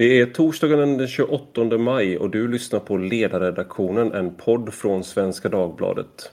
Det 0.00 0.20
är 0.20 0.26
torsdagen 0.26 0.98
den 0.98 1.08
28 1.08 1.78
maj 1.78 2.18
och 2.18 2.30
du 2.30 2.48
lyssnar 2.48 2.80
på 2.80 2.96
Ledarredaktionen, 2.96 4.12
en 4.12 4.34
podd 4.34 4.74
från 4.74 5.04
Svenska 5.04 5.48
Dagbladet. 5.48 6.32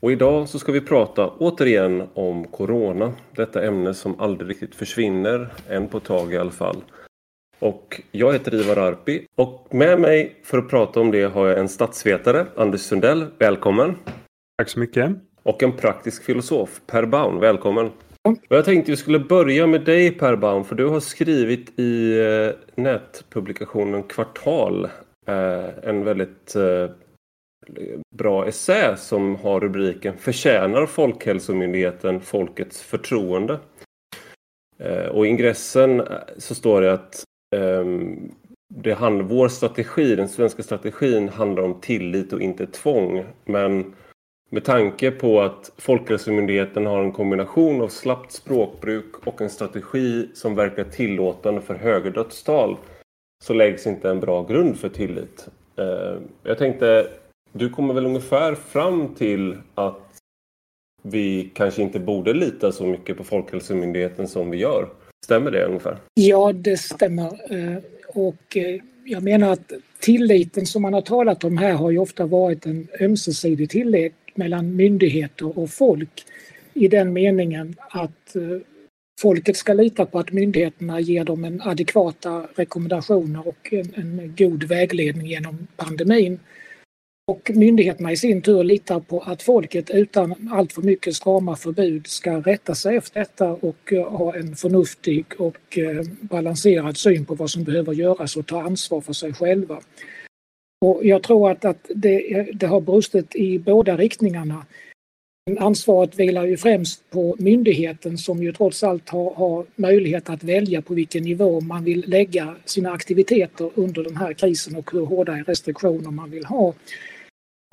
Och 0.00 0.12
idag 0.12 0.48
så 0.48 0.58
ska 0.58 0.72
vi 0.72 0.80
prata 0.80 1.28
återigen 1.28 2.02
om 2.14 2.44
Corona. 2.44 3.12
Detta 3.36 3.66
ämne 3.66 3.94
som 3.94 4.20
aldrig 4.20 4.50
riktigt 4.50 4.74
försvinner, 4.74 5.48
än 5.68 5.88
på 5.88 5.96
ett 5.96 6.04
tag 6.04 6.34
i 6.34 6.38
alla 6.38 6.50
fall. 6.50 6.76
Och 7.58 8.00
jag 8.10 8.32
heter 8.32 8.54
Ivar 8.54 8.76
Arpi 8.76 9.26
och 9.34 9.68
med 9.70 10.00
mig 10.00 10.36
för 10.42 10.58
att 10.58 10.68
prata 10.68 11.00
om 11.00 11.10
det 11.10 11.22
har 11.22 11.48
jag 11.48 11.58
en 11.58 11.68
statsvetare, 11.68 12.46
Anders 12.56 12.80
Sundell. 12.80 13.26
Välkommen! 13.38 13.96
Tack 14.58 14.68
så 14.68 14.80
mycket! 14.80 15.10
Och 15.42 15.62
en 15.62 15.72
praktisk 15.72 16.24
filosof, 16.24 16.80
Per 16.86 17.06
Baun. 17.06 17.40
Välkommen! 17.40 17.90
Jag 18.48 18.64
tänkte 18.64 18.90
vi 18.90 18.96
skulle 18.96 19.18
börja 19.18 19.66
med 19.66 19.84
dig 19.84 20.10
Per 20.10 20.36
Baun, 20.36 20.64
för 20.64 20.74
du 20.74 20.86
har 20.86 21.00
skrivit 21.00 21.78
i 21.78 22.18
eh, 22.18 22.82
nätpublikationen 22.82 24.02
Kvartal 24.02 24.84
eh, 25.26 25.68
en 25.82 26.04
väldigt 26.04 26.56
eh, 26.56 26.90
bra 28.16 28.46
essä 28.46 28.96
som 28.96 29.36
har 29.36 29.60
rubriken 29.60 30.16
Förtjänar 30.18 30.86
Folkhälsomyndigheten 30.86 32.20
folkets 32.20 32.82
förtroende? 32.82 33.58
Och 35.10 35.26
i 35.26 35.28
ingressen 35.28 36.02
så 36.38 36.54
står 36.54 36.80
det 36.80 36.92
att 36.92 37.24
Ehm, 37.54 38.32
det 38.68 38.92
hand, 38.92 39.22
vår 39.22 39.48
strategi, 39.48 40.16
den 40.16 40.28
svenska 40.28 40.62
strategin 40.62 41.28
handlar 41.28 41.62
om 41.62 41.80
tillit 41.80 42.32
och 42.32 42.40
inte 42.40 42.66
tvång. 42.66 43.24
Men 43.44 43.94
med 44.50 44.64
tanke 44.64 45.10
på 45.10 45.40
att 45.40 45.72
Folkhälsomyndigheten 45.78 46.86
har 46.86 47.02
en 47.02 47.12
kombination 47.12 47.80
av 47.80 47.88
slappt 47.88 48.32
språkbruk 48.32 49.26
och 49.26 49.40
en 49.40 49.50
strategi 49.50 50.28
som 50.34 50.54
verkar 50.54 50.84
tillåtande 50.84 51.60
för 51.60 51.74
högre 51.74 52.10
dödstal 52.10 52.76
så 53.44 53.54
läggs 53.54 53.86
inte 53.86 54.10
en 54.10 54.20
bra 54.20 54.42
grund 54.42 54.76
för 54.76 54.88
tillit. 54.88 55.48
Ehm, 55.76 56.22
jag 56.42 56.58
tänkte, 56.58 57.08
du 57.52 57.70
kommer 57.70 57.94
väl 57.94 58.06
ungefär 58.06 58.54
fram 58.54 59.14
till 59.14 59.58
att 59.74 60.00
vi 61.02 61.50
kanske 61.54 61.82
inte 61.82 62.00
borde 62.00 62.32
lita 62.32 62.72
så 62.72 62.86
mycket 62.86 63.16
på 63.16 63.24
Folkhälsomyndigheten 63.24 64.28
som 64.28 64.50
vi 64.50 64.56
gör. 64.56 64.88
Stämmer 65.24 65.50
det 65.50 65.64
ungefär? 65.64 65.96
Ja, 66.14 66.52
det 66.52 66.76
stämmer. 66.76 67.24
Eh, 67.24 67.78
och 68.08 68.56
eh, 68.56 68.80
jag 69.04 69.22
menar 69.22 69.52
att 69.52 69.72
tilliten 70.00 70.66
som 70.66 70.82
man 70.82 70.92
har 70.94 71.00
talat 71.00 71.44
om 71.44 71.58
här 71.58 71.72
har 71.72 71.90
ju 71.90 71.98
ofta 71.98 72.26
varit 72.26 72.66
en 72.66 72.88
ömsesidig 73.00 73.70
tillit 73.70 74.14
mellan 74.34 74.76
myndigheter 74.76 75.58
och 75.58 75.70
folk 75.70 76.24
i 76.74 76.88
den 76.88 77.12
meningen 77.12 77.74
att 77.78 78.36
eh, 78.36 78.42
folket 79.20 79.56
ska 79.56 79.72
lita 79.72 80.06
på 80.06 80.18
att 80.18 80.32
myndigheterna 80.32 81.00
ger 81.00 81.24
dem 81.24 81.44
en 81.44 81.62
adekvata 81.62 82.46
rekommendationer 82.54 83.48
och 83.48 83.72
en, 83.72 83.94
en 83.94 84.34
god 84.38 84.64
vägledning 84.64 85.26
genom 85.26 85.66
pandemin. 85.76 86.38
Och 87.26 87.50
myndigheterna 87.54 88.12
i 88.12 88.16
sin 88.16 88.42
tur 88.42 88.64
litar 88.64 89.00
på 89.00 89.20
att 89.20 89.42
folket 89.42 89.90
utan 89.90 90.48
allt 90.52 90.72
för 90.72 90.82
mycket 90.82 91.16
strama 91.16 91.56
förbud 91.56 92.06
ska 92.06 92.40
rätta 92.40 92.74
sig 92.74 92.96
efter 92.96 93.20
detta 93.20 93.48
och 93.52 93.92
eh, 93.92 94.10
ha 94.10 94.34
en 94.34 94.56
förnuftig 94.56 95.26
och 95.38 95.78
eh, 95.78 96.02
balanserad 96.20 96.96
syn 96.96 97.24
på 97.24 97.34
vad 97.34 97.50
som 97.50 97.64
behöver 97.64 97.92
göras 97.92 98.36
och 98.36 98.46
ta 98.46 98.62
ansvar 98.62 99.00
för 99.00 99.12
sig 99.12 99.32
själva. 99.32 99.80
Och 100.84 101.04
jag 101.04 101.22
tror 101.22 101.50
att, 101.50 101.64
att 101.64 101.90
det, 101.94 102.38
eh, 102.38 102.46
det 102.54 102.66
har 102.66 102.80
brustit 102.80 103.34
i 103.34 103.58
båda 103.58 103.96
riktningarna. 103.96 104.66
Ansvaret 105.58 106.18
vilar 106.18 106.44
ju 106.44 106.56
främst 106.56 107.10
på 107.10 107.36
myndigheten 107.38 108.18
som 108.18 108.42
ju 108.42 108.52
trots 108.52 108.82
allt 108.82 109.08
har, 109.08 109.34
har, 109.34 109.66
möjlighet 109.76 110.30
att 110.30 110.44
välja 110.44 110.82
på 110.82 110.94
vilken 110.94 111.22
nivå 111.22 111.60
man 111.60 111.84
vill 111.84 112.04
lägga 112.06 112.56
sina 112.64 112.92
aktiviteter 112.92 113.70
under 113.74 114.04
den 114.04 114.16
här 114.16 114.32
krisen 114.32 114.76
och 114.76 114.90
hur 114.92 115.06
hårda 115.06 115.32
restriktioner 115.32 116.10
man 116.10 116.30
vill 116.30 116.44
ha. 116.44 116.74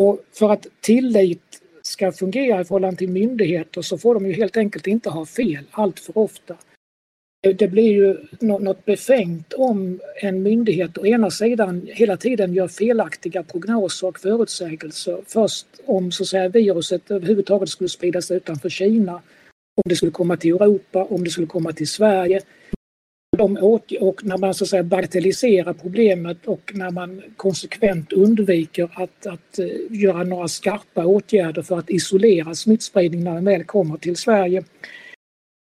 Och 0.01 0.19
för 0.31 0.49
att 0.49 0.67
tillit 0.81 1.61
ska 1.81 2.11
fungera 2.11 2.61
i 2.61 2.65
förhållande 2.65 2.97
till 2.97 3.09
myndigheter 3.09 3.81
så 3.81 3.97
får 3.97 4.13
de 4.13 4.25
ju 4.25 4.33
helt 4.33 4.57
enkelt 4.57 4.87
inte 4.87 5.09
ha 5.09 5.25
fel 5.25 5.63
allt 5.71 5.99
för 5.99 6.17
ofta. 6.17 6.55
Det 7.57 7.67
blir 7.67 7.91
ju 7.91 8.17
något 8.39 8.85
befängt 8.85 9.53
om 9.53 9.99
en 10.21 10.43
myndighet 10.43 10.97
å 10.97 11.05
ena 11.05 11.31
sidan 11.31 11.87
hela 11.87 12.17
tiden 12.17 12.53
gör 12.53 12.67
felaktiga 12.67 13.43
prognoser 13.43 14.07
och 14.07 14.19
förutsägelser. 14.19 15.21
Först 15.27 15.67
om 15.85 16.11
så 16.11 16.23
att 16.23 16.27
säga, 16.27 16.49
viruset 16.49 17.11
överhuvudtaget 17.11 17.69
skulle 17.69 17.89
spridas 17.89 18.31
utanför 18.31 18.69
Kina, 18.69 19.13
om 19.75 19.83
det 19.85 19.95
skulle 19.95 20.11
komma 20.11 20.37
till 20.37 20.51
Europa, 20.51 21.03
om 21.03 21.23
det 21.23 21.29
skulle 21.29 21.47
komma 21.47 21.71
till 21.71 21.87
Sverige 21.87 22.41
de 23.37 23.57
och 23.99 24.23
när 24.23 24.37
man 24.37 24.53
så 24.53 24.63
att 24.63 24.69
säga 24.69 24.83
bagatelliserar 24.83 25.73
problemet 25.73 26.47
och 26.47 26.71
när 26.73 26.91
man 26.91 27.21
konsekvent 27.37 28.13
undviker 28.13 28.89
att, 28.93 29.25
att 29.25 29.59
eh, 29.59 29.67
göra 29.89 30.23
några 30.23 30.47
skarpa 30.47 31.05
åtgärder 31.05 31.61
för 31.61 31.79
att 31.79 31.89
isolera 31.89 32.55
smittspridning 32.55 33.23
när 33.23 33.33
den 33.33 33.45
väl 33.45 33.63
kommer 33.63 33.97
till 33.97 34.15
Sverige. 34.15 34.63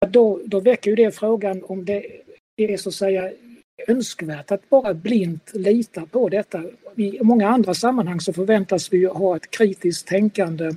Då, 0.09 0.41
då 0.45 0.59
väcker 0.59 0.89
ju 0.89 0.95
det 0.95 1.11
frågan 1.11 1.63
om 1.63 1.85
det 1.85 2.05
är 2.57 2.77
så 2.77 2.89
att 2.89 2.95
säga 2.95 3.31
önskvärt 3.87 4.51
att 4.51 4.69
bara 4.69 4.93
blint 4.93 5.51
lita 5.53 6.05
på 6.05 6.29
detta. 6.29 6.63
I 6.95 7.19
många 7.23 7.47
andra 7.47 7.73
sammanhang 7.73 8.21
så 8.21 8.33
förväntas 8.33 8.93
vi 8.93 9.05
ha 9.05 9.35
ett 9.35 9.51
kritiskt 9.51 10.07
tänkande 10.07 10.71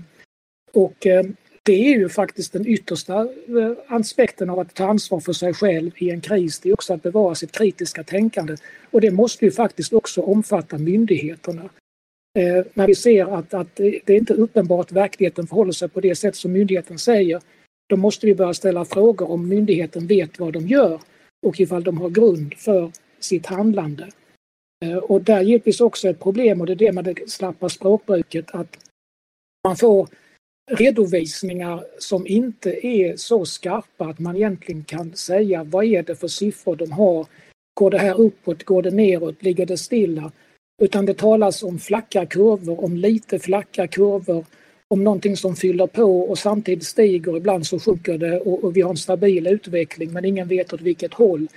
och 0.72 1.06
eh, 1.06 1.24
det 1.70 1.92
är 1.92 1.98
ju 1.98 2.08
faktiskt 2.08 2.52
den 2.52 2.66
yttersta 2.66 3.20
eh, 3.20 3.72
aspekten 3.86 4.50
av 4.50 4.58
att 4.58 4.74
ta 4.74 4.86
ansvar 4.86 5.20
för 5.20 5.32
sig 5.32 5.54
själv 5.54 5.90
i 5.96 6.10
en 6.10 6.20
kris. 6.20 6.60
Det 6.60 6.68
är 6.68 6.72
också 6.72 6.94
att 6.94 7.02
bevara 7.02 7.34
sitt 7.34 7.52
kritiska 7.52 8.04
tänkande. 8.04 8.56
Och 8.90 9.00
det 9.00 9.10
måste 9.10 9.44
ju 9.44 9.50
faktiskt 9.50 9.92
också 9.92 10.22
omfatta 10.22 10.78
myndigheterna. 10.78 11.62
Eh, 12.38 12.64
när 12.74 12.86
vi 12.86 12.94
ser 12.94 13.38
att, 13.38 13.54
att 13.54 13.76
det 13.76 14.08
är 14.08 14.16
inte 14.16 14.34
uppenbart 14.34 14.92
verkligheten 14.92 15.46
förhåller 15.46 15.72
sig 15.72 15.88
på 15.88 16.00
det 16.00 16.14
sätt 16.14 16.36
som 16.36 16.52
myndigheten 16.52 16.98
säger, 16.98 17.40
då 17.88 17.96
måste 17.96 18.26
vi 18.26 18.34
börja 18.34 18.54
ställa 18.54 18.84
frågor 18.84 19.30
om 19.30 19.48
myndigheten 19.48 20.06
vet 20.06 20.38
vad 20.38 20.52
de 20.52 20.66
gör 20.66 21.00
och 21.46 21.60
ifall 21.60 21.84
de 21.84 21.98
har 21.98 22.10
grund 22.10 22.54
för 22.54 22.92
sitt 23.20 23.46
handlande. 23.46 24.08
Eh, 24.84 24.96
och 24.96 25.22
där 25.22 25.42
givetvis 25.42 25.80
också 25.80 26.08
ett 26.08 26.20
problem 26.20 26.60
och 26.60 26.66
det 26.66 26.72
är 26.72 26.76
det 26.76 26.92
med 26.92 27.04
det 27.04 27.30
slappa 27.30 27.68
språkbruket 27.68 28.54
att 28.54 28.76
man 29.64 29.76
får 29.76 30.08
redovisningar 30.70 31.84
som 31.98 32.26
inte 32.26 32.86
är 32.86 33.16
så 33.16 33.44
skarpa 33.44 34.04
att 34.04 34.18
man 34.18 34.36
egentligen 34.36 34.84
kan 34.84 35.14
säga 35.14 35.64
vad 35.64 35.84
är 35.84 36.02
det 36.02 36.16
för 36.16 36.28
siffror 36.28 36.76
de 36.76 36.92
har. 36.92 37.26
Går 37.74 37.90
det 37.90 37.98
här 37.98 38.20
uppåt, 38.20 38.64
går 38.64 38.82
det 38.82 38.90
neråt, 38.90 39.42
ligger 39.42 39.66
det 39.66 39.76
stilla? 39.76 40.32
Utan 40.82 41.06
det 41.06 41.14
talas 41.14 41.62
om 41.62 41.78
flacka 41.78 42.26
kurvor, 42.26 42.84
om 42.84 42.96
lite 42.96 43.38
flacka 43.38 43.86
kurvor, 43.86 44.44
om 44.88 45.04
någonting 45.04 45.36
som 45.36 45.56
fyller 45.56 45.86
på 45.86 46.20
och 46.20 46.38
samtidigt 46.38 46.84
stiger, 46.84 47.36
ibland 47.36 47.66
så 47.66 47.78
sjunker 47.78 48.18
det 48.18 48.40
och, 48.40 48.64
och 48.64 48.76
vi 48.76 48.80
har 48.80 48.90
en 48.90 48.96
stabil 48.96 49.46
utveckling 49.46 50.12
men 50.12 50.24
ingen 50.24 50.48
vet 50.48 50.72
åt 50.72 50.80
vilket 50.80 51.14
håll. 51.14 51.48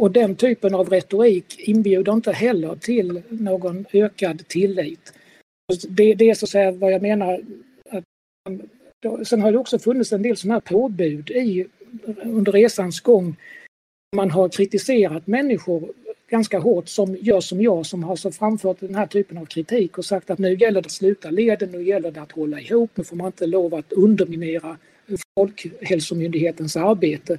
Och 0.00 0.10
den 0.10 0.34
typen 0.34 0.74
av 0.74 0.88
retorik 0.88 1.58
inbjuder 1.58 2.12
inte 2.12 2.32
heller 2.32 2.76
till 2.76 3.22
någon 3.28 3.84
ökad 3.92 4.48
tillit. 4.48 5.12
Det, 5.88 6.14
det 6.14 6.30
är 6.30 6.34
så 6.34 6.46
att 6.46 6.50
säga 6.50 6.72
vad 6.72 6.92
jag 6.92 7.02
menar 7.02 7.40
Sen 9.24 9.40
har 9.40 9.52
det 9.52 9.58
också 9.58 9.78
funnits 9.78 10.12
en 10.12 10.22
del 10.22 10.36
sådana 10.36 10.54
här 10.54 10.60
påbud 10.60 11.30
i, 11.30 11.66
under 12.24 12.52
resans 12.52 13.00
gång. 13.00 13.36
Man 14.16 14.30
har 14.30 14.48
kritiserat 14.48 15.26
människor 15.26 15.92
ganska 16.30 16.58
hårt 16.58 16.88
som 16.88 17.16
gör 17.20 17.40
som 17.40 17.62
jag 17.62 17.86
som 17.86 18.04
har 18.04 18.16
så 18.16 18.30
framfört 18.30 18.80
den 18.80 18.94
här 18.94 19.06
typen 19.06 19.38
av 19.38 19.46
kritik 19.46 19.98
och 19.98 20.04
sagt 20.04 20.30
att 20.30 20.38
nu 20.38 20.54
gäller 20.54 20.82
det 20.82 20.86
att 20.86 20.92
sluta 20.92 21.30
leden, 21.30 21.70
nu 21.70 21.82
gäller 21.82 22.10
det 22.10 22.22
att 22.22 22.32
hålla 22.32 22.60
ihop, 22.60 22.90
nu 22.94 23.04
får 23.04 23.16
man 23.16 23.26
inte 23.26 23.46
lov 23.46 23.74
att 23.74 23.92
underminera 23.92 24.76
Folkhälsomyndighetens 25.38 26.76
arbete. 26.76 27.38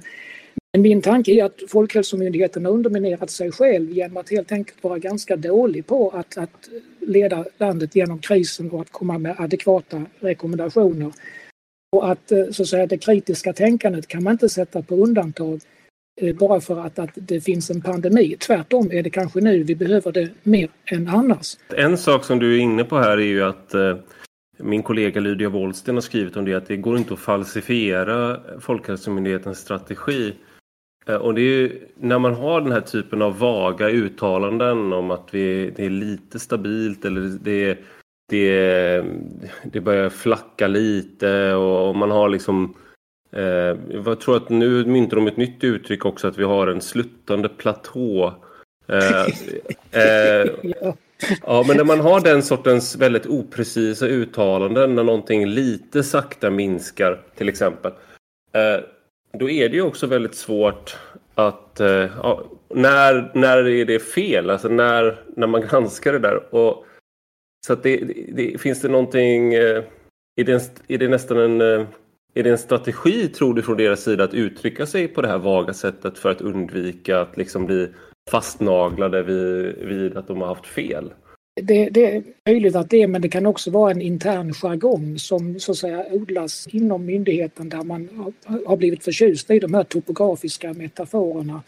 Men 0.72 0.82
min 0.82 1.02
tanke 1.02 1.32
är 1.32 1.44
att 1.44 1.60
Folkhälsomyndigheten 1.68 2.64
har 2.64 2.72
underminerat 2.72 3.30
sig 3.30 3.52
själv 3.52 3.90
genom 3.90 4.16
att 4.16 4.30
helt 4.30 4.52
enkelt 4.52 4.84
vara 4.84 4.98
ganska 4.98 5.36
dålig 5.36 5.86
på 5.86 6.10
att, 6.10 6.38
att 6.38 6.68
leda 7.00 7.44
landet 7.58 7.96
genom 7.96 8.18
krisen 8.18 8.70
och 8.70 8.80
att 8.80 8.92
komma 8.92 9.18
med 9.18 9.34
adekvata 9.38 10.06
rekommendationer. 10.20 11.12
Och 11.96 12.10
att, 12.10 12.32
eh, 12.32 12.50
så 12.50 12.62
att 12.62 12.68
säga, 12.68 12.86
det 12.86 12.98
kritiska 12.98 13.52
tänkandet 13.52 14.08
kan 14.08 14.22
man 14.22 14.32
inte 14.32 14.48
sätta 14.48 14.82
på 14.82 14.94
undantag 14.94 15.60
eh, 16.20 16.36
bara 16.36 16.60
för 16.60 16.80
att, 16.80 16.98
att 16.98 17.10
det 17.14 17.40
finns 17.40 17.70
en 17.70 17.80
pandemi. 17.80 18.36
Tvärtom 18.36 18.92
är 18.92 19.02
det 19.02 19.10
kanske 19.10 19.40
nu 19.40 19.62
vi 19.62 19.74
behöver 19.74 20.12
det 20.12 20.28
mer 20.42 20.68
än 20.84 21.08
annars. 21.08 21.56
En 21.76 21.98
sak 21.98 22.24
som 22.24 22.38
du 22.38 22.54
är 22.56 22.60
inne 22.60 22.84
på 22.84 22.98
här 22.98 23.16
är 23.18 23.26
ju 23.26 23.42
att 23.42 23.74
eh, 23.74 23.96
min 24.58 24.82
kollega 24.82 25.20
Lydia 25.20 25.48
Wollsten 25.48 25.94
har 25.94 26.02
skrivit 26.02 26.36
om 26.36 26.44
det 26.44 26.54
att 26.54 26.68
det 26.68 26.76
går 26.76 26.96
inte 26.96 27.14
att 27.14 27.20
falsifiera 27.20 28.40
Folkhälsomyndighetens 28.60 29.58
strategi. 29.58 30.34
Eh, 31.06 31.16
och 31.16 31.34
det 31.34 31.40
är 31.40 31.44
ju 31.44 31.88
när 31.94 32.18
man 32.18 32.34
har 32.34 32.60
den 32.60 32.72
här 32.72 32.80
typen 32.80 33.22
av 33.22 33.38
vaga 33.38 33.88
uttalanden 33.88 34.92
om 34.92 35.10
att 35.10 35.28
vi, 35.30 35.72
det 35.76 35.84
är 35.84 35.90
lite 35.90 36.38
stabilt 36.38 37.04
eller 37.04 37.20
det 37.20 37.64
är 37.64 37.78
det, 38.28 39.04
det 39.64 39.80
börjar 39.80 40.10
flacka 40.10 40.68
lite 40.68 41.54
och 41.54 41.96
man 41.96 42.10
har 42.10 42.28
liksom 42.28 42.74
eh, 43.32 43.76
jag 44.04 44.20
tror 44.20 44.36
att 44.36 44.48
nu 44.48 44.84
myntar 44.84 45.16
de 45.16 45.26
ett 45.26 45.36
nytt 45.36 45.64
uttryck 45.64 46.04
också 46.04 46.28
att 46.28 46.38
vi 46.38 46.44
har 46.44 46.66
en 46.66 46.80
sluttande 46.80 47.48
platå. 47.48 48.34
Eh, 48.86 49.22
eh, 50.02 50.50
ja. 51.42 51.64
men 51.68 51.76
när 51.76 51.84
man 51.84 52.00
har 52.00 52.20
den 52.20 52.42
sortens 52.42 52.96
väldigt 52.96 53.26
oprecisa 53.26 54.06
uttalanden 54.06 54.94
när 54.94 55.04
någonting 55.04 55.46
lite 55.46 56.02
sakta 56.02 56.50
minskar 56.50 57.20
till 57.36 57.48
exempel. 57.48 57.92
Då 59.38 59.50
är 59.50 59.68
det 59.68 59.76
ju 59.76 59.82
också 59.82 60.06
väldigt 60.06 60.34
svårt 60.34 60.96
att 61.34 61.80
eh, 61.80 61.88
ja, 62.22 62.44
när, 62.68 63.30
när 63.34 63.68
är 63.68 63.84
det 63.84 63.98
fel? 63.98 64.50
Alltså 64.50 64.68
när, 64.68 65.24
när 65.36 65.46
man 65.46 65.60
granskar 65.60 66.12
det 66.12 66.18
där. 66.18 66.54
Och, 66.54 66.84
så 67.66 67.72
att 67.72 67.82
det, 67.82 67.96
det, 67.96 68.32
det 68.32 68.60
finns 68.60 68.80
det 68.80 68.88
någonting, 68.88 69.54
eh, 69.54 69.84
är, 70.36 70.44
det 70.44 70.52
en, 70.52 70.60
är 70.88 70.98
det 70.98 71.08
nästan 71.08 71.38
en 71.38 71.60
eh, 71.60 71.86
är 72.34 72.42
det 72.42 72.50
en 72.50 72.58
strategi 72.58 73.28
tror 73.28 73.54
du 73.54 73.62
från 73.62 73.76
deras 73.76 74.02
sida 74.02 74.24
att 74.24 74.34
uttrycka 74.34 74.86
sig 74.86 75.08
på 75.08 75.22
det 75.22 75.28
här 75.28 75.38
vaga 75.38 75.74
sättet 75.74 76.18
för 76.18 76.30
att 76.30 76.40
undvika 76.40 77.20
att 77.20 77.36
liksom 77.36 77.66
bli 77.66 77.88
fastnaglade 78.30 79.22
vid, 79.22 79.74
vid 79.88 80.16
att 80.16 80.28
de 80.28 80.40
har 80.40 80.48
haft 80.48 80.66
fel? 80.66 81.12
Det, 81.60 81.88
det, 81.90 82.16
är 82.16 82.22
möjligt 82.46 82.76
att 82.76 82.90
det 82.90 83.02
är, 83.02 83.06
men 83.06 83.22
det 83.22 83.28
kan 83.28 83.46
också 83.46 83.70
vara 83.70 83.90
en 83.90 84.02
intern 84.02 84.52
jargong 84.52 85.18
som 85.18 85.60
så 85.60 85.72
att 85.72 85.78
säga 85.78 86.06
odlas 86.10 86.66
inom 86.66 87.06
myndigheten 87.06 87.68
där 87.68 87.82
man 87.82 88.32
har 88.66 88.76
blivit 88.76 89.04
förtjust 89.04 89.50
i 89.50 89.58
de 89.58 89.74
här 89.74 89.84
topografiska 89.84 90.72
metaforerna 90.72 91.62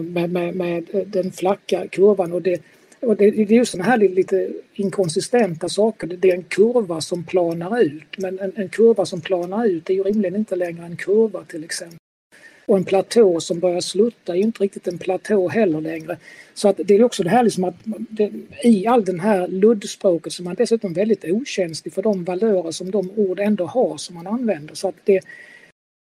med, 0.00 0.30
med, 0.30 0.54
med 0.54 1.06
den 1.06 1.32
flacka 1.32 1.88
kurvan. 1.88 2.32
Och 2.32 2.42
det, 2.42 2.62
och 3.00 3.16
det, 3.16 3.30
det 3.30 3.42
är 3.42 3.52
just 3.52 3.72
sådana 3.72 3.90
här 3.90 3.98
lite 3.98 4.50
inkonsistenta 4.74 5.68
saker. 5.68 6.06
Det 6.06 6.30
är 6.30 6.36
en 6.36 6.42
kurva 6.42 7.00
som 7.00 7.24
planar 7.24 7.80
ut, 7.82 8.18
men 8.18 8.38
en, 8.38 8.52
en 8.56 8.68
kurva 8.68 9.06
som 9.06 9.20
planar 9.20 9.66
ut 9.66 9.90
är 9.90 9.94
ju 9.94 10.02
rimligen 10.02 10.36
inte 10.36 10.56
längre 10.56 10.84
en 10.86 10.96
kurva 10.96 11.44
till 11.44 11.64
exempel. 11.64 11.98
Och 12.66 12.76
en 12.76 12.84
platå 12.84 13.40
som 13.40 13.60
börjar 13.60 13.80
slutta 13.80 14.32
är 14.32 14.36
ju 14.36 14.42
inte 14.42 14.62
riktigt 14.62 14.88
en 14.88 14.98
platå 14.98 15.48
heller 15.48 15.80
längre. 15.80 16.16
Så 16.54 16.68
att 16.68 16.80
det 16.84 16.94
är 16.94 17.04
också 17.04 17.22
det 17.22 17.30
här 17.30 17.42
liksom 17.42 17.64
att 17.64 17.74
det, 17.84 18.30
i 18.62 18.86
all 18.86 19.04
den 19.04 19.20
här 19.20 19.48
luddspråket 19.48 20.32
så 20.32 20.42
är 20.42 20.44
man 20.44 20.54
dessutom 20.54 20.92
väldigt 20.92 21.24
okänslig 21.24 21.94
för 21.94 22.02
de 22.02 22.24
valörer 22.24 22.70
som 22.70 22.90
de 22.90 23.10
ord 23.16 23.40
ändå 23.40 23.66
har 23.66 23.96
som 23.96 24.14
man 24.14 24.26
använder. 24.26 24.74
Så 24.74 24.88
att 24.88 24.94
det, 25.04 25.20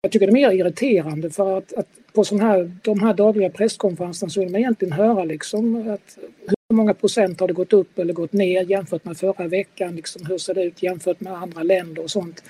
jag 0.01 0.11
tycker 0.11 0.27
det 0.27 0.31
är 0.31 0.33
mer 0.33 0.51
irriterande 0.51 1.29
för 1.29 1.57
att, 1.57 1.73
att 1.73 1.87
på 2.13 2.23
sån 2.23 2.39
här, 2.39 2.71
de 2.81 2.99
här 2.99 3.13
dagliga 3.13 3.49
presskonferenserna 3.49 4.29
så 4.29 4.39
vill 4.39 4.49
man 4.49 4.59
egentligen 4.59 4.91
höra 4.91 5.23
liksom 5.23 5.89
att 5.89 6.17
hur 6.47 6.75
många 6.75 6.93
procent 6.93 7.39
har 7.39 7.47
det 7.47 7.53
gått 7.53 7.73
upp 7.73 7.99
eller 7.99 8.13
gått 8.13 8.33
ner 8.33 8.63
jämfört 8.63 9.05
med 9.05 9.17
förra 9.17 9.47
veckan? 9.47 9.95
Liksom, 9.95 10.25
hur 10.25 10.37
ser 10.37 10.53
det 10.53 10.63
ut 10.63 10.83
jämfört 10.83 11.19
med 11.19 11.33
andra 11.33 11.63
länder 11.63 12.03
och 12.03 12.11
sånt? 12.11 12.43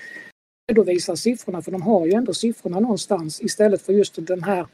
Redovisa 0.69 1.15
siffrorna 1.15 1.61
för 1.61 1.71
de 1.71 1.81
har 1.81 2.05
ju 2.05 2.13
ändå 2.13 2.33
siffrorna 2.33 2.79
någonstans 2.79 3.41
istället 3.41 3.81
för 3.81 3.93
just 3.93 4.27
den 4.27 4.43
här, 4.43 4.65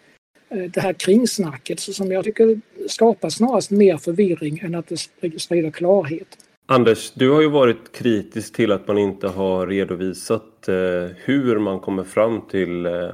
eh, 0.50 0.58
det 0.58 0.82
här 0.82 0.94
kringsnacket 0.94 1.80
som 1.80 2.12
jag 2.12 2.24
tycker 2.24 2.60
skapar 2.88 3.30
snarast 3.30 3.72
mer 3.72 3.98
förvirring 3.98 4.60
än 4.64 4.76
att 4.76 4.88
det 4.88 4.98
sprider 5.40 5.72
klarhet. 5.72 6.38
Anders, 6.68 7.12
du 7.12 7.30
har 7.30 7.42
ju 7.42 7.50
varit 7.50 7.92
kritisk 7.92 8.56
till 8.56 8.72
att 8.72 8.88
man 8.88 8.98
inte 8.98 9.28
har 9.28 9.68
redovisat 9.68 10.68
eh, 10.68 10.76
hur 11.16 11.60
man 11.60 11.80
kommer 11.80 12.04
fram 12.04 12.42
till, 12.42 12.86
eh, 12.86 13.10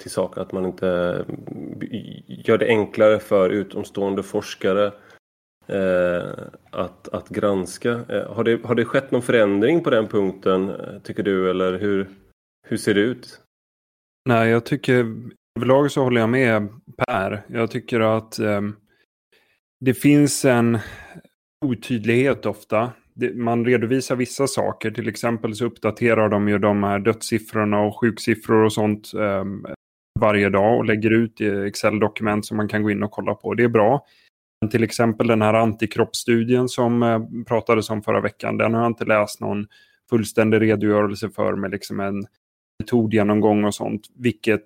till 0.00 0.10
saker. 0.10 0.40
Att 0.40 0.52
man 0.52 0.66
inte 0.66 0.88
eh, 0.88 2.00
gör 2.26 2.58
det 2.58 2.66
enklare 2.66 3.18
för 3.18 3.50
utomstående 3.50 4.22
forskare 4.22 4.92
Eh, 5.66 6.32
att, 6.70 7.08
att 7.08 7.28
granska. 7.28 7.90
Eh, 7.90 8.32
har, 8.32 8.44
det, 8.44 8.64
har 8.64 8.74
det 8.74 8.84
skett 8.84 9.10
någon 9.10 9.22
förändring 9.22 9.82
på 9.82 9.90
den 9.90 10.08
punkten 10.08 10.68
eh, 10.68 10.98
tycker 11.02 11.22
du 11.22 11.50
eller 11.50 11.78
hur, 11.78 12.08
hur 12.66 12.76
ser 12.76 12.94
det 12.94 13.00
ut? 13.00 13.40
Nej, 14.28 14.50
jag 14.50 14.66
tycker 14.66 15.14
överlag 15.58 15.90
så 15.90 16.02
håller 16.02 16.20
jag 16.20 16.30
med 16.30 16.68
Per. 16.96 17.42
Jag 17.46 17.70
tycker 17.70 18.00
att 18.00 18.38
ehm, 18.38 18.76
det 19.80 19.94
finns 19.94 20.44
en 20.44 20.78
otydlighet 21.64 22.46
ofta. 22.46 22.92
Man 23.34 23.64
redovisar 23.64 24.16
vissa 24.16 24.46
saker, 24.46 24.90
till 24.90 25.08
exempel 25.08 25.54
så 25.54 25.64
uppdaterar 25.64 26.28
de 26.28 26.48
ju 26.48 26.58
de 26.58 26.82
här 26.82 26.98
dödssiffrorna 26.98 27.80
och 27.80 28.00
sjuksiffror 28.00 28.64
och 28.64 28.72
sånt 28.72 29.14
eh, 29.14 29.44
varje 30.20 30.48
dag 30.48 30.76
och 30.76 30.84
lägger 30.84 31.10
ut 31.10 31.40
i 31.40 31.48
Excel-dokument 31.48 32.46
som 32.46 32.56
man 32.56 32.68
kan 32.68 32.82
gå 32.82 32.90
in 32.90 33.02
och 33.02 33.10
kolla 33.10 33.34
på. 33.34 33.54
Det 33.54 33.64
är 33.64 33.68
bra. 33.68 34.06
Till 34.70 34.84
exempel 34.84 35.26
den 35.26 35.42
här 35.42 35.54
antikroppsstudien 35.54 36.68
som 36.68 37.02
eh, 37.02 37.20
pratades 37.46 37.90
om 37.90 38.02
förra 38.02 38.20
veckan, 38.20 38.58
den 38.58 38.74
har 38.74 38.80
jag 38.80 38.90
inte 38.90 39.04
läst 39.04 39.40
någon 39.40 39.66
fullständig 40.10 40.60
redogörelse 40.60 41.30
för 41.30 41.56
med 41.56 41.70
liksom 41.70 42.00
en 42.00 42.26
metodgenomgång 42.78 43.64
och 43.64 43.74
sånt, 43.74 44.06
vilket 44.16 44.64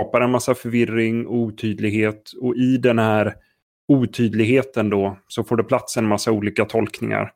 skapar 0.00 0.20
en 0.20 0.30
massa 0.30 0.54
förvirring 0.54 1.26
och 1.26 1.36
otydlighet. 1.36 2.32
Och 2.40 2.56
i 2.56 2.76
den 2.76 2.98
här 2.98 3.34
otydligheten 3.88 4.90
då 4.90 5.18
så 5.28 5.44
får 5.44 5.56
det 5.56 5.64
plats 5.64 5.96
en 5.96 6.06
massa 6.06 6.32
olika 6.32 6.64
tolkningar. 6.64 7.32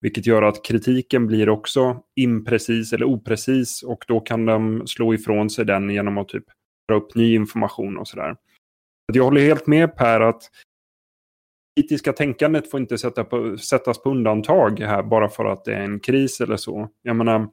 Vilket 0.00 0.26
gör 0.26 0.42
att 0.42 0.64
kritiken 0.64 1.26
blir 1.26 1.48
också 1.48 2.02
imprecis 2.16 2.92
eller 2.92 3.06
oprecis 3.06 3.82
och 3.82 4.04
då 4.08 4.20
kan 4.20 4.46
de 4.46 4.86
slå 4.86 5.14
ifrån 5.14 5.50
sig 5.50 5.64
den 5.64 5.90
genom 5.90 6.18
att 6.18 6.28
typ 6.28 6.44
dra 6.88 6.96
upp 6.96 7.14
ny 7.14 7.34
information 7.34 7.98
och 7.98 8.08
sådär. 8.08 8.36
Jag 9.12 9.24
håller 9.24 9.40
helt 9.40 9.66
med 9.66 9.96
Per 9.96 10.20
att 10.20 10.42
kritiska 11.76 12.12
tänkandet 12.12 12.70
får 12.70 12.80
inte 12.80 12.98
sätta 12.98 13.24
på, 13.24 13.58
sättas 13.58 14.02
på 14.02 14.10
undantag 14.10 14.80
här 14.80 15.02
bara 15.02 15.28
för 15.28 15.44
att 15.44 15.64
det 15.64 15.74
är 15.74 15.80
en 15.80 16.00
kris 16.00 16.40
eller 16.40 16.56
så. 16.56 16.88
Jag 17.02 17.16
menar, 17.16 17.48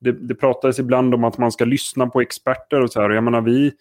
det, 0.00 0.12
det 0.12 0.34
pratades 0.34 0.78
ibland 0.78 1.14
om 1.14 1.24
att 1.24 1.38
man 1.38 1.52
ska 1.52 1.64
lyssna 1.64 2.06
på 2.06 2.20
experter 2.20 2.82
och 2.82 2.92
så 2.92 3.00
här. 3.00 3.10
Jag 3.10 3.24
menar, 3.24 3.40
vi, 3.40 3.72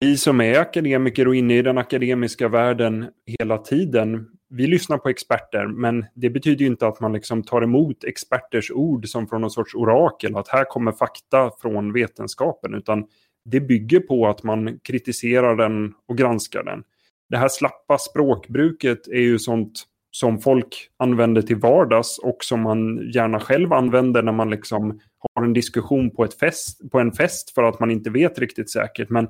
vi 0.00 0.16
som 0.16 0.40
är 0.40 0.58
akademiker 0.58 1.28
och 1.28 1.36
inne 1.36 1.58
i 1.58 1.62
den 1.62 1.78
akademiska 1.78 2.48
världen 2.48 3.06
hela 3.38 3.58
tiden, 3.58 4.26
vi 4.48 4.66
lyssnar 4.66 4.98
på 4.98 5.08
experter, 5.08 5.66
men 5.66 6.04
det 6.14 6.30
betyder 6.30 6.60
ju 6.60 6.66
inte 6.66 6.86
att 6.86 7.00
man 7.00 7.12
liksom 7.12 7.42
tar 7.42 7.62
emot 7.62 8.04
experters 8.04 8.70
ord 8.70 9.08
som 9.08 9.28
från 9.28 9.40
någon 9.40 9.50
sorts 9.50 9.74
orakel, 9.74 10.36
att 10.36 10.48
här 10.48 10.64
kommer 10.64 10.92
fakta 10.92 11.50
från 11.60 11.92
vetenskapen, 11.92 12.74
utan 12.74 13.06
det 13.44 13.60
bygger 13.60 14.00
på 14.00 14.26
att 14.26 14.42
man 14.42 14.78
kritiserar 14.78 15.56
den 15.56 15.94
och 16.08 16.18
granskar 16.18 16.64
den. 16.64 16.84
Det 17.28 17.36
här 17.36 17.48
slappa 17.48 17.98
språkbruket 17.98 19.08
är 19.08 19.20
ju 19.20 19.38
sånt 19.38 19.84
som 20.10 20.38
folk 20.38 20.90
använder 20.96 21.42
till 21.42 21.56
vardags 21.56 22.18
och 22.18 22.44
som 22.44 22.60
man 22.60 23.10
gärna 23.14 23.40
själv 23.40 23.72
använder 23.72 24.22
när 24.22 24.32
man 24.32 24.50
liksom 24.50 25.00
har 25.18 25.44
en 25.44 25.52
diskussion 25.52 26.10
på, 26.10 26.24
ett 26.24 26.38
fest, 26.38 26.90
på 26.90 27.00
en 27.00 27.12
fest 27.12 27.50
för 27.50 27.62
att 27.62 27.80
man 27.80 27.90
inte 27.90 28.10
vet 28.10 28.38
riktigt 28.38 28.70
säkert. 28.70 29.10
Men 29.10 29.28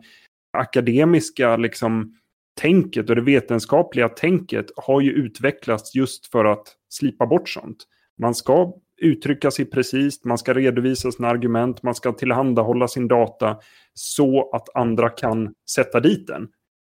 akademiska 0.58 1.56
liksom, 1.56 2.16
tänket 2.60 3.10
och 3.10 3.16
det 3.16 3.22
vetenskapliga 3.22 4.08
tänket 4.08 4.66
har 4.76 5.00
ju 5.00 5.12
utvecklats 5.12 5.94
just 5.94 6.26
för 6.26 6.44
att 6.44 6.74
slipa 6.88 7.26
bort 7.26 7.48
sånt. 7.48 7.76
Man 8.18 8.34
ska 8.34 8.72
uttrycka 9.00 9.50
sig 9.50 9.64
precis, 9.64 10.24
man 10.24 10.38
ska 10.38 10.54
redovisa 10.54 11.12
sina 11.12 11.28
argument, 11.28 11.82
man 11.82 11.94
ska 11.94 12.12
tillhandahålla 12.12 12.88
sin 12.88 13.08
data 13.08 13.58
så 13.94 14.50
att 14.50 14.76
andra 14.76 15.08
kan 15.08 15.54
sätta 15.70 16.00
dit 16.00 16.26
den. 16.26 16.48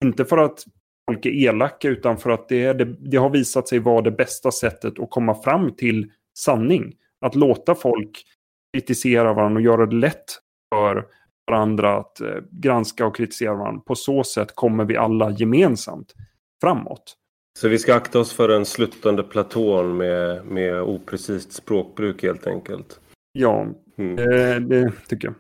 Inte 0.05 0.25
för 0.25 0.39
att 0.39 0.65
folk 1.09 1.27
är 1.27 1.31
elaka 1.31 1.89
utan 1.89 2.19
för 2.19 2.31
att 2.31 2.49
det, 2.49 2.73
det, 2.73 2.85
det 2.85 3.17
har 3.17 3.31
visat 3.31 3.69
sig 3.69 3.79
vara 3.79 4.01
det 4.01 4.11
bästa 4.11 4.51
sättet 4.51 4.99
att 4.99 5.11
komma 5.11 5.35
fram 5.35 5.77
till 5.77 6.11
sanning. 6.39 6.95
Att 7.21 7.35
låta 7.35 7.75
folk 7.75 8.25
kritisera 8.73 9.33
varandra 9.33 9.59
och 9.59 9.65
göra 9.65 9.87
det 9.87 9.97
lätt 9.97 10.25
för 10.75 11.07
varandra 11.51 11.97
att 11.97 12.21
eh, 12.21 12.37
granska 12.51 13.07
och 13.07 13.17
kritisera 13.17 13.55
varandra. 13.55 13.83
På 13.87 13.95
så 13.95 14.25
sätt 14.25 14.55
kommer 14.55 14.85
vi 14.85 14.97
alla 14.97 15.31
gemensamt 15.31 16.15
framåt. 16.61 17.15
Så 17.59 17.69
vi 17.69 17.79
ska 17.79 17.95
akta 17.95 18.19
oss 18.19 18.33
för 18.33 18.49
den 18.49 18.65
sluttande 18.65 19.23
platån 19.23 19.97
med, 19.97 20.47
med 20.47 20.83
oprecist 20.83 21.53
språkbruk 21.53 22.23
helt 22.23 22.47
enkelt? 22.47 23.01
Ja, 23.33 23.67
mm. 23.99 24.17
det, 24.17 24.59
det 24.59 24.93
tycker 25.09 25.29
jag. 25.29 25.35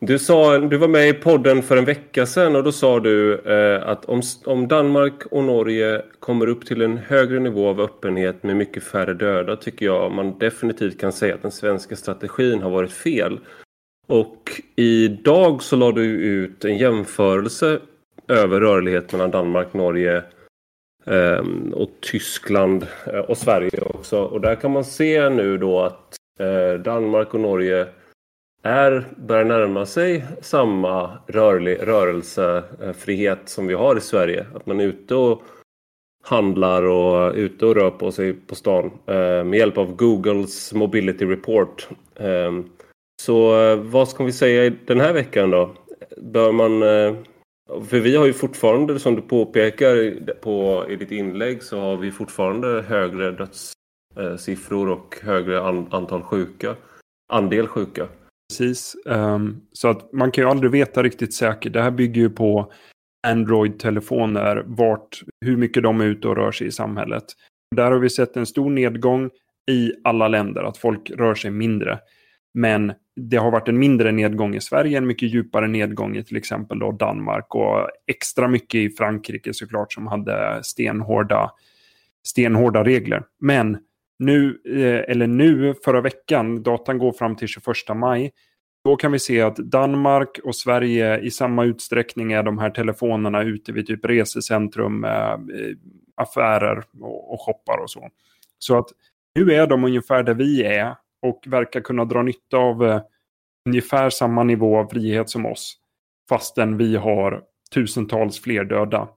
Du, 0.00 0.18
sa, 0.18 0.58
du 0.58 0.76
var 0.76 0.88
med 0.88 1.08
i 1.08 1.12
podden 1.12 1.62
för 1.62 1.76
en 1.76 1.84
vecka 1.84 2.26
sedan 2.26 2.56
och 2.56 2.64
då 2.64 2.72
sa 2.72 3.00
du 3.00 3.38
eh, 3.38 3.88
att 3.88 4.04
om, 4.04 4.22
om 4.44 4.68
Danmark 4.68 5.26
och 5.30 5.44
Norge 5.44 6.02
kommer 6.18 6.46
upp 6.46 6.66
till 6.66 6.82
en 6.82 6.96
högre 6.96 7.40
nivå 7.40 7.68
av 7.68 7.80
öppenhet 7.80 8.42
med 8.42 8.56
mycket 8.56 8.82
färre 8.82 9.14
döda 9.14 9.56
tycker 9.56 9.86
jag 9.86 10.12
man 10.12 10.38
definitivt 10.38 11.00
kan 11.00 11.12
säga 11.12 11.34
att 11.34 11.42
den 11.42 11.50
svenska 11.50 11.96
strategin 11.96 12.62
har 12.62 12.70
varit 12.70 12.92
fel. 12.92 13.40
Och 14.06 14.62
idag 14.76 15.62
så 15.62 15.76
lade 15.76 16.00
du 16.00 16.06
ut 16.06 16.64
en 16.64 16.76
jämförelse 16.76 17.78
över 18.28 18.60
rörlighet 18.60 19.12
mellan 19.12 19.30
Danmark, 19.30 19.72
Norge 19.72 20.22
eh, 21.06 21.44
och 21.72 21.90
Tyskland 22.00 22.86
eh, 23.06 23.18
och 23.20 23.38
Sverige 23.38 23.80
också. 23.80 24.20
Och 24.20 24.40
där 24.40 24.54
kan 24.54 24.70
man 24.70 24.84
se 24.84 25.28
nu 25.28 25.58
då 25.58 25.80
att 25.80 26.16
eh, 26.40 26.80
Danmark 26.80 27.34
och 27.34 27.40
Norge 27.40 27.86
är, 28.68 29.04
börjar 29.16 29.44
närma 29.44 29.86
sig 29.86 30.24
samma 30.40 31.18
rörlig, 31.26 31.78
rörelsefrihet 31.82 33.38
som 33.44 33.66
vi 33.66 33.74
har 33.74 33.96
i 33.96 34.00
Sverige. 34.00 34.46
Att 34.54 34.66
man 34.66 34.80
är 34.80 34.84
ute 34.84 35.14
och 35.14 35.42
handlar 36.24 36.82
och 36.82 37.26
är 37.26 37.32
ute 37.32 37.66
och 37.66 37.74
rör 37.74 37.90
på 37.90 38.12
sig 38.12 38.32
på 38.32 38.54
stan 38.54 38.84
eh, 39.06 39.44
med 39.44 39.54
hjälp 39.54 39.78
av 39.78 39.96
Googles 39.96 40.72
Mobility 40.72 41.24
Report. 41.26 41.88
Eh, 42.14 42.52
så 43.22 43.60
eh, 43.60 43.76
vad 43.76 44.08
ska 44.08 44.24
vi 44.24 44.32
säga 44.32 44.72
den 44.86 45.00
här 45.00 45.12
veckan 45.12 45.50
då? 45.50 45.70
Bör 46.16 46.52
man 46.52 46.80
för 47.88 48.00
vi 48.00 48.16
har 48.16 48.26
ju 48.26 48.32
fortfarande, 48.32 48.98
som 48.98 49.14
du 49.14 49.22
påpekar 49.22 50.24
på, 50.40 50.86
i 50.88 50.96
ditt 50.96 51.10
inlägg, 51.10 51.62
så 51.62 51.80
har 51.80 51.96
vi 51.96 52.10
fortfarande 52.10 52.84
högre 52.88 53.30
dödssiffror 53.30 54.88
och 54.88 55.16
högre 55.22 55.62
an, 55.62 55.86
antal 55.90 56.22
sjuka. 56.22 56.76
Andel 57.32 57.66
sjuka. 57.66 58.08
Precis. 58.48 58.96
Um, 59.04 59.60
så 59.72 59.88
att 59.88 60.12
man 60.12 60.30
kan 60.30 60.44
ju 60.44 60.50
aldrig 60.50 60.72
veta 60.72 61.02
riktigt 61.02 61.34
säkert. 61.34 61.72
Det 61.72 61.82
här 61.82 61.90
bygger 61.90 62.22
ju 62.22 62.30
på 62.30 62.72
Android-telefoner, 63.26 64.64
vart, 64.66 65.22
hur 65.40 65.56
mycket 65.56 65.82
de 65.82 66.00
är 66.00 66.04
ute 66.04 66.28
och 66.28 66.36
rör 66.36 66.52
sig 66.52 66.66
i 66.66 66.70
samhället. 66.70 67.24
Där 67.76 67.90
har 67.90 67.98
vi 67.98 68.10
sett 68.10 68.36
en 68.36 68.46
stor 68.46 68.70
nedgång 68.70 69.30
i 69.70 69.92
alla 70.04 70.28
länder, 70.28 70.62
att 70.62 70.78
folk 70.78 71.10
rör 71.10 71.34
sig 71.34 71.50
mindre. 71.50 71.98
Men 72.54 72.92
det 73.16 73.36
har 73.36 73.50
varit 73.50 73.68
en 73.68 73.78
mindre 73.78 74.12
nedgång 74.12 74.54
i 74.54 74.60
Sverige, 74.60 74.98
en 74.98 75.06
mycket 75.06 75.34
djupare 75.34 75.68
nedgång 75.68 76.16
i 76.16 76.24
till 76.24 76.36
exempel 76.36 76.78
då 76.78 76.92
Danmark 76.92 77.54
och 77.54 77.88
extra 78.06 78.48
mycket 78.48 78.74
i 78.74 78.90
Frankrike 78.90 79.54
såklart 79.54 79.92
som 79.92 80.06
hade 80.06 80.60
stenhårda, 80.62 81.50
stenhårda 82.26 82.84
regler. 82.84 83.22
Men 83.40 83.78
nu, 84.18 84.60
eh, 84.64 85.12
eller 85.12 85.26
nu 85.26 85.74
förra 85.84 86.00
veckan, 86.00 86.62
datan 86.62 86.98
går 86.98 87.12
fram 87.12 87.36
till 87.36 87.48
21 87.48 87.94
maj, 87.94 88.32
då 88.84 88.96
kan 88.96 89.12
vi 89.12 89.18
se 89.18 89.40
att 89.40 89.56
Danmark 89.56 90.38
och 90.44 90.56
Sverige 90.56 91.18
i 91.18 91.30
samma 91.30 91.64
utsträckning 91.64 92.32
är 92.32 92.42
de 92.42 92.58
här 92.58 92.70
telefonerna 92.70 93.42
ute 93.42 93.72
vid 93.72 93.86
typ 93.86 94.04
resecentrum, 94.04 95.04
eh, 95.04 95.32
eh, 95.32 95.38
affärer 96.16 96.84
och, 97.00 97.32
och 97.32 97.40
shoppar 97.40 97.78
och 97.78 97.90
så. 97.90 98.08
Så 98.58 98.78
att 98.78 98.88
nu 99.34 99.52
är 99.52 99.66
de 99.66 99.84
ungefär 99.84 100.22
där 100.22 100.34
vi 100.34 100.62
är 100.62 100.94
och 101.22 101.44
verkar 101.46 101.80
kunna 101.80 102.04
dra 102.04 102.22
nytta 102.22 102.56
av 102.56 103.00
ungefär 103.68 104.10
samma 104.10 104.42
nivå 104.42 104.78
av 104.78 104.86
frihet 104.86 105.30
som 105.30 105.46
oss. 105.46 105.76
Fastän 106.28 106.76
vi 106.76 106.96
har 106.96 107.42
tusentals 107.74 108.40
fler 108.40 108.64
döda. 108.64 109.08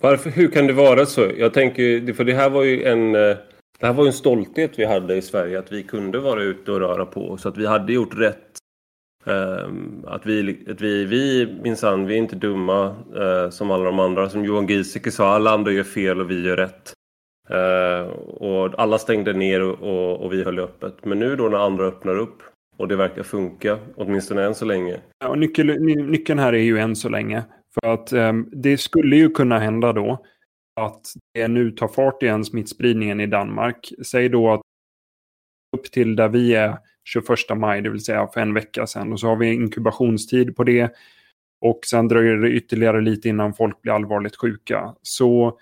Varför, 0.00 0.30
hur 0.30 0.48
kan 0.48 0.66
det 0.66 0.72
vara 0.72 1.06
så? 1.06 1.30
Jag 1.36 1.54
tänker, 1.54 2.12
för 2.12 2.24
det 2.24 2.34
här 2.34 2.50
var 2.50 2.62
ju 2.62 2.84
en, 2.84 3.14
eh, 3.14 3.36
det 3.80 3.86
här 3.86 3.92
var 3.92 4.06
en 4.06 4.12
stolthet 4.12 4.78
vi 4.78 4.84
hade 4.84 5.16
i 5.16 5.22
Sverige 5.22 5.58
att 5.58 5.72
vi 5.72 5.82
kunde 5.82 6.18
vara 6.18 6.42
ute 6.42 6.72
och 6.72 6.80
röra 6.80 7.06
på 7.06 7.30
oss. 7.30 7.46
Att 7.46 7.56
vi 7.56 7.66
hade 7.66 7.92
gjort 7.92 8.18
rätt. 8.18 8.58
Ehm, 9.26 10.04
att 10.06 10.26
vi, 10.26 10.64
att 10.70 10.80
vi, 10.80 11.04
vi 11.04 11.54
minsann, 11.62 12.06
vi 12.06 12.14
är 12.14 12.18
inte 12.18 12.36
dumma 12.36 12.96
eh, 13.16 13.50
som 13.50 13.70
alla 13.70 13.84
de 13.84 13.98
andra. 13.98 14.28
Som 14.28 14.44
Johan 14.44 14.66
Giesecke 14.66 15.10
sa, 15.10 15.28
alla 15.28 15.50
andra 15.50 15.72
gör 15.72 15.82
fel 15.82 16.20
och 16.20 16.30
vi 16.30 16.46
gör 16.46 16.56
rätt. 16.56 16.92
Eh, 17.50 18.12
och 18.18 18.80
alla 18.80 18.98
stängde 18.98 19.32
ner 19.32 19.62
och, 19.62 19.82
och, 19.82 20.24
och, 20.24 20.32
vi 20.32 20.44
höll 20.44 20.58
öppet. 20.58 21.04
Men 21.04 21.18
nu 21.18 21.36
då 21.36 21.48
när 21.48 21.58
andra 21.58 21.84
öppnar 21.84 22.18
upp 22.18 22.42
och 22.76 22.88
det 22.88 22.96
verkar 22.96 23.22
funka, 23.22 23.78
åtminstone 23.96 24.44
än 24.44 24.54
så 24.54 24.64
länge. 24.64 25.00
Ja, 25.24 25.34
nyckel, 25.34 25.66
nyckeln 25.82 26.38
här 26.38 26.52
är 26.52 26.62
ju 26.62 26.78
än 26.78 26.96
så 26.96 27.08
länge. 27.08 27.42
För 27.74 27.92
att 27.92 28.12
um, 28.12 28.48
det 28.52 28.78
skulle 28.78 29.16
ju 29.16 29.30
kunna 29.30 29.58
hända 29.58 29.92
då 29.92 30.24
att 30.80 31.12
det 31.34 31.48
nu 31.48 31.70
tar 31.70 31.88
fart 31.88 32.22
igen 32.22 32.44
smittspridningen 32.44 33.20
i 33.20 33.26
Danmark. 33.26 33.92
Säg 34.06 34.28
då 34.28 34.52
att 34.52 34.60
upp 35.76 35.92
till 35.92 36.16
där 36.16 36.28
vi 36.28 36.54
är 36.54 36.78
21 37.04 37.26
maj, 37.56 37.82
det 37.82 37.90
vill 37.90 38.04
säga 38.04 38.26
för 38.26 38.40
en 38.40 38.54
vecka 38.54 38.86
sedan. 38.86 39.12
Och 39.12 39.20
så 39.20 39.26
har 39.26 39.36
vi 39.36 39.52
inkubationstid 39.52 40.56
på 40.56 40.64
det. 40.64 40.92
Och 41.60 41.80
sen 41.86 42.08
dröjer 42.08 42.36
det 42.36 42.50
ytterligare 42.50 43.00
lite 43.00 43.28
innan 43.28 43.54
folk 43.54 43.82
blir 43.82 43.92
allvarligt 43.92 44.36
sjuka. 44.36 44.94
Så 45.02 45.58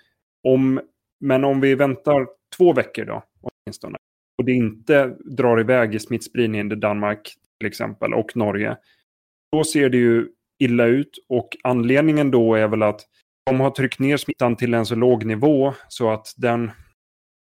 om 0.47 0.79
men 1.19 1.43
om 1.43 1.61
vi 1.61 1.75
väntar 1.75 2.27
två 2.57 2.73
veckor 2.73 3.05
då, 3.05 3.23
åtminstone, 3.41 3.97
och 4.37 4.45
det 4.45 4.51
inte 4.51 5.15
drar 5.25 5.59
iväg 5.59 5.95
i 5.95 5.99
smittspridningen 5.99 6.71
i 6.71 6.75
Danmark 6.75 7.33
till 7.59 7.67
exempel 7.67 8.13
och 8.13 8.37
Norge, 8.37 8.77
då 9.51 9.63
ser 9.63 9.89
det 9.89 9.97
ju 9.97 10.27
illa 10.59 10.85
ut 10.85 11.25
och 11.29 11.57
anledningen 11.63 12.31
då 12.31 12.55
är 12.55 12.67
väl 12.67 12.83
att 12.83 13.01
de 13.49 13.59
har 13.59 13.69
tryckt 13.69 13.99
ner 13.99 14.17
smittan 14.17 14.55
till 14.55 14.73
en 14.73 14.85
så 14.85 14.95
låg 14.95 15.25
nivå 15.25 15.73
så 15.87 16.09
att 16.11 16.33
den, 16.37 16.71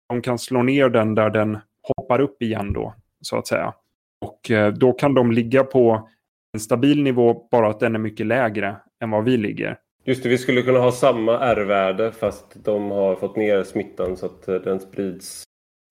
de 0.08 0.22
kan 0.22 0.38
slå 0.38 0.62
ner 0.62 0.88
den 0.88 1.14
där 1.14 1.30
den 1.30 1.58
hoppar 1.82 2.20
upp 2.20 2.42
igen 2.42 2.72
då, 2.72 2.94
så 3.20 3.36
att 3.36 3.46
säga. 3.46 3.74
Och 4.20 4.50
eh, 4.50 4.72
då 4.72 4.92
kan 4.92 5.14
de 5.14 5.32
ligga 5.32 5.64
på 5.64 6.08
en 6.54 6.60
stabil 6.60 7.02
nivå, 7.02 7.48
bara 7.50 7.68
att 7.68 7.80
den 7.80 7.94
är 7.94 7.98
mycket 7.98 8.26
lägre 8.26 8.76
än 9.04 9.10
vad 9.10 9.24
vi 9.24 9.36
ligger. 9.36 9.78
Just 10.04 10.22
det, 10.22 10.28
vi 10.28 10.38
skulle 10.38 10.62
kunna 10.62 10.78
ha 10.78 10.92
samma 10.92 11.38
R-värde 11.38 12.12
fast 12.12 12.64
de 12.64 12.90
har 12.90 13.16
fått 13.16 13.36
ner 13.36 13.64
smittan 13.64 14.16
så 14.16 14.26
att 14.26 14.48
eh, 14.48 14.54
den 14.54 14.80
sprids 14.80 15.44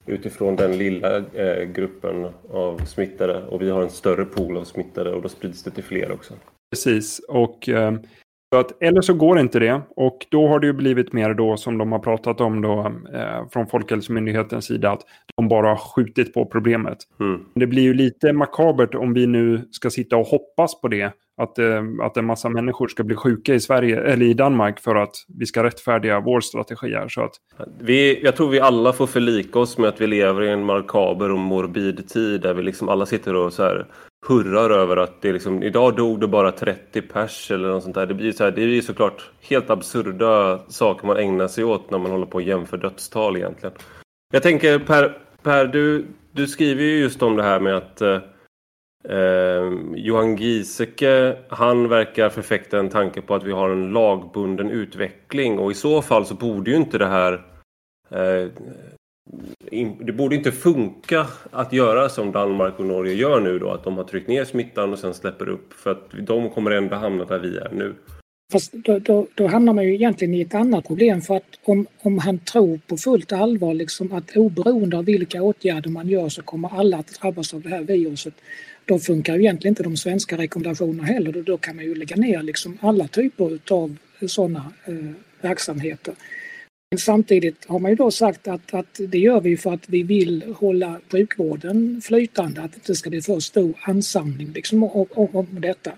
utifrån 0.05 0.55
den 0.55 0.77
lilla 0.77 1.17
eh, 1.17 1.63
gruppen 1.63 2.27
av 2.49 2.85
smittade 2.85 3.43
och 3.45 3.61
vi 3.61 3.69
har 3.69 3.81
en 3.81 3.89
större 3.89 4.25
pool 4.25 4.57
av 4.57 4.63
smittade 4.63 5.11
och 5.11 5.21
då 5.21 5.29
sprids 5.29 5.63
det 5.63 5.71
till 5.71 5.83
fler 5.83 6.11
också. 6.11 6.33
Precis, 6.71 7.19
och 7.19 7.69
eh, 7.69 7.93
så 8.53 8.59
att, 8.59 8.83
eller 8.83 9.01
så 9.01 9.13
går 9.13 9.39
inte 9.39 9.59
det 9.59 9.81
och 9.95 10.25
då 10.29 10.47
har 10.47 10.59
det 10.59 10.67
ju 10.67 10.73
blivit 10.73 11.13
mer 11.13 11.33
då 11.33 11.57
som 11.57 11.77
de 11.77 11.91
har 11.91 11.99
pratat 11.99 12.41
om 12.41 12.61
då 12.61 12.79
eh, 13.13 13.49
från 13.51 13.67
Folkhälsomyndighetens 13.67 14.65
sida 14.65 14.91
att 14.91 15.01
de 15.35 15.47
bara 15.47 15.67
har 15.67 15.75
skjutit 15.75 16.33
på 16.33 16.45
problemet. 16.45 16.97
Mm. 17.19 17.41
Det 17.55 17.67
blir 17.67 17.83
ju 17.83 17.93
lite 17.93 18.33
makabert 18.33 18.95
om 18.95 19.13
vi 19.13 19.27
nu 19.27 19.67
ska 19.71 19.89
sitta 19.89 20.17
och 20.17 20.27
hoppas 20.27 20.81
på 20.81 20.87
det 20.87 21.11
att, 21.43 21.59
eh, 21.59 21.83
att 22.01 22.17
en 22.17 22.25
massa 22.25 22.49
människor 22.49 22.87
ska 22.87 23.03
bli 23.03 23.15
sjuka 23.15 23.53
i 23.53 23.59
Sverige 23.59 24.01
eller 24.01 24.25
i 24.25 24.33
Danmark 24.33 24.79
för 24.79 24.95
att 24.95 25.15
vi 25.39 25.45
ska 25.45 25.63
rättfärdiga 25.63 26.19
vår 26.19 26.41
strategi 26.41 26.93
här. 26.93 27.07
Så 27.07 27.21
att... 27.23 27.31
vi, 27.79 28.23
jag 28.23 28.35
tror 28.35 28.49
vi 28.49 28.59
alla 28.59 28.93
får 28.93 29.07
förlika 29.07 29.59
oss 29.59 29.77
med 29.77 29.89
att 29.89 30.01
vi 30.01 30.07
lever 30.07 30.43
i 30.43 30.49
en 30.49 30.63
makaber 30.63 31.31
och 31.31 31.39
morbid 31.39 32.09
tid 32.09 32.41
där 32.41 32.53
vi 32.53 32.63
liksom 32.63 32.89
alla 32.89 33.05
sitter 33.05 33.35
och 33.35 33.53
så 33.53 33.63
här 33.63 33.85
hurrar 34.27 34.69
över 34.69 34.97
att 34.97 35.21
det 35.21 35.33
liksom, 35.33 35.63
idag 35.63 35.95
dog 35.95 36.19
det 36.19 36.27
bara 36.27 36.51
30 36.51 37.01
pers 37.01 37.51
eller 37.51 37.69
något 37.69 37.83
sånt 37.83 37.95
där. 37.95 38.05
Det 38.05 38.13
blir, 38.13 38.31
så 38.31 38.43
här, 38.43 38.51
det 38.51 38.65
blir 38.65 38.81
såklart 38.81 39.29
helt 39.41 39.69
absurda 39.69 40.59
saker 40.67 41.07
man 41.07 41.17
ägnar 41.17 41.47
sig 41.47 41.63
åt 41.63 41.91
när 41.91 41.99
man 41.99 42.11
håller 42.11 42.25
på 42.25 42.35
och 42.35 42.41
jämför 42.41 42.77
dödstal 42.77 43.37
egentligen. 43.37 43.75
Jag 44.33 44.43
tänker 44.43 44.79
Per, 44.79 45.17
per 45.43 45.65
du, 45.65 46.05
du 46.31 46.47
skriver 46.47 46.83
ju 46.83 46.99
just 46.99 47.23
om 47.23 47.35
det 47.35 47.43
här 47.43 47.59
med 47.59 47.77
att 47.77 48.01
eh, 48.01 48.19
eh, 49.03 49.73
Johan 49.95 50.35
Giesecke, 50.35 51.37
han 51.49 51.89
verkar 51.89 52.29
förfäkta 52.29 52.79
en 52.79 52.89
tanke 52.89 53.21
på 53.21 53.35
att 53.35 53.43
vi 53.43 53.51
har 53.51 53.69
en 53.69 53.93
lagbunden 53.93 54.69
utveckling 54.69 55.59
och 55.59 55.71
i 55.71 55.75
så 55.75 56.01
fall 56.01 56.25
så 56.25 56.35
borde 56.35 56.71
ju 56.71 56.77
inte 56.77 56.97
det 56.97 57.07
här 57.07 57.33
eh, 58.09 58.49
in, 59.71 60.05
det 60.05 60.13
borde 60.13 60.35
inte 60.35 60.51
funka 60.51 61.27
att 61.51 61.73
göra 61.73 62.09
som 62.09 62.31
Danmark 62.31 62.79
och 62.79 62.85
Norge 62.85 63.13
gör 63.13 63.39
nu 63.39 63.59
då, 63.59 63.71
att 63.71 63.83
de 63.83 63.97
har 63.97 64.03
tryckt 64.03 64.27
ner 64.27 64.45
smittan 64.45 64.93
och 64.93 64.99
sen 64.99 65.13
släpper 65.13 65.49
upp 65.49 65.73
för 65.73 65.91
att 65.91 66.09
de 66.19 66.49
kommer 66.49 66.71
ändå 66.71 66.95
hamna 66.95 67.25
där 67.25 67.39
vi 67.39 67.57
är 67.57 67.71
nu. 67.73 67.95
Fast 68.51 68.73
då, 68.73 68.99
då, 68.99 69.27
då, 69.35 69.47
hamnar 69.47 69.73
man 69.73 69.83
ju 69.83 69.93
egentligen 69.93 70.33
i 70.33 70.41
ett 70.41 70.55
annat 70.55 70.87
problem 70.87 71.21
för 71.21 71.35
att 71.35 71.59
om, 71.63 71.87
om 72.01 72.17
han 72.17 72.39
tror 72.39 72.79
på 72.87 72.97
fullt 72.97 73.31
allvar 73.31 73.73
liksom 73.73 74.11
att 74.11 74.37
oberoende 74.37 74.97
av 74.97 75.05
vilka 75.05 75.41
åtgärder 75.41 75.89
man 75.89 76.07
gör 76.07 76.29
så 76.29 76.41
kommer 76.41 76.79
alla 76.79 76.97
att 76.97 77.21
drabbas 77.21 77.53
av 77.53 77.61
det 77.61 77.69
här 77.69 77.81
viruset 77.81 78.33
då 78.85 78.99
funkar 78.99 79.35
ju 79.35 79.41
egentligen 79.41 79.71
inte 79.71 79.83
de 79.83 79.97
svenska 79.97 80.37
rekommendationerna 80.37 81.03
heller. 81.03 81.31
Då, 81.31 81.41
då 81.41 81.57
kan 81.57 81.75
man 81.75 81.85
ju 81.85 81.95
lägga 81.95 82.15
ner 82.15 82.43
liksom 82.43 82.77
alla 82.81 83.07
typer 83.07 83.59
av 83.69 83.97
sådana 84.27 84.73
eh, 84.85 85.11
verksamheter. 85.41 86.13
Men 86.91 86.99
samtidigt 86.99 87.65
har 87.65 87.79
man 87.79 87.91
ju 87.91 87.95
då 87.95 88.11
sagt 88.11 88.47
att, 88.47 88.73
att 88.73 88.99
det 89.07 89.17
gör 89.17 89.41
vi 89.41 89.57
för 89.57 89.73
att 89.73 89.89
vi 89.89 90.03
vill 90.03 90.43
hålla 90.57 90.99
sjukvården 91.11 92.01
flytande, 92.03 92.61
att 92.61 92.71
det 92.71 92.77
inte 92.77 92.95
ska 92.95 93.09
bli 93.09 93.21
för 93.21 93.39
stor 93.39 93.73
ansamling 93.81 94.51
liksom, 94.55 94.83
om, 94.83 95.05
om, 95.11 95.27
om 95.35 95.47
detta. 95.51 95.91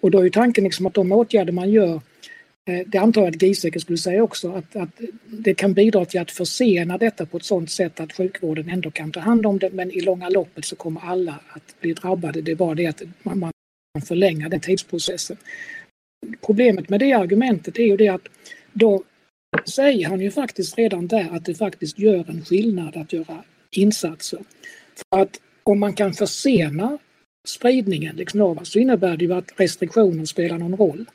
Och 0.00 0.10
då 0.10 0.18
är 0.18 0.24
ju 0.24 0.30
tanken 0.30 0.64
liksom 0.64 0.86
att 0.86 0.94
de 0.94 1.12
åtgärder 1.12 1.52
man 1.52 1.70
gör 1.70 1.94
Eh, 1.94 2.11
Eh, 2.70 2.86
det 2.86 2.98
antar 2.98 3.22
jag 3.22 3.34
att 3.34 3.42
Giesecke 3.42 3.80
skulle 3.80 3.98
säga 3.98 4.22
också, 4.22 4.52
att, 4.52 4.76
att 4.76 5.00
det 5.24 5.54
kan 5.54 5.72
bidra 5.72 6.04
till 6.04 6.20
att 6.20 6.30
försena 6.30 6.98
detta 6.98 7.26
på 7.26 7.36
ett 7.36 7.44
sådant 7.44 7.70
sätt 7.70 8.00
att 8.00 8.12
sjukvården 8.12 8.68
ändå 8.68 8.90
kan 8.90 9.12
ta 9.12 9.20
hand 9.20 9.46
om 9.46 9.58
det 9.58 9.70
men 9.70 9.90
i 9.90 10.00
långa 10.00 10.28
loppet 10.28 10.64
så 10.64 10.76
kommer 10.76 11.00
alla 11.00 11.40
att 11.48 11.80
bli 11.80 11.92
drabbade. 11.92 12.42
Det 12.42 12.52
är 12.52 12.56
bara 12.56 12.74
det 12.74 12.86
att 12.86 13.02
man, 13.22 13.38
man 13.38 13.52
förlänger 14.06 14.48
den 14.48 14.60
tidsprocessen. 14.60 15.36
Problemet 16.46 16.88
med 16.88 17.00
det 17.00 17.12
argumentet 17.12 17.78
är 17.78 17.84
ju 17.84 17.96
det 17.96 18.08
att 18.08 18.28
då 18.72 19.02
säger 19.64 20.08
han 20.08 20.20
ju 20.20 20.30
faktiskt 20.30 20.78
redan 20.78 21.06
där 21.06 21.28
att 21.30 21.44
det 21.44 21.54
faktiskt 21.54 21.98
gör 21.98 22.30
en 22.30 22.44
skillnad 22.44 22.96
att 22.96 23.12
göra 23.12 23.44
insatser. 23.70 24.40
För 24.94 25.20
att 25.20 25.40
om 25.62 25.80
man 25.80 25.92
kan 25.92 26.12
försena 26.12 26.98
spridningen 27.48 28.16
liksom, 28.16 28.60
så 28.62 28.78
innebär 28.78 29.16
det 29.16 29.24
ju 29.24 29.32
att 29.32 29.60
restriktioner 29.60 30.24
spelar 30.24 30.58
någon 30.58 30.76
roll. 30.76 31.06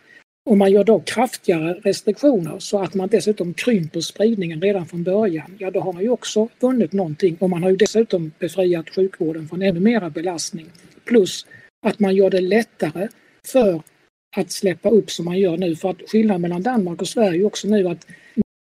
Om 0.50 0.58
man 0.58 0.72
gör 0.72 0.84
då 0.84 1.00
kraftigare 1.00 1.74
restriktioner 1.74 2.60
så 2.60 2.80
att 2.80 2.94
man 2.94 3.08
dessutom 3.08 3.54
krymper 3.54 4.02
spridningen 4.02 4.62
redan 4.62 4.86
från 4.86 5.04
början, 5.04 5.56
ja 5.60 5.72
då 5.72 5.80
har 5.80 5.94
man 5.94 6.04
ju 6.04 6.10
också 6.10 6.48
vunnit 6.60 6.94
någonting 6.94 7.38
och 7.40 7.50
man 7.50 7.64
har 7.64 7.70
ju 7.70 7.76
dessutom 7.76 8.32
befriat 8.40 8.90
sjukvården 8.90 9.48
från 9.48 9.62
ännu 9.62 9.80
mera 9.80 10.10
belastning. 10.10 10.66
Plus 11.06 11.46
att 11.86 12.00
man 12.00 12.16
gör 12.16 12.30
det 12.30 12.42
lättare 12.42 13.08
för 13.48 13.82
att 14.36 14.52
släppa 14.52 14.90
upp 14.90 15.12
som 15.12 15.26
man 15.26 15.40
gör 15.40 15.58
nu. 15.58 15.76
För 15.76 15.90
att 15.90 16.02
skillnaden 16.08 16.42
mellan 16.42 16.64
Danmark 16.64 17.02
och 17.02 17.08
Sverige 17.08 17.42
är 17.42 17.46
också 17.46 17.68
nu 17.68 17.88
att 17.88 18.08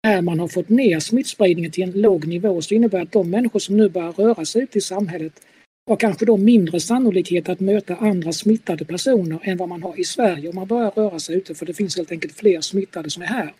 när 0.03 0.21
man 0.21 0.39
har 0.39 0.47
fått 0.47 0.69
ner 0.69 0.99
smittspridningen 0.99 1.71
till 1.71 1.83
en 1.83 1.91
låg 1.91 2.27
nivå 2.27 2.61
så 2.61 2.73
innebär 2.73 2.97
det 2.97 3.03
att 3.03 3.11
de 3.11 3.29
människor 3.29 3.59
som 3.59 3.77
nu 3.77 3.89
börjar 3.89 4.11
röra 4.11 4.45
sig 4.45 4.63
ut 4.63 4.75
i 4.75 4.81
samhället 4.81 5.33
har 5.87 5.95
kanske 5.95 6.25
då 6.25 6.37
mindre 6.37 6.79
sannolikhet 6.79 7.49
att 7.49 7.59
möta 7.59 7.95
andra 7.95 8.31
smittade 8.31 8.85
personer 8.85 9.39
än 9.43 9.57
vad 9.57 9.69
man 9.69 9.83
har 9.83 9.99
i 9.99 10.03
Sverige 10.03 10.49
om 10.49 10.55
man 10.55 10.67
börjar 10.67 10.91
röra 10.91 11.19
sig 11.19 11.35
ute 11.35 11.55
för 11.55 11.65
det 11.65 11.73
finns 11.73 11.97
helt 11.97 12.11
enkelt 12.11 12.33
fler 12.33 12.61
smittade 12.61 13.09
som 13.09 13.23
är 13.23 13.27
här. 13.27 13.53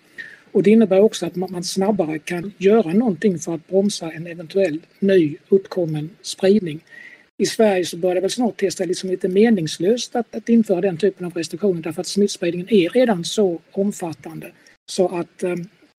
Och 0.52 0.64
det 0.64 0.72
innebär 0.72 1.00
också 1.00 1.26
att 1.26 1.36
man 1.36 1.64
snabbare 1.64 2.20
kan 2.20 2.54
göra 2.58 2.94
någonting 2.94 3.40
för 3.40 3.56
att 3.56 3.68
bromsa 3.68 4.12
en 4.12 4.28
eventuell 4.28 4.80
ny 5.00 5.38
uppkommen 5.50 6.10
spridning. 6.22 6.84
I 7.38 7.46
Sverige 7.46 7.86
så 7.86 7.98
börjar 7.98 8.16
det 8.16 8.22
väl 8.22 8.30
snart 8.30 8.58
testa 8.58 8.86
liksom 8.86 9.10
lite 9.10 9.28
meningslöst 9.28 10.16
att, 10.16 10.36
att 10.36 10.50
införa 10.50 10.82
den 10.82 10.98
typen 10.98 11.26
av 11.26 11.34
restriktioner 11.34 11.82
därför 11.82 12.02
att 12.02 12.08
smittspridningen 12.08 12.74
är 12.74 12.90
redan 12.90 13.24
så 13.24 13.60
omfattande 13.72 14.52
så 14.86 15.18
att 15.18 15.44
eh, 15.44 15.56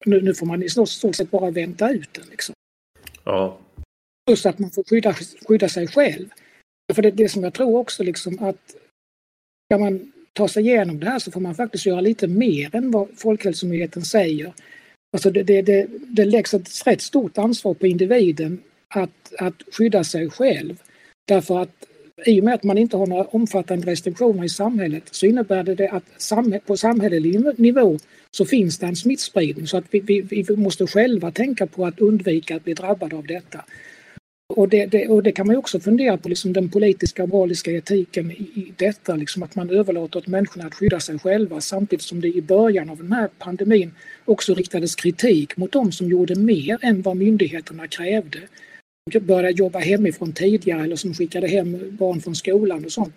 nu, 0.07 0.21
nu, 0.23 0.35
får 0.35 0.47
man 0.47 0.63
i 0.63 0.69
stort 0.69 1.15
sett 1.15 1.31
bara 1.31 1.51
vänta 1.51 1.91
ut 1.91 2.09
den. 2.15 2.25
Liksom. 2.31 2.55
Ja. 3.25 3.59
Plus 4.27 4.47
att 4.47 4.59
man 4.59 4.71
får 4.71 4.85
skydda, 4.85 5.15
skydda 5.49 5.69
sig 5.69 5.87
själv. 5.87 6.29
För 6.95 7.03
det, 7.03 7.11
det 7.11 7.29
som 7.29 7.45
jag 7.45 7.55
tror 7.55 7.79
också 7.79 8.03
liksom 8.03 8.39
att 8.45 8.75
ska 9.67 9.79
man 9.79 10.13
ta 10.33 10.49
sig 10.49 10.67
igenom 10.67 11.01
det 11.01 11.07
här 11.07 11.19
så 11.19 11.31
får 11.31 11.41
man 11.41 11.55
faktiskt 11.55 11.87
göra 11.87 12.01
lite 12.01 12.27
mer 12.27 12.77
än 12.77 12.91
vad 12.91 13.09
Folkhälsomyndigheten 13.17 14.03
säger. 14.03 14.53
Alltså 15.13 15.31
det, 15.31 15.43
det, 15.43 15.63
det, 15.63 15.87
det 15.91 16.25
läggs 16.25 16.55
ett 16.55 16.87
rätt 16.87 17.03
stort 17.03 17.39
ansvar 17.39 17.75
på 17.75 17.87
individen 17.87 18.63
att, 18.89 19.35
att 19.39 19.63
skydda 19.73 20.05
sig 20.05 20.31
själv. 20.31 20.83
Därför 21.29 21.63
att 21.63 21.87
i 22.25 22.41
och 22.41 22.45
med 22.45 22.55
att 22.55 22.63
man 22.63 22.79
inte 22.79 22.97
har 22.97 23.07
några 23.07 23.25
omfattande 23.25 23.87
restriktioner 23.87 24.45
i 24.45 24.49
samhället 24.49 25.03
så 25.11 25.27
innebär 25.27 25.63
det 25.63 25.89
att 25.89 26.67
på 26.67 26.77
samhällelig 26.77 27.59
nivå 27.59 27.99
så 28.31 28.45
finns 28.45 28.79
det 28.79 28.87
en 28.87 28.97
smittspridning 28.97 29.67
så 29.67 29.77
att 29.77 29.85
vi, 29.91 30.01
vi, 30.01 30.21
vi 30.21 30.57
måste 30.57 30.87
själva 30.87 31.31
tänka 31.31 31.67
på 31.67 31.87
att 31.87 32.01
undvika 32.01 32.57
att 32.57 32.65
bli 32.65 32.75
drabbade 32.75 33.17
av 33.17 33.27
detta. 33.27 33.65
Och 34.49 34.69
det, 34.69 34.87
det, 34.87 35.09
och 35.09 35.23
det 35.23 35.33
kan 35.33 35.47
man 35.47 35.57
också 35.57 35.81
fundera 35.81 36.17
på, 36.17 36.29
liksom 36.29 36.53
den 36.53 36.69
politiska 36.69 37.23
och 37.23 37.29
moraliska 37.29 37.71
etiken 37.71 38.31
i, 38.31 38.35
i 38.35 38.73
detta, 38.77 39.17
liksom 39.17 39.43
att 39.43 39.55
man 39.55 39.71
överlåter 39.71 40.19
åt 40.19 40.27
människorna 40.27 40.67
att 40.67 40.75
skydda 40.75 41.01
sig 41.01 41.19
själva 41.19 41.61
samtidigt 41.61 42.05
som 42.05 42.21
det 42.21 42.29
i 42.29 42.43
början 42.43 42.91
av 42.91 42.97
den 42.97 43.13
här 43.13 43.29
pandemin 43.39 43.95
också 44.25 44.55
riktades 44.55 44.95
kritik 44.95 45.57
mot 45.57 45.73
de 45.73 45.93
som 45.93 46.09
gjorde 46.09 46.35
mer 46.35 46.79
än 46.83 47.03
vad 47.03 47.17
myndigheterna 47.17 47.87
krävde. 47.87 48.39
Började 49.21 49.51
jobba 49.51 49.79
hemifrån 49.79 50.33
tidigare 50.33 50.85
eller 50.85 50.97
som 50.97 51.15
skickade 51.15 51.49
hem 51.49 51.97
barn 51.97 52.21
från 52.21 52.35
skolan 52.35 52.85
och 52.85 52.93
sånt. 52.93 53.15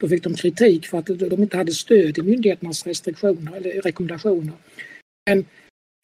Då 0.00 0.08
fick 0.08 0.22
de 0.24 0.34
kritik 0.34 0.86
för 0.86 0.98
att 0.98 1.06
de 1.06 1.42
inte 1.42 1.56
hade 1.56 1.72
stöd 1.72 2.18
i 2.18 2.22
myndigheternas 2.22 2.86
restriktioner 2.86 3.56
eller 3.56 3.82
rekommendationer. 3.82 4.54
Men 5.30 5.44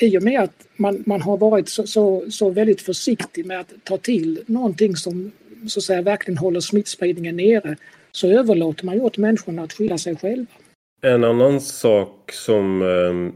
i 0.02 0.18
och 0.18 0.22
med 0.22 0.40
att 0.40 0.66
man, 0.76 1.02
man 1.06 1.22
har 1.22 1.36
varit 1.36 1.68
så, 1.68 1.86
så, 1.86 2.24
så 2.30 2.50
väldigt 2.50 2.80
försiktig 2.80 3.46
med 3.46 3.60
att 3.60 3.72
ta 3.84 3.98
till 3.98 4.44
någonting 4.46 4.96
som 4.96 5.32
så 5.66 5.80
att 5.80 5.84
säga 5.84 6.02
verkligen 6.02 6.38
håller 6.38 6.60
smittspridningen 6.60 7.36
nere 7.36 7.76
så 8.12 8.28
överlåter 8.28 8.86
man 8.86 8.94
ju 8.94 9.00
åt 9.00 9.18
människorna 9.18 9.62
att 9.62 9.72
skydda 9.72 9.98
sig 9.98 10.16
själva. 10.16 10.46
En 11.02 11.24
annan 11.24 11.60
sak 11.60 12.32
som, 12.32 12.82
ehm, 12.82 13.32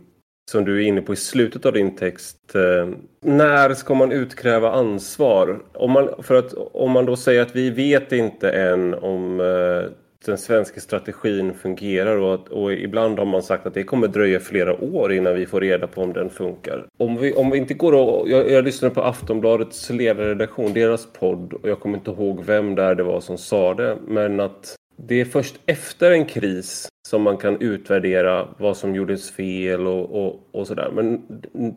som 0.50 0.64
du 0.64 0.76
är 0.76 0.86
inne 0.86 1.00
på 1.00 1.12
i 1.12 1.16
slutet 1.16 1.66
av 1.66 1.72
din 1.72 1.96
text. 1.96 2.54
Ehm, 2.54 2.96
när 3.20 3.74
ska 3.74 3.94
man 3.94 4.12
utkräva 4.12 4.70
ansvar? 4.70 5.62
Om 5.72 5.90
man, 5.90 6.22
för 6.22 6.34
att, 6.34 6.54
om 6.54 6.90
man 6.90 7.06
då 7.06 7.16
säger 7.16 7.42
att 7.42 7.56
vi 7.56 7.70
vet 7.70 8.12
inte 8.12 8.50
än 8.50 8.94
om 8.94 9.40
eh, 9.40 9.90
den 10.26 10.38
svenska 10.38 10.80
strategin 10.80 11.54
fungerar 11.54 12.16
och, 12.16 12.34
att, 12.34 12.48
och 12.48 12.72
ibland 12.72 13.18
har 13.18 13.26
man 13.26 13.42
sagt 13.42 13.66
att 13.66 13.74
det 13.74 13.82
kommer 13.82 14.08
dröja 14.08 14.40
flera 14.40 14.84
år 14.84 15.12
innan 15.12 15.34
vi 15.34 15.46
får 15.46 15.60
reda 15.60 15.86
på 15.86 16.02
om 16.02 16.12
den 16.12 16.30
funkar. 16.30 16.86
Om 16.98 17.16
vi, 17.16 17.32
om 17.32 17.50
vi 17.50 17.58
inte 17.58 17.74
går 17.74 17.92
och, 17.92 18.30
jag, 18.30 18.50
jag 18.50 18.64
lyssnade 18.64 18.94
på 18.94 19.02
Aftonbladets 19.02 19.90
ledarredaktion, 19.90 20.72
deras 20.72 21.06
podd 21.12 21.52
och 21.52 21.68
jag 21.68 21.80
kommer 21.80 21.98
inte 21.98 22.10
ihåg 22.10 22.44
vem 22.44 22.74
där 22.74 22.94
det 22.94 23.02
var 23.02 23.20
som 23.20 23.38
sa 23.38 23.74
det, 23.74 23.98
men 24.06 24.40
att 24.40 24.76
det 24.96 25.20
är 25.20 25.24
först 25.24 25.60
efter 25.66 26.10
en 26.10 26.24
kris 26.24 26.88
som 27.08 27.22
man 27.22 27.36
kan 27.36 27.60
utvärdera 27.60 28.48
vad 28.58 28.76
som 28.76 28.94
gjordes 28.94 29.30
fel 29.30 29.86
och, 29.86 30.26
och, 30.26 30.48
och 30.52 30.66
sådär. 30.66 30.90
Men 30.94 31.22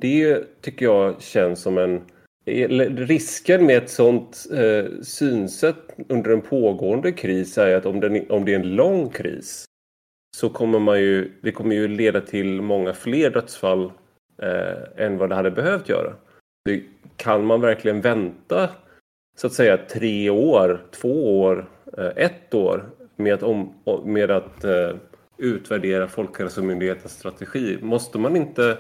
det 0.02 0.44
tycker 0.62 0.86
jag 0.86 1.22
känns 1.22 1.62
som 1.62 1.78
en 1.78 2.02
Risken 2.46 3.66
med 3.66 3.78
ett 3.78 3.90
sådant 3.90 4.48
eh, 4.52 5.02
synsätt 5.02 5.96
under 6.10 6.32
en 6.32 6.42
pågående 6.42 7.12
kris 7.12 7.58
är 7.58 7.76
att 7.76 7.86
om, 7.86 8.00
den, 8.00 8.32
om 8.32 8.46
det 8.46 8.54
är 8.54 8.60
en 8.60 8.76
lång 8.76 9.10
kris 9.10 9.66
så 10.38 10.50
kommer 10.50 10.80
man 10.80 11.00
ju, 11.00 11.32
det 11.42 11.52
kommer 11.52 11.76
ju 11.76 11.88
leda 11.88 12.22
till 12.22 12.62
många 12.62 12.94
fler 12.94 13.30
dödsfall 13.30 13.92
eh, 14.42 15.06
än 15.06 15.18
vad 15.18 15.30
det 15.30 15.36
hade 15.36 15.52
behövt 15.52 15.90
göra. 15.90 16.14
Det, 16.66 16.84
kan 17.16 17.46
man 17.46 17.62
verkligen 17.62 18.02
vänta 18.02 18.70
så 19.38 19.48
att 19.48 19.54
säga 19.54 19.78
tre 19.78 20.30
år, 20.30 20.86
två 20.92 21.42
år, 21.42 21.70
eh, 21.98 22.12
ett 22.16 22.54
år 22.54 22.90
med 23.16 23.34
att, 23.34 23.44
om, 23.44 23.74
med 24.06 24.32
att 24.32 24.64
eh, 24.64 24.96
utvärdera 25.38 26.08
Folkhälsomyndighetens 26.08 27.14
strategi? 27.14 27.78
Måste 27.82 28.18
man 28.18 28.36
inte 28.36 28.78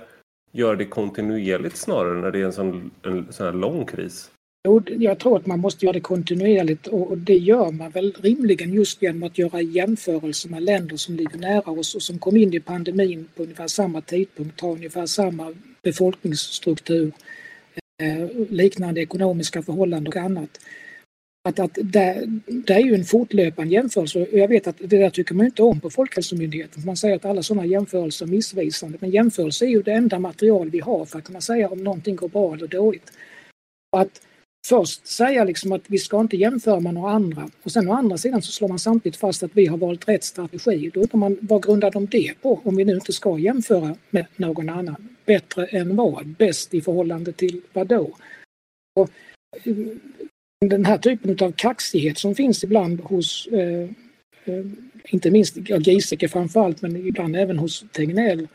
göra 0.51 0.75
det 0.75 0.85
kontinuerligt 0.85 1.77
snarare 1.77 2.21
när 2.21 2.31
det 2.31 2.39
är 2.39 2.45
en 2.45 2.53
sån, 2.53 2.91
en 3.05 3.33
sån 3.33 3.45
här 3.45 3.53
lång 3.53 3.85
kris? 3.85 4.31
Jo, 4.63 4.81
jag 4.87 5.19
tror 5.19 5.37
att 5.37 5.45
man 5.45 5.59
måste 5.59 5.85
göra 5.85 5.93
det 5.93 5.99
kontinuerligt 5.99 6.87
och 6.87 7.17
det 7.17 7.37
gör 7.37 7.71
man 7.71 7.91
väl 7.91 8.13
rimligen 8.21 8.73
just 8.73 9.01
genom 9.01 9.23
att 9.23 9.37
göra 9.37 9.61
jämförelser 9.61 10.49
med 10.49 10.63
länder 10.63 10.97
som 10.97 11.15
ligger 11.15 11.37
nära 11.37 11.71
oss 11.71 11.95
och 11.95 12.01
som 12.01 12.19
kom 12.19 12.37
in 12.37 12.53
i 12.53 12.59
pandemin 12.59 13.27
på 13.35 13.43
ungefär 13.43 13.67
samma 13.67 14.01
tidpunkt, 14.01 14.61
har 14.61 14.71
ungefär 14.71 15.05
samma 15.05 15.53
befolkningsstruktur, 15.83 17.11
eh, 18.01 18.29
liknande 18.49 19.01
ekonomiska 19.01 19.61
förhållanden 19.61 20.07
och 20.07 20.15
annat 20.15 20.59
att, 21.43 21.60
att 21.60 21.77
det, 21.84 22.25
det, 22.47 22.73
är 22.73 22.80
ju 22.80 22.95
en 22.95 23.04
fortlöpande 23.04 23.73
jämförelse 23.73 24.19
och 24.19 24.38
jag 24.38 24.47
vet 24.47 24.67
att 24.67 24.77
det 24.77 24.97
där 24.97 25.10
tycker 25.10 25.36
man 25.36 25.45
inte 25.45 25.63
om 25.63 25.80
på 25.80 25.89
Folkhälsomyndigheten. 25.89 26.86
Man 26.86 26.97
säger 26.97 27.15
att 27.15 27.25
alla 27.25 27.43
sådana 27.43 27.65
jämförelser 27.65 28.25
är 28.25 28.30
missvisande. 28.30 28.97
Men 29.01 29.10
jämförelse 29.10 29.65
är 29.65 29.69
ju 29.69 29.82
det 29.82 29.93
enda 29.93 30.19
material 30.19 30.69
vi 30.69 30.80
har 30.80 31.06
för 31.06 31.19
att 31.19 31.25
kunna 31.25 31.41
säga 31.41 31.69
om 31.69 31.84
någonting 31.84 32.15
går 32.15 32.30
bra 32.30 32.54
eller 32.54 32.67
dåligt. 32.67 33.12
Och 33.91 34.01
att 34.01 34.21
först 34.67 35.08
säga 35.08 35.43
liksom 35.43 35.71
att 35.71 35.82
vi 35.88 35.97
ska 35.97 36.19
inte 36.19 36.38
jämföra 36.38 36.80
med 36.80 36.93
några 36.93 37.12
andra 37.12 37.49
och 37.63 37.71
sen 37.71 37.89
å 37.89 37.93
andra 37.93 38.17
sidan 38.17 38.41
så 38.41 38.51
slår 38.51 38.67
man 38.67 38.80
samtidigt 38.80 39.19
fast 39.19 39.43
att 39.43 39.51
vi 39.54 39.65
har 39.65 39.77
valt 39.77 40.08
rätt 40.08 40.23
strategi. 40.23 40.91
Då 40.93 40.99
undrar 40.99 41.17
man 41.19 41.38
vad 41.41 41.63
grundar 41.63 41.91
de 41.91 42.06
det 42.06 42.34
på 42.41 42.62
om 42.63 42.75
vi 42.75 42.86
nu 42.86 42.93
inte 42.93 43.13
ska 43.13 43.39
jämföra 43.39 43.95
med 44.10 44.25
någon 44.36 44.69
annan? 44.69 45.17
Bättre 45.25 45.65
än 45.65 45.95
vad? 45.95 46.27
Bäst 46.27 46.73
i 46.73 46.82
förhållande 46.82 47.32
till 47.32 47.62
vad 47.73 47.88
då? 47.88 48.17
Och 48.95 49.10
den 50.69 50.86
här 50.86 50.97
typen 50.97 51.38
av 51.47 51.52
kaxighet 51.52 52.17
som 52.17 52.36
finns 52.36 52.63
ibland 52.63 53.02
hos, 53.02 53.47
eh, 53.47 53.89
eh, 54.45 54.65
inte 55.06 55.32
minst 55.32 55.58
ja, 55.65 55.78
Giesecke 55.78 56.28
framförallt, 56.28 56.82
men 56.82 57.08
ibland 57.08 57.36
även 57.36 57.58
hos 57.58 57.86
Tegnell, 57.91 58.47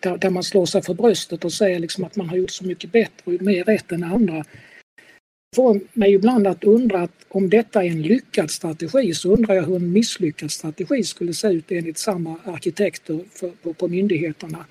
där, 0.00 0.18
där, 0.18 0.30
man 0.30 0.42
slår 0.42 0.66
sig 0.66 0.82
för 0.82 0.94
bröstet 0.94 1.44
och 1.44 1.52
säger 1.52 1.78
liksom 1.78 2.04
att 2.04 2.16
man 2.16 2.28
har 2.28 2.36
gjort 2.36 2.50
så 2.50 2.64
mycket 2.64 2.92
bättre 2.92 3.34
och 3.34 3.42
mer 3.42 3.64
rätt 3.64 3.92
än 3.92 4.04
andra. 4.04 4.44
får 5.56 5.80
mig 5.92 6.14
ibland 6.14 6.46
att 6.46 6.64
undra 6.64 7.00
att 7.00 7.26
om 7.28 7.50
detta 7.50 7.84
är 7.84 7.88
en 7.88 8.02
lyckad 8.02 8.50
strategi 8.50 9.14
så 9.14 9.32
undrar 9.32 9.54
jag 9.54 9.62
hur 9.62 9.76
en 9.76 9.92
misslyckad 9.92 10.50
strategi 10.50 11.04
skulle 11.04 11.34
se 11.34 11.48
ut 11.48 11.72
enligt 11.72 11.98
samma 11.98 12.36
arkitekter 12.44 13.20
för, 13.30 13.50
på, 13.50 13.74
på 13.74 13.88
myndigheterna. 13.88 14.66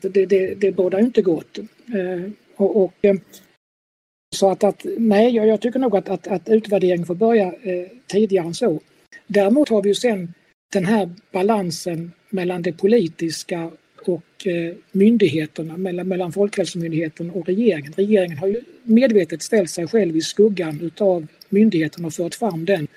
Det, 0.00 0.26
det, 0.26 0.54
det 0.54 0.72
bådar 0.72 0.98
inte 0.98 1.22
gott. 1.22 1.58
Eh, 1.58 2.30
och, 2.56 2.84
och 2.84 2.94
eh, 3.02 3.16
så 4.36 4.50
att, 4.50 4.64
att 4.64 4.86
nej, 4.98 5.36
jag, 5.36 5.46
jag, 5.46 5.60
tycker 5.60 5.78
nog 5.78 5.96
att, 5.96 6.08
att, 6.08 6.26
att 6.26 6.48
utvärderingen 6.48 7.06
får 7.06 7.14
börja 7.14 7.46
eh, 7.46 7.86
tidigare 8.06 8.46
än 8.46 8.54
så. 8.54 8.80
Däremot 9.26 9.68
har 9.68 9.82
vi 9.82 9.88
ju 9.88 9.94
sen 9.94 10.34
den 10.72 10.84
här 10.84 11.10
balansen 11.32 12.12
mellan 12.30 12.62
det 12.62 12.72
politiska 12.72 13.70
och 14.04 14.46
eh, 14.46 14.74
myndigheterna, 14.92 15.76
mellan, 15.76 16.08
mellan 16.08 16.32
Folkhälsomyndigheten 16.32 17.30
och 17.30 17.46
regeringen. 17.46 17.92
Regeringen 17.92 18.38
har 18.38 18.48
ju 18.48 18.60
medvetet 18.82 19.42
ställt 19.42 19.70
sig 19.70 19.86
själv 19.86 20.16
i 20.16 20.20
skuggan 20.20 20.80
utav 20.80 21.26
myndigheten 21.48 22.04
och 22.04 22.14
fört 22.14 22.34
fram 22.34 22.64
den. 22.64 22.88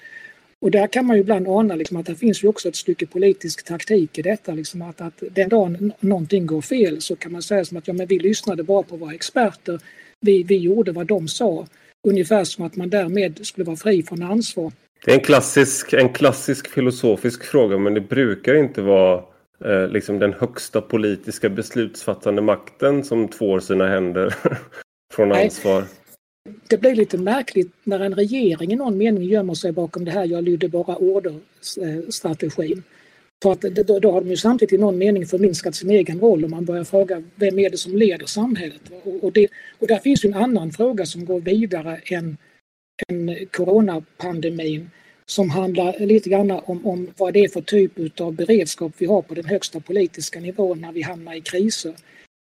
Och 0.61 0.71
där 0.71 0.87
kan 0.87 1.05
man 1.05 1.15
ju 1.15 1.21
ibland 1.21 1.47
ana 1.47 1.75
liksom 1.75 1.97
att 1.97 2.05
det 2.05 2.15
finns 2.15 2.43
ju 2.43 2.47
också 2.47 2.69
ett 2.69 2.75
stycke 2.75 3.05
politisk 3.05 3.65
taktik 3.65 4.17
i 4.17 4.21
detta. 4.21 4.53
Liksom 4.53 4.81
att, 4.81 5.01
att 5.01 5.23
den 5.31 5.49
dagen 5.49 5.93
någonting 5.99 6.45
går 6.45 6.61
fel 6.61 7.01
så 7.01 7.15
kan 7.15 7.31
man 7.31 7.41
säga 7.41 7.65
som 7.65 7.77
att 7.77 7.87
ja, 7.87 7.93
men 7.93 8.07
vi 8.07 8.19
lyssnade 8.19 8.63
bara 8.63 8.83
på 8.83 8.97
våra 8.97 9.13
experter 9.13 9.79
vi, 10.21 10.43
vi 10.43 10.57
gjorde 10.57 10.91
vad 10.91 11.07
de 11.07 11.27
sa. 11.27 11.67
Ungefär 12.07 12.43
som 12.43 12.65
att 12.65 12.75
man 12.75 12.89
därmed 12.89 13.45
skulle 13.45 13.65
vara 13.65 13.77
fri 13.77 14.03
från 14.03 14.23
ansvar. 14.23 14.71
Det 15.05 15.11
är 15.11 15.15
en 15.15 15.23
klassisk, 15.23 15.93
en 15.93 16.09
klassisk 16.09 16.67
filosofisk 16.67 17.43
fråga 17.43 17.77
men 17.77 17.93
det 17.93 18.01
brukar 18.01 18.55
inte 18.55 18.81
vara 18.81 19.23
eh, 19.65 19.87
liksom 19.87 20.19
den 20.19 20.33
högsta 20.33 20.81
politiska 20.81 21.49
beslutsfattande 21.49 22.41
makten 22.41 23.03
som 23.03 23.27
tvår 23.27 23.59
sina 23.59 23.87
händer 23.87 24.35
från 25.13 25.31
ansvar. 25.31 25.83
Det 26.67 26.77
blir 26.77 26.95
lite 26.95 27.17
märkligt 27.17 27.71
när 27.83 27.99
en 27.99 28.15
regering 28.15 28.73
i 28.73 28.75
någon 28.75 28.97
mening 28.97 29.23
gömmer 29.23 29.53
sig 29.53 29.71
bakom 29.71 30.05
det 30.05 30.11
här 30.11 30.25
jag 30.25 30.43
lydde 30.43 30.69
bara 30.69 30.95
order-strategin. 30.95 32.83
För 33.43 33.51
att 33.51 33.61
då, 33.61 33.99
då 33.99 34.11
har 34.11 34.21
de 34.21 34.29
ju 34.29 34.37
samtidigt 34.37 34.73
i 34.73 34.77
någon 34.77 34.97
mening 34.97 35.25
förminskat 35.25 35.75
sin 35.75 35.89
egen 35.89 36.19
roll 36.19 36.43
och 36.43 36.49
man 36.49 36.65
börjar 36.65 36.83
fråga 36.83 37.23
vem 37.35 37.59
är 37.59 37.69
det 37.69 37.77
som 37.77 37.95
leder 37.95 38.25
samhället? 38.25 38.81
Och, 39.03 39.23
och, 39.23 39.31
det, 39.31 39.47
och 39.79 39.87
där 39.87 39.99
finns 39.99 40.25
ju 40.25 40.27
en 40.27 40.35
annan 40.35 40.71
fråga 40.71 41.05
som 41.05 41.25
går 41.25 41.39
vidare 41.39 42.01
än, 42.05 42.37
än 43.07 43.35
coronapandemin 43.51 44.89
som 45.25 45.49
handlar 45.49 45.99
lite 45.99 46.29
grann 46.29 46.51
om, 46.51 46.85
om 46.85 47.07
vad 47.17 47.33
det 47.33 47.39
är 47.39 47.47
för 47.47 47.61
typ 47.61 48.21
av 48.21 48.33
beredskap 48.33 48.91
vi 48.97 49.05
har 49.05 49.21
på 49.21 49.33
den 49.33 49.45
högsta 49.45 49.79
politiska 49.79 50.39
nivån 50.39 50.81
när 50.81 50.91
vi 50.91 51.01
hamnar 51.01 51.33
i 51.33 51.41
kriser. 51.41 51.95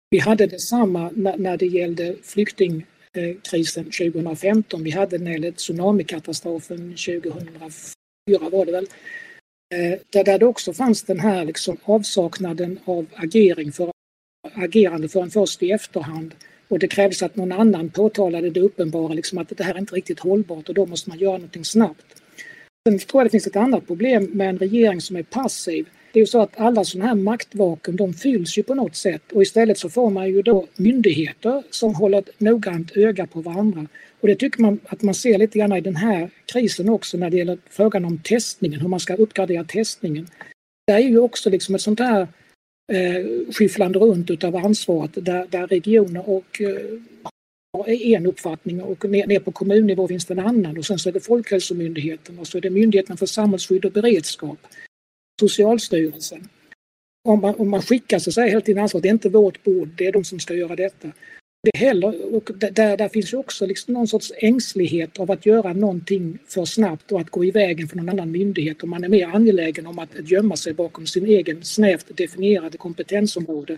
Vi 0.10 0.20
hade 0.20 0.48
detsamma 0.48 1.12
när, 1.16 1.38
när 1.38 1.58
det 1.58 1.66
gällde 1.66 2.16
flyktingkrisen 2.24 3.84
2015. 3.84 4.84
Vi 4.84 4.92
hade 4.92 5.18
när 5.18 5.26
det 5.26 5.32
gällde 5.32 5.52
tsunamikatastrofen 5.52 6.90
2004 6.90 8.50
var 8.52 8.66
det 8.66 8.72
väl. 8.72 8.88
Eh, 9.76 10.00
där, 10.10 10.24
där 10.24 10.40
det 10.40 10.46
också 10.46 10.74
fanns 10.74 11.04
den 11.04 11.20
här 11.20 11.46
liksom 11.46 11.78
avsaknaden 11.84 12.80
av 12.86 13.06
agering 13.16 13.72
för, 13.72 13.92
agerande 14.54 15.10
förrän 15.10 15.32
först 15.32 15.64
i 15.64 15.72
efterhand. 15.72 16.36
Och 16.68 16.80
det 16.80 16.88
krävdes 16.88 17.24
att 17.24 17.36
någon 17.36 17.52
annan 17.52 17.90
påtalade 17.90 18.50
det 18.50 18.60
uppenbara, 18.60 19.14
liksom 19.14 19.38
att 19.38 19.50
det 19.58 19.64
här 19.64 19.74
är 19.74 19.80
inte 19.80 19.96
riktigt 19.96 20.20
hållbart 20.20 20.70
och 20.70 20.76
då 20.76 20.86
måste 20.86 21.10
man 21.10 21.20
göra 21.20 21.34
någonting 21.34 21.66
snabbt. 21.66 22.06
Sen 22.90 23.00
tror 23.00 23.22
jag 23.22 23.26
det 23.26 23.32
finns 23.32 23.48
ett 23.48 23.56
annat 23.56 23.88
problem 23.88 24.24
med 24.24 24.50
en 24.50 24.58
regering 24.58 25.02
som 25.02 25.16
är 25.16 25.24
passiv. 25.24 25.90
Det 26.14 26.20
är 26.20 26.22
ju 26.22 26.28
så 26.28 26.42
att 26.42 26.60
alla 26.60 26.84
sådana 26.84 27.08
här 27.08 27.16
maktvakuum 27.16 27.98
de 27.98 28.14
fylls 28.14 28.58
ju 28.58 28.64
på 28.64 28.76
något 28.76 28.96
sätt 28.96 29.32
och 29.32 29.42
istället 29.42 29.78
så 29.78 29.90
får 29.90 30.10
man 30.10 30.28
ju 30.28 30.42
då 30.42 30.68
myndigheter 30.76 31.64
som 31.70 31.96
håller 31.96 32.20
ett 32.20 32.40
noggrant 32.40 32.98
öga 32.98 33.28
på 33.28 33.42
varandra. 33.42 33.88
Och 34.20 34.28
det 34.28 34.36
tycker 34.36 34.62
man 34.62 34.80
att 34.86 35.02
man 35.02 35.16
ser 35.16 35.38
lite 35.38 35.60
grann 35.60 35.74
i 35.74 35.82
den 35.82 35.96
här 35.96 36.30
krisen 36.46 36.90
också 36.90 37.18
när 37.18 37.30
det 37.30 37.38
gäller 37.38 37.58
frågan 37.70 38.06
om 38.06 38.20
testningen, 38.20 38.82
hur 38.82 38.88
man 38.88 39.00
ska 39.00 39.16
uppgradera 39.16 39.64
testningen. 39.64 40.28
Det 40.88 40.94
är 40.94 41.00
ju 41.00 41.20
också 41.20 41.50
liksom 41.50 41.76
ett 41.76 41.82
sånt 41.82 42.00
här 42.00 42.28
eh, 42.94 43.52
skifflande 43.52 44.00
runt 44.00 44.30
utav 44.30 44.56
ansvaret 44.56 45.12
där, 45.14 45.48
där 45.48 45.68
regioner 45.68 46.30
och 46.30 46.62
eh, 46.62 47.02
en 47.88 48.26
uppfattning 48.26 48.82
och 48.82 49.10
ner, 49.10 49.28
ner 49.28 49.40
på 49.40 49.52
kommunnivå 49.52 50.08
finns 50.08 50.26
det 50.26 50.34
en 50.34 50.40
annan 50.40 50.78
och 50.78 50.86
sen 50.86 51.00
så 51.00 51.10
är 51.10 51.14
det 51.14 51.20
Folkhälsomyndigheten 51.20 52.40
och 52.40 52.48
så 52.48 52.58
är 52.58 52.62
det 52.62 52.70
Myndigheten 52.70 53.18
för 53.18 53.26
samhällsskydd 53.26 53.86
och 53.86 53.92
beredskap, 53.92 54.58
Socialstyrelsen. 55.40 56.50
Om 57.28 57.42
man, 57.42 57.56
om 57.56 57.70
man 57.70 57.82
skickar 57.82 58.20
så 58.20 58.32
säger 58.32 58.50
hela 58.50 58.62
tiden 58.62 58.84
ansvaret, 58.84 59.04
det 59.04 59.10
är 59.10 59.14
inte 59.14 59.30
vårt 59.30 59.64
bord, 59.64 59.90
det 59.98 60.08
är 60.08 60.12
de 60.12 60.24
som 60.24 60.40
ska 60.40 60.54
göra 60.54 60.76
detta. 60.76 61.12
Det 61.74 61.78
heller, 61.80 62.36
och 62.36 62.50
där, 62.56 62.98
där 62.98 63.10
finns 63.10 63.34
ju 63.34 63.38
också 63.38 63.66
liksom 63.66 63.94
någon 63.94 64.08
sorts 64.08 64.32
ängslighet 64.38 65.20
av 65.20 65.32
att 65.32 65.46
göra 65.46 65.74
någonting 65.74 66.38
för 66.48 66.66
snabbt 66.66 67.12
och 67.12 67.22
att 67.22 67.30
gå 67.30 67.46
i 67.46 67.52
vägen 67.52 67.88
för 67.88 67.98
någon 67.98 68.10
annan 68.10 68.32
myndighet 68.32 68.84
och 68.84 68.90
man 68.90 69.04
är 69.04 69.10
mer 69.10 69.28
angelägen 69.28 69.88
om 69.88 70.00
att 70.00 70.10
gömma 70.30 70.56
sig 70.56 70.74
bakom 70.74 71.08
sin 71.08 71.26
egen 71.26 71.64
snävt 71.64 72.18
definierade 72.18 72.78
kompetensområde. 72.78 73.78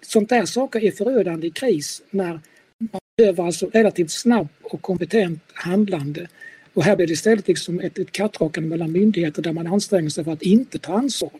Sånt 0.00 0.28
där 0.28 0.44
saker 0.46 0.84
är 0.84 0.90
förödande 0.90 1.46
i 1.46 1.50
kris 1.50 2.02
när 2.10 2.40
man 2.78 3.00
behöver 3.16 3.44
alltså 3.44 3.66
relativt 3.66 4.10
snabbt 4.10 4.54
och 4.62 4.82
kompetent 4.82 5.40
handlande. 5.52 6.28
Och 6.74 6.84
här 6.84 6.96
blir 6.96 7.06
det 7.06 7.12
istället 7.12 7.48
liksom 7.48 7.80
ett, 7.80 7.98
ett 7.98 8.12
kattrakande 8.12 8.68
mellan 8.68 8.92
myndigheter 8.92 9.42
där 9.42 9.52
man 9.52 9.66
anstränger 9.66 10.10
sig 10.10 10.24
för 10.24 10.32
att 10.32 10.42
inte 10.42 10.78
ta 10.78 10.92
ansvar. 10.92 11.30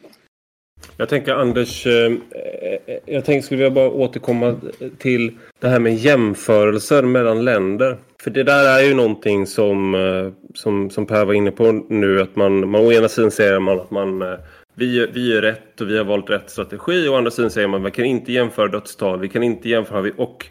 Jag 0.97 1.09
tänker 1.09 1.33
Anders, 1.33 1.87
eh, 1.87 2.13
eh, 2.13 2.97
jag 3.07 3.25
tänkte 3.25 3.47
skulle 3.47 3.63
jag 3.63 3.73
bara 3.73 3.91
återkomma 3.91 4.57
till 4.99 5.33
det 5.61 5.69
här 5.69 5.81
med 5.81 5.95
jämförelser 5.95 7.03
mellan 7.03 7.45
länder. 7.45 7.97
För 8.23 8.31
det 8.31 8.43
där 8.43 8.79
är 8.79 8.83
ju 8.83 8.95
någonting 8.95 9.47
som, 9.47 9.95
eh, 9.95 10.33
som, 10.55 10.91
som 10.91 11.07
Per 11.07 11.25
var 11.25 11.35
inne 11.35 11.51
på 11.51 11.73
nu. 11.89 12.23
Att 12.23 12.37
man, 12.37 12.71
man 12.71 12.81
å 12.81 12.93
ena 12.93 13.09
sidan 13.09 13.31
säger 13.31 13.61
man 13.61 13.81
att 13.81 13.91
man 13.91 14.25
vi, 14.75 15.07
vi 15.07 15.37
är 15.37 15.43
rätt 15.43 15.81
och 15.81 15.91
vi 15.91 15.99
har 15.99 16.05
valt 16.05 16.31
rätt 16.31 16.51
strategi. 16.51 17.09
Å 17.09 17.15
andra 17.15 17.31
sidan 17.31 17.51
säger 17.51 17.69
man 17.69 17.81
att 17.81 17.87
vi 17.87 17.91
kan 17.91 18.05
inte 18.05 18.33
jämföra 18.33 18.69
dödstal, 18.69 19.21
vi 19.21 19.29
kan 19.29 19.43
inte 19.43 19.69
jämföra. 19.69 20.11
Och 20.17 20.47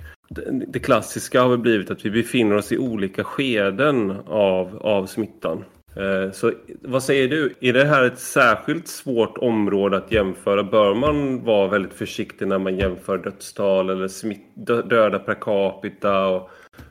det 0.68 0.80
klassiska 0.80 1.42
har 1.42 1.50
väl 1.50 1.58
blivit 1.58 1.92
att 1.92 2.06
vi 2.06 2.12
befinner 2.12 2.56
oss 2.56 2.72
i 2.72 2.78
olika 2.78 3.24
skeden 3.24 4.12
av, 4.28 4.78
av 4.82 5.06
smittan. 5.06 5.64
Eh, 5.96 6.32
så 6.32 6.52
vad 6.82 7.04
säger 7.04 7.28
du? 7.28 7.54
Är 7.60 7.74
det 7.74 7.86
här 7.86 8.04
ett 8.04 8.20
särskilt 8.20 8.88
svårt 8.88 9.38
område 9.38 9.98
att 9.98 10.12
jämföra? 10.12 10.64
Bör 10.64 10.94
man 10.94 11.44
vara 11.44 11.68
väldigt 11.68 11.94
försiktig 11.94 12.48
när 12.48 12.60
man 12.60 12.78
jämför 12.78 13.18
dödstal 13.18 13.90
eller 13.90 14.08
smitt, 14.08 14.46
döda 14.90 15.20
per 15.20 15.34
capita 15.34 16.28
och 16.28 16.50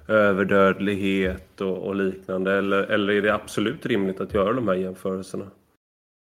överdödlighet 0.09 1.61
och, 1.61 1.79
och 1.79 1.95
liknande? 1.95 2.53
Eller, 2.53 2.83
eller 2.83 3.13
är 3.13 3.23
det 3.23 3.35
absolut 3.35 3.87
rimligt 3.87 4.21
att 4.21 4.35
göra 4.35 4.53
de 4.53 4.69
här 4.69 4.75
jämförelserna? 4.75 5.51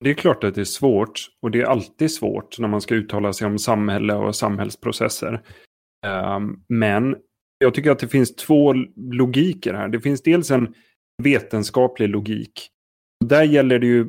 Det 0.05 0.11
är 0.11 0.15
klart 0.15 0.45
att 0.45 0.55
det 0.55 0.61
är 0.61 0.65
svårt 0.65 1.21
och 1.43 1.51
det 1.51 1.61
är 1.61 1.67
alltid 1.67 2.11
svårt 2.11 2.59
när 2.59 2.69
man 2.69 2.81
ska 2.81 2.95
uttala 2.95 3.33
sig 3.33 3.47
om 3.47 3.59
samhälle 3.59 4.15
och 4.15 4.37
samhällsprocesser. 4.37 5.43
Ehm, 6.07 6.57
men 6.69 7.17
jag 7.59 7.75
tycker 7.75 7.91
att 7.91 7.99
det 7.99 8.09
finns 8.09 8.37
två 8.37 8.73
logiker 8.97 9.75
här. 9.75 9.89
Det 9.89 10.01
finns 10.01 10.23
dels 10.23 10.51
en 10.51 10.75
vetenskaplig 11.23 12.09
logik. 12.09 12.71
Där 13.29 13.43
gäller 13.43 13.79
det 13.79 13.87
ju 13.87 14.07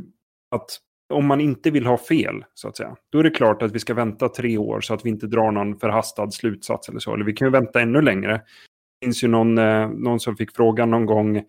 att 0.56 0.80
om 1.14 1.26
man 1.26 1.42
inte 1.42 1.72
vill 1.72 1.86
ha 1.86 1.98
fel, 1.98 2.46
så 2.54 2.68
att 2.68 2.78
säga, 2.78 2.96
då 3.12 3.20
är 3.20 3.24
det 3.24 3.30
klart 3.30 3.62
att 3.62 3.72
vi 3.72 3.80
ska 3.80 3.94
vänta 3.94 4.30
tre 4.30 4.58
år 4.58 4.82
så 4.82 4.94
att 4.94 5.06
vi 5.06 5.10
inte 5.10 5.28
drar 5.28 5.52
någon 5.52 5.80
förhastad 5.80 6.32
slutsats 6.32 6.90
eller 6.90 7.00
så. 7.00 7.14
Eller 7.14 7.26
vi 7.26 7.34
kan 7.34 7.48
ju 7.48 7.52
vänta 7.52 7.82
ännu 7.82 8.02
längre. 8.02 8.34
Det 8.34 9.06
finns 9.06 9.24
ju 9.24 9.28
någon, 9.28 9.58
eh, 9.58 9.90
någon 9.90 10.20
som 10.20 10.38
fick 10.38 10.56
frågan 10.56 10.92
någon 10.92 11.06
gång, 11.06 11.44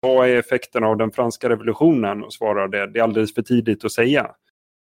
vad 0.00 0.28
är 0.28 0.36
effekten 0.36 0.84
av 0.84 0.96
den 0.96 1.10
franska 1.10 1.48
revolutionen? 1.48 2.24
Och 2.24 2.32
svarade, 2.32 2.86
det 2.86 2.98
är 2.98 3.02
alldeles 3.02 3.34
för 3.34 3.42
tidigt 3.42 3.84
att 3.84 3.92
säga. 3.92 4.30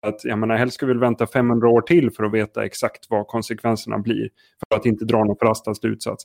Att, 0.06 0.24
jag 0.24 0.38
menar, 0.38 0.56
helst 0.56 0.74
ska 0.74 0.86
vi 0.86 0.94
vänta 0.94 1.26
500 1.26 1.68
år 1.68 1.80
till 1.80 2.10
för 2.10 2.24
att 2.24 2.32
veta 2.32 2.64
exakt 2.64 3.06
vad 3.10 3.26
konsekvenserna 3.26 3.98
blir. 3.98 4.28
För 4.68 4.78
att 4.78 4.86
inte 4.86 5.04
dra 5.04 5.24
någon 5.24 5.36
förhastad 5.36 5.74
slutsats. 5.74 6.24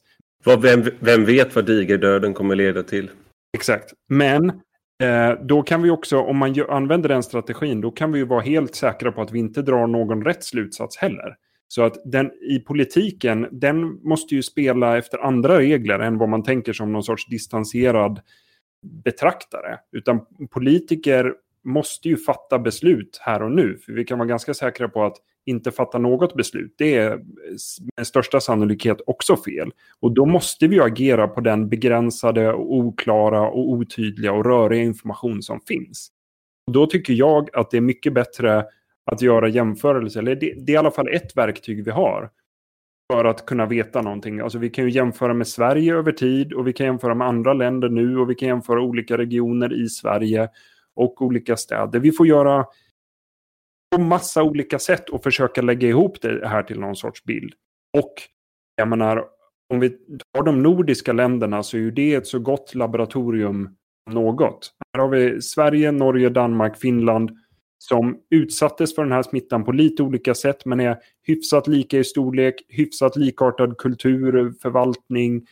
Vem, 0.62 0.84
vem 1.00 1.26
vet 1.26 1.56
vad 1.56 1.66
digerdöden 1.66 2.34
kommer 2.34 2.56
leda 2.56 2.84
till? 2.84 3.10
Exakt. 3.58 3.94
Men 4.10 4.62
Eh, 5.04 5.40
då 5.42 5.64
kan 5.64 5.82
vi 5.82 5.90
också, 5.90 6.20
om 6.20 6.38
man 6.38 6.56
använder 6.70 7.10
den 7.10 7.24
strategin, 7.24 7.82
då 7.82 7.92
kan 7.92 8.12
vi 8.12 8.20
ju 8.20 8.26
vara 8.26 8.42
helt 8.42 8.76
säkra 8.76 9.12
på 9.12 9.22
att 9.22 9.32
vi 9.32 9.40
inte 9.40 9.62
drar 9.62 9.88
någon 9.88 10.26
rätt 10.26 10.44
slutsats 10.44 10.98
heller. 10.98 11.36
Så 11.68 11.84
att 11.84 11.98
den 12.06 12.32
i 12.32 12.60
politiken, 12.60 13.48
den 13.52 14.00
måste 14.04 14.36
ju 14.36 14.44
spela 14.44 14.98
efter 14.98 15.18
andra 15.18 15.58
regler 15.58 16.00
än 16.00 16.18
vad 16.18 16.30
man 16.30 16.44
tänker 16.44 16.74
som 16.74 16.92
någon 16.92 17.04
sorts 17.04 17.28
distanserad 17.28 18.20
betraktare. 19.04 19.80
Utan 19.92 20.20
politiker 20.52 21.34
måste 21.64 22.10
ju 22.10 22.18
fatta 22.18 22.60
beslut 22.60 23.18
här 23.22 23.42
och 23.42 23.52
nu. 23.52 23.78
För 23.78 23.94
vi 23.94 24.04
kan 24.04 24.18
vara 24.18 24.28
ganska 24.28 24.54
säkra 24.54 24.90
på 24.90 25.04
att 25.04 25.18
inte 25.46 25.72
fatta 25.72 25.98
något 25.98 26.36
beslut, 26.36 26.76
det 26.78 26.96
är 26.96 27.22
med 27.98 28.08
största 28.08 28.40
sannolikhet 28.40 29.02
också 29.08 29.38
fel. 29.38 29.72
Och 30.00 30.12
då 30.12 30.26
måste 30.26 30.68
vi 30.68 30.80
agera 30.80 31.28
på 31.28 31.42
den 31.42 31.70
begränsade, 31.70 32.54
och 32.54 32.74
oklara, 32.74 33.50
och 33.50 33.70
otydliga 33.70 34.34
och 34.34 34.46
röriga 34.46 34.82
information 34.82 35.42
som 35.42 35.60
finns. 35.62 36.10
Och 36.68 36.74
då 36.74 36.88
tycker 36.88 37.14
jag 37.14 37.56
att 37.56 37.72
det 37.72 37.78
är 37.78 37.82
mycket 37.82 38.14
bättre 38.14 38.66
att 39.12 39.22
göra 39.22 39.48
jämförelser, 39.48 40.20
eller 40.20 40.36
det, 40.36 40.54
det 40.58 40.72
är 40.72 40.74
i 40.74 40.78
alla 40.78 40.92
fall 40.92 41.08
ett 41.08 41.38
verktyg 41.38 41.86
vi 41.86 41.92
har 41.92 42.30
för 43.14 43.26
att 43.26 43.46
kunna 43.46 43.66
veta 43.66 44.02
någonting. 44.02 44.40
Alltså 44.40 44.58
vi 44.58 44.70
kan 44.70 44.84
ju 44.84 44.92
jämföra 44.92 45.34
med 45.34 45.48
Sverige 45.48 45.96
över 45.96 46.12
tid 46.12 46.54
och 46.54 46.68
vi 46.68 46.74
kan 46.74 46.86
jämföra 46.86 47.16
med 47.16 47.28
andra 47.28 47.54
länder 47.54 47.90
nu 47.90 48.18
och 48.18 48.30
vi 48.30 48.36
kan 48.36 48.48
jämföra 48.48 48.82
olika 48.82 49.18
regioner 49.18 49.84
i 49.84 49.90
Sverige 49.90 50.50
och 50.96 51.22
olika 51.22 51.58
städer. 51.58 52.00
Vi 52.00 52.12
får 52.12 52.28
göra 52.28 52.66
på 53.96 54.02
massa 54.02 54.44
olika 54.44 54.80
sätt 54.80 55.10
och 55.10 55.24
försöka 55.24 55.62
lägga 55.62 55.88
ihop 55.88 56.22
det 56.22 56.48
här 56.48 56.64
till 56.64 56.80
någon 56.80 56.96
sorts 56.96 57.24
bild. 57.24 57.54
Och 57.98 58.14
jag 58.76 58.88
menar, 58.88 59.26
om 59.74 59.80
vi 59.80 59.90
tar 60.34 60.44
de 60.44 60.64
nordiska 60.64 61.14
länderna 61.14 61.64
så 61.64 61.78
är 61.78 61.82
ju 61.82 61.92
det 61.92 62.14
ett 62.14 62.28
så 62.28 62.40
gott 62.40 62.76
laboratorium 62.76 63.76
något. 64.12 64.74
Här 64.94 65.02
har 65.02 65.10
vi 65.10 65.42
Sverige, 65.42 65.92
Norge, 65.92 66.30
Danmark, 66.30 66.78
Finland 66.78 67.32
som 67.78 68.18
utsattes 68.30 68.96
för 68.96 69.04
den 69.04 69.12
här 69.12 69.24
smittan 69.24 69.64
på 69.64 69.72
lite 69.72 70.04
olika 70.04 70.36
sätt 70.36 70.66
men 70.66 70.80
är 70.80 70.98
hyfsat 71.24 71.68
lika 71.68 71.98
i 71.98 72.04
storlek, 72.04 72.56
hyfsat 72.68 73.16
likartad 73.16 73.78
kultur, 73.78 74.54
förvaltning, 74.62 75.48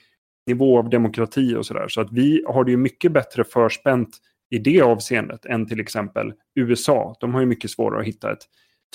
nivå 0.47 0.77
av 0.77 0.89
demokrati 0.89 1.55
och 1.55 1.65
sådär. 1.65 1.87
Så 1.87 2.01
att 2.01 2.11
vi 2.11 2.43
har 2.47 2.63
det 2.63 2.71
ju 2.71 2.77
mycket 2.77 3.11
bättre 3.11 3.43
förspänt 3.43 4.09
i 4.51 4.59
det 4.59 4.81
avseendet 4.81 5.45
än 5.45 5.67
till 5.67 5.79
exempel 5.79 6.33
USA. 6.55 7.17
De 7.19 7.33
har 7.33 7.41
ju 7.41 7.47
mycket 7.47 7.71
svårare 7.71 8.01
att 8.01 8.07
hitta 8.07 8.31
ett 8.31 8.43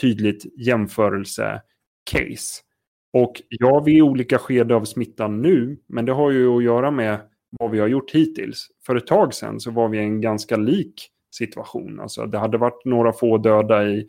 tydligt 0.00 0.58
jämförelse-case. 0.66 2.62
Och 3.12 3.42
ja, 3.48 3.82
vi 3.86 3.92
är 3.92 3.98
i 3.98 4.02
olika 4.02 4.38
skede 4.38 4.74
av 4.74 4.84
smittan 4.84 5.42
nu, 5.42 5.76
men 5.86 6.04
det 6.04 6.12
har 6.12 6.30
ju 6.30 6.56
att 6.56 6.64
göra 6.64 6.90
med 6.90 7.18
vad 7.50 7.70
vi 7.70 7.78
har 7.78 7.88
gjort 7.88 8.10
hittills. 8.10 8.68
För 8.86 8.96
ett 8.96 9.06
tag 9.06 9.34
sedan 9.34 9.60
så 9.60 9.70
var 9.70 9.88
vi 9.88 9.98
i 9.98 10.00
en 10.00 10.20
ganska 10.20 10.56
lik 10.56 11.10
situation. 11.30 12.00
Alltså 12.00 12.26
det 12.26 12.38
hade 12.38 12.58
varit 12.58 12.84
några 12.84 13.12
få 13.12 13.38
döda 13.38 13.88
i, 13.88 14.08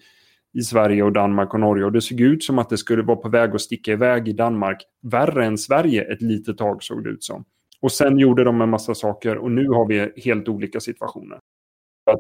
i 0.54 0.62
Sverige 0.62 1.04
och 1.04 1.14
Danmark 1.14 1.54
och 1.54 1.60
Norge 1.60 1.86
och 1.86 1.92
det 1.92 2.02
såg 2.02 2.20
ut 2.20 2.44
som 2.44 2.60
att 2.60 2.70
det 2.70 2.78
skulle 2.78 3.04
vara 3.04 3.18
på 3.18 3.30
väg 3.30 3.56
att 3.56 3.62
sticka 3.62 3.92
iväg 3.92 4.28
i 4.28 4.34
Danmark. 4.34 4.84
Värre 5.02 5.46
än 5.46 5.58
Sverige 5.58 6.14
ett 6.14 6.22
litet 6.22 6.58
tag 6.58 6.84
såg 6.84 7.04
det 7.04 7.10
ut 7.10 7.24
som. 7.24 7.46
Och 7.82 7.92
sen 7.92 8.20
gjorde 8.20 8.44
de 8.44 8.62
en 8.62 8.70
massa 8.70 8.96
saker 8.96 9.38
och 9.38 9.52
nu 9.52 9.68
har 9.68 9.88
vi 9.88 10.22
helt 10.22 10.50
olika 10.50 10.80
situationer. 10.80 11.40
Att, 12.12 12.20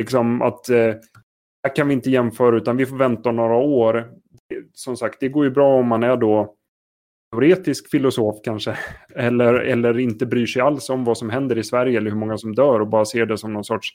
liksom 0.00 0.42
att, 0.42 0.68
eh, 0.68 0.94
här 1.62 1.76
kan 1.76 1.88
vi 1.88 1.94
inte 1.94 2.10
jämföra 2.10 2.56
utan 2.56 2.76
vi 2.76 2.86
får 2.86 2.96
vänta 2.96 3.32
några 3.32 3.56
år. 3.56 4.12
Som 4.72 4.96
sagt, 4.96 5.20
det 5.20 5.28
går 5.28 5.44
ju 5.44 5.50
bra 5.50 5.78
om 5.78 5.86
man 5.86 6.02
är 6.02 6.16
då 6.16 6.54
teoretisk 7.32 7.90
filosof 7.90 8.36
kanske. 8.44 8.78
Eller, 9.14 9.54
eller 9.54 9.98
inte 9.98 10.26
bryr 10.26 10.46
sig 10.46 10.62
alls 10.62 10.90
om 10.90 11.04
vad 11.04 11.18
som 11.18 11.30
händer 11.30 11.58
i 11.58 11.64
Sverige 11.64 11.98
eller 11.98 12.10
hur 12.10 12.18
många 12.18 12.38
som 12.38 12.54
dör 12.54 12.80
och 12.80 12.88
bara 12.88 13.04
ser 13.04 13.26
det 13.26 13.38
som 13.38 13.52
någon 13.52 13.64
sorts 13.64 13.88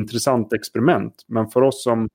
intressant 0.00 0.52
experiment. 0.52 1.24
Men 1.26 1.48
för 1.48 1.62
oss 1.62 1.82
som 1.82 2.08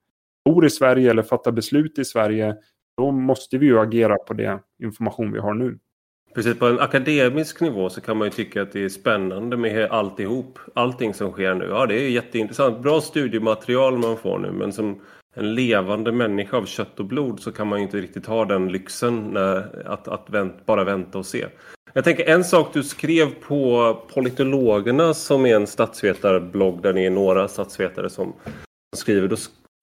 bor 0.45 0.65
i 0.65 0.69
Sverige 0.69 1.09
eller 1.09 1.23
fattar 1.23 1.51
beslut 1.51 1.99
i 1.99 2.05
Sverige, 2.05 2.55
då 2.97 3.11
måste 3.11 3.57
vi 3.57 3.65
ju 3.65 3.79
agera 3.79 4.15
på 4.27 4.33
det 4.33 4.59
information 4.83 5.31
vi 5.31 5.39
har 5.39 5.53
nu. 5.53 5.79
Precis, 6.35 6.59
på 6.59 6.65
en 6.65 6.79
akademisk 6.79 7.61
nivå 7.61 7.89
så 7.89 8.01
kan 8.01 8.17
man 8.17 8.27
ju 8.27 8.31
tycka 8.31 8.61
att 8.61 8.71
det 8.71 8.83
är 8.85 8.89
spännande 8.89 9.57
med 9.57 9.91
alltihop. 9.91 10.59
Allting 10.73 11.13
som 11.13 11.31
sker 11.31 11.53
nu. 11.53 11.65
Ja, 11.65 11.85
det 11.85 11.95
är 11.95 12.09
jätteintressant. 12.09 12.79
Bra 12.79 13.01
studiematerial 13.01 13.97
man 13.97 14.17
får 14.17 14.39
nu, 14.39 14.51
men 14.51 14.73
som 14.73 15.01
en 15.35 15.55
levande 15.55 16.11
människa 16.11 16.57
av 16.57 16.65
kött 16.65 16.99
och 16.99 17.05
blod 17.05 17.39
så 17.39 17.51
kan 17.51 17.67
man 17.67 17.79
ju 17.79 17.85
inte 17.85 17.97
riktigt 17.97 18.25
ha 18.25 18.45
den 18.45 18.71
lyxen 18.71 19.19
när, 19.19 19.83
att, 19.85 20.07
att 20.07 20.29
vänt, 20.29 20.65
bara 20.65 20.83
vänta 20.83 21.17
och 21.17 21.25
se. 21.25 21.45
Jag 21.93 22.03
tänker 22.03 22.29
en 22.29 22.43
sak 22.43 22.73
du 22.73 22.83
skrev 22.83 23.27
på 23.33 23.93
Politologerna 24.13 25.13
som 25.13 25.45
är 25.45 25.55
en 25.55 25.67
statsvetarblogg 25.67 26.81
där 26.81 26.93
ni 26.93 27.05
är 27.05 27.09
några 27.09 27.47
statsvetare 27.47 28.09
som 28.09 28.33
skriver. 28.95 29.27
Då, 29.27 29.35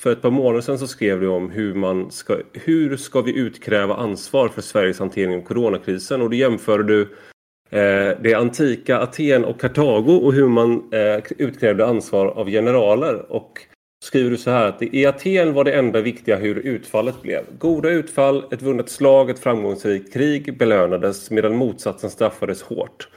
för 0.03 0.13
ett 0.13 0.23
par 0.23 0.31
månader 0.31 0.61
sedan 0.61 0.79
så 0.79 0.87
skrev 0.87 1.21
du 1.21 1.29
om 1.29 1.51
hur 1.51 1.75
man 1.75 2.11
ska, 2.11 2.39
hur 2.53 2.97
ska 2.97 3.21
vi 3.21 3.39
utkräva 3.39 3.97
ansvar 3.97 4.49
för 4.49 4.63
Sveriges 4.63 4.99
hantering 4.99 5.37
av 5.37 5.41
coronakrisen 5.41 6.23
och 6.23 6.31
då 6.31 6.37
jämför 6.37 6.79
du 6.79 7.03
eh, 7.71 8.19
det 8.23 8.35
antika 8.35 8.99
Aten 8.99 9.45
och 9.45 9.61
Kartago 9.61 10.13
och 10.13 10.33
hur 10.33 10.49
man 10.49 10.93
eh, 10.93 11.23
utkrävde 11.39 11.87
ansvar 11.87 12.27
av 12.27 12.51
generaler. 12.51 13.33
Och 13.33 13.61
skriver 14.05 14.31
du 14.31 14.37
så 14.37 14.51
här 14.51 14.67
att 14.67 14.83
i 14.83 15.07
Aten 15.07 15.55
var 15.55 15.65
det 15.65 15.73
enda 15.73 16.01
viktiga 16.01 16.37
hur 16.37 16.59
utfallet 16.59 17.23
blev. 17.23 17.45
Goda 17.59 17.91
utfall, 17.91 18.45
ett 18.51 18.63
vunnet 18.63 18.89
slag, 18.89 19.31
ett 19.31 19.39
framgångsrikt 19.39 20.13
krig 20.13 20.59
belönades 20.59 21.31
medan 21.31 21.57
motsatsen 21.57 22.11
straffades 22.11 22.63
hårt. 22.63 23.09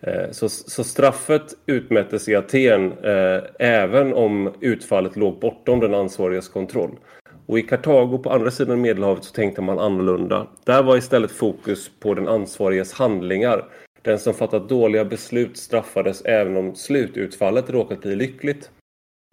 Eh, 0.00 0.30
så, 0.30 0.48
så, 0.48 0.84
straffet 0.84 1.54
utmättes 1.66 2.28
i 2.28 2.36
Aten 2.36 2.92
eh, 2.92 3.42
även 3.58 4.14
om 4.14 4.52
utfallet 4.60 5.16
låg 5.16 5.38
bortom 5.38 5.80
den 5.80 5.94
ansvarigas 5.94 6.48
kontroll. 6.48 6.98
Och 7.46 7.58
i 7.58 7.62
Kartago 7.62 8.18
på 8.18 8.30
andra 8.30 8.50
sidan 8.50 8.80
Medelhavet 8.80 9.24
så 9.24 9.32
tänkte 9.32 9.62
man 9.62 9.78
annorlunda. 9.78 10.46
Där 10.64 10.82
var 10.82 10.96
istället 10.96 11.30
fokus 11.30 11.90
på 12.00 12.14
den 12.14 12.28
ansvariges 12.28 12.92
handlingar. 12.92 13.64
Den 14.02 14.18
som 14.18 14.34
fattat 14.34 14.68
dåliga 14.68 15.04
beslut 15.04 15.56
straffades 15.56 16.22
även 16.22 16.56
om 16.56 16.74
slututfallet 16.74 17.70
råkat 17.70 18.00
bli 18.00 18.16
lyckligt. 18.16 18.70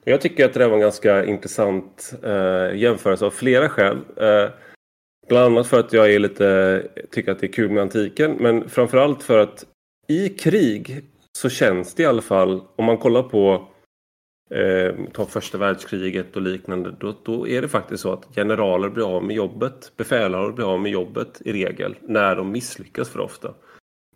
Jag 0.04 0.22
tycker 0.22 0.46
att 0.46 0.54
det 0.54 0.68
var 0.68 0.76
en 0.76 0.82
ganska 0.82 1.26
intressant 1.26 2.14
eh, 2.24 2.76
jämförelse 2.76 3.26
av 3.26 3.32
flera 3.32 3.70
skäl. 3.70 3.98
Eh, 4.18 4.50
bland 5.28 5.46
annat 5.46 5.68
för 5.68 5.80
att 5.80 5.94
jag 5.94 6.14
är 6.14 6.20
lite, 6.20 6.84
tycker 7.12 7.32
att 7.32 7.40
det 7.40 7.48
är 7.48 7.54
kul 7.54 7.72
med 7.72 7.82
antiken 7.82 8.32
men 8.40 8.70
framförallt 8.70 9.24
för 9.24 9.40
att 9.40 9.66
i 10.08 10.30
krig 10.30 11.04
så 11.38 11.50
känns 11.50 11.94
det 11.94 12.04
i 12.04 12.06
alla 12.06 12.22
fall, 12.22 12.62
om 12.76 12.86
man 12.86 12.98
kollar 12.98 13.24
på 13.24 13.68
eh, 14.50 14.96
ta 15.14 15.26
första 15.26 15.58
världskriget 15.58 16.36
och 16.36 16.42
liknande, 16.42 16.96
då, 17.00 17.16
då 17.24 17.48
är 17.48 17.62
det 17.62 17.70
faktiskt 17.70 18.04
så 18.04 18.14
att 18.14 18.36
generaler 18.36 18.90
blir 18.90 19.16
av 19.16 19.24
med 19.24 19.36
jobbet. 19.36 19.92
Befälhavare 19.98 20.54
blir 20.54 20.74
av 20.74 20.80
med 20.80 20.92
jobbet 20.92 21.42
i 21.46 21.54
regel, 21.54 21.96
när 22.02 22.36
de 22.36 22.52
misslyckas 22.52 23.10
för 23.10 23.20
ofta. 23.20 23.54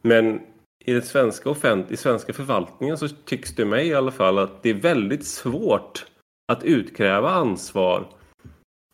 Men 0.02 0.41
i 0.86 0.93
den 0.93 1.02
svenska 1.02 1.49
offent 1.49 1.91
i 1.91 1.97
svenska 1.97 2.34
förvaltningen 2.34 2.97
så 2.97 3.08
tycks 3.08 3.56
det 3.56 3.65
mig 3.65 3.88
i 3.88 3.93
alla 3.93 4.12
fall 4.12 4.38
att 4.39 4.63
det 4.63 4.69
är 4.69 4.73
väldigt 4.73 5.25
svårt 5.25 6.06
att 6.52 6.63
utkräva 6.63 7.30
ansvar 7.30 8.08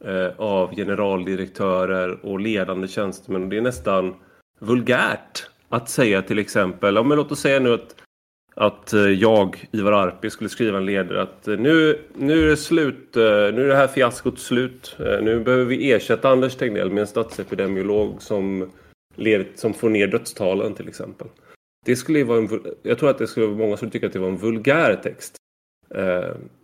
eh, 0.04 0.32
av 0.38 0.76
generaldirektörer 0.76 2.26
och 2.26 2.40
ledande 2.40 2.88
tjänstemän. 2.88 3.50
Det 3.50 3.58
är 3.58 3.62
nästan 3.62 4.16
vulgärt 4.60 5.50
att 5.70 5.90
säga 5.90 6.22
till 6.22 6.40
exempel, 6.40 6.96
ja, 6.96 7.04
men 7.04 7.18
låt 7.18 7.32
oss 7.32 7.40
säga 7.40 7.60
nu 7.60 7.74
att, 7.74 7.96
att 8.56 8.94
eh, 8.94 9.02
jag, 9.02 9.68
Ivar 9.72 9.92
Arpi, 9.92 10.30
skulle 10.30 10.50
skriva 10.50 10.78
en 10.78 10.86
ledare 10.86 11.22
att 11.22 11.48
eh, 11.48 11.58
nu, 11.58 12.00
nu 12.14 12.44
är 12.44 12.48
det 12.48 12.58
slut, 12.58 13.18
eh, 13.18 13.24
nu 13.24 13.64
är 13.64 13.68
det 13.68 13.76
här 13.76 13.88
fiaskot 13.88 14.40
slut. 14.40 14.96
Nu 15.00 15.40
behöver 15.40 15.66
vi 15.66 15.92
ersätta 15.92 16.30
Anders 16.30 16.56
Tegnell 16.56 16.92
med 16.92 17.02
en 17.02 17.08
statsepidemiolog 17.08 18.22
som, 18.22 18.72
led, 19.16 19.46
som 19.56 19.74
får 19.74 19.90
ner 19.90 20.08
dödstalen 20.08 20.74
till 20.74 20.88
exempel. 20.88 21.28
Det 21.86 21.96
skulle 21.96 22.24
vara 22.24 22.38
en, 22.38 22.62
jag 22.84 23.00
tror 23.00 23.10
att 23.10 23.18
det 23.18 23.28
skulle 23.28 23.46
vara 23.46 23.58
många 23.58 23.78
som 23.78 23.90
tycker 23.90 24.08
att 24.08 24.14
det 24.14 24.20
var 24.20 24.28
en 24.28 24.38
vulgär 24.38 24.96
text. 25.04 25.36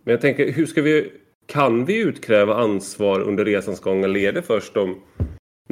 Men 0.04 0.12
jag 0.12 0.20
tänker, 0.20 0.52
hur 0.52 0.66
ska 0.66 0.82
vi, 0.82 1.12
kan 1.46 1.84
vi 1.84 1.96
utkräva 1.96 2.54
ansvar 2.54 3.20
under 3.20 3.44
resans 3.44 3.80
gång 3.80 4.04
eller 4.04 4.20
är 4.20 4.32
det 4.32 4.42
först 4.42 4.76
om 4.76 5.00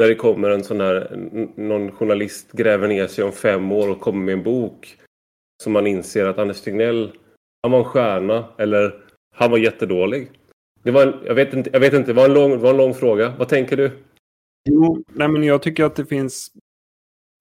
när 0.00 0.08
det 0.08 0.14
kommer 0.14 0.50
en 0.50 0.64
sån 0.64 0.80
här, 0.80 1.16
någon 1.56 1.92
journalist 1.92 2.52
gräver 2.52 2.88
ner 2.88 3.06
sig 3.06 3.24
om 3.24 3.32
fem 3.32 3.72
år 3.72 3.90
och 3.90 4.00
kommer 4.00 4.24
med 4.24 4.32
en 4.32 4.42
bok 4.42 4.98
som 5.62 5.72
man 5.72 5.86
inser 5.86 6.26
att 6.26 6.38
Anders 6.38 6.60
Tegnell, 6.60 7.12
han 7.62 7.72
var 7.72 7.78
en 7.78 7.84
stjärna 7.84 8.44
eller 8.58 9.04
han 9.34 9.50
var 9.50 9.58
jättedålig. 9.58 10.30
Det 10.82 10.90
var 10.90 11.06
en, 11.06 11.14
jag, 11.24 11.34
vet 11.34 11.54
inte, 11.54 11.70
jag 11.72 11.80
vet 11.80 11.92
inte, 11.92 12.10
det 12.10 12.16
var 12.16 12.24
en 12.24 12.34
lång, 12.34 12.58
var 12.58 12.70
en 12.70 12.76
lång 12.76 12.94
fråga. 12.94 13.34
Vad 13.38 13.48
tänker 13.48 13.76
du? 13.76 13.90
Jo, 14.70 15.04
nej 15.08 15.28
men 15.28 15.44
jag 15.44 15.62
tycker 15.62 15.84
att 15.84 15.96
det 15.96 16.06
finns 16.06 16.50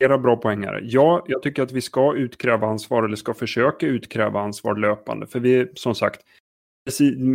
flera 0.02 0.17
bra 0.17 0.36
poäng 0.36 0.63
här. 0.63 0.82
Ja, 0.84 1.26
jag 1.28 1.41
tycker 1.41 1.63
att 1.63 1.72
vi 1.72 1.82
ska 1.82 2.15
utkräva 2.15 2.67
ansvar 2.67 3.04
eller 3.04 3.15
ska 3.15 3.34
försöka 3.34 3.86
utkräva 3.86 4.39
ansvar 4.39 4.76
löpande. 4.76 5.28
För 5.28 5.39
vi, 5.39 5.72
som 5.74 5.95
sagt, 5.95 6.22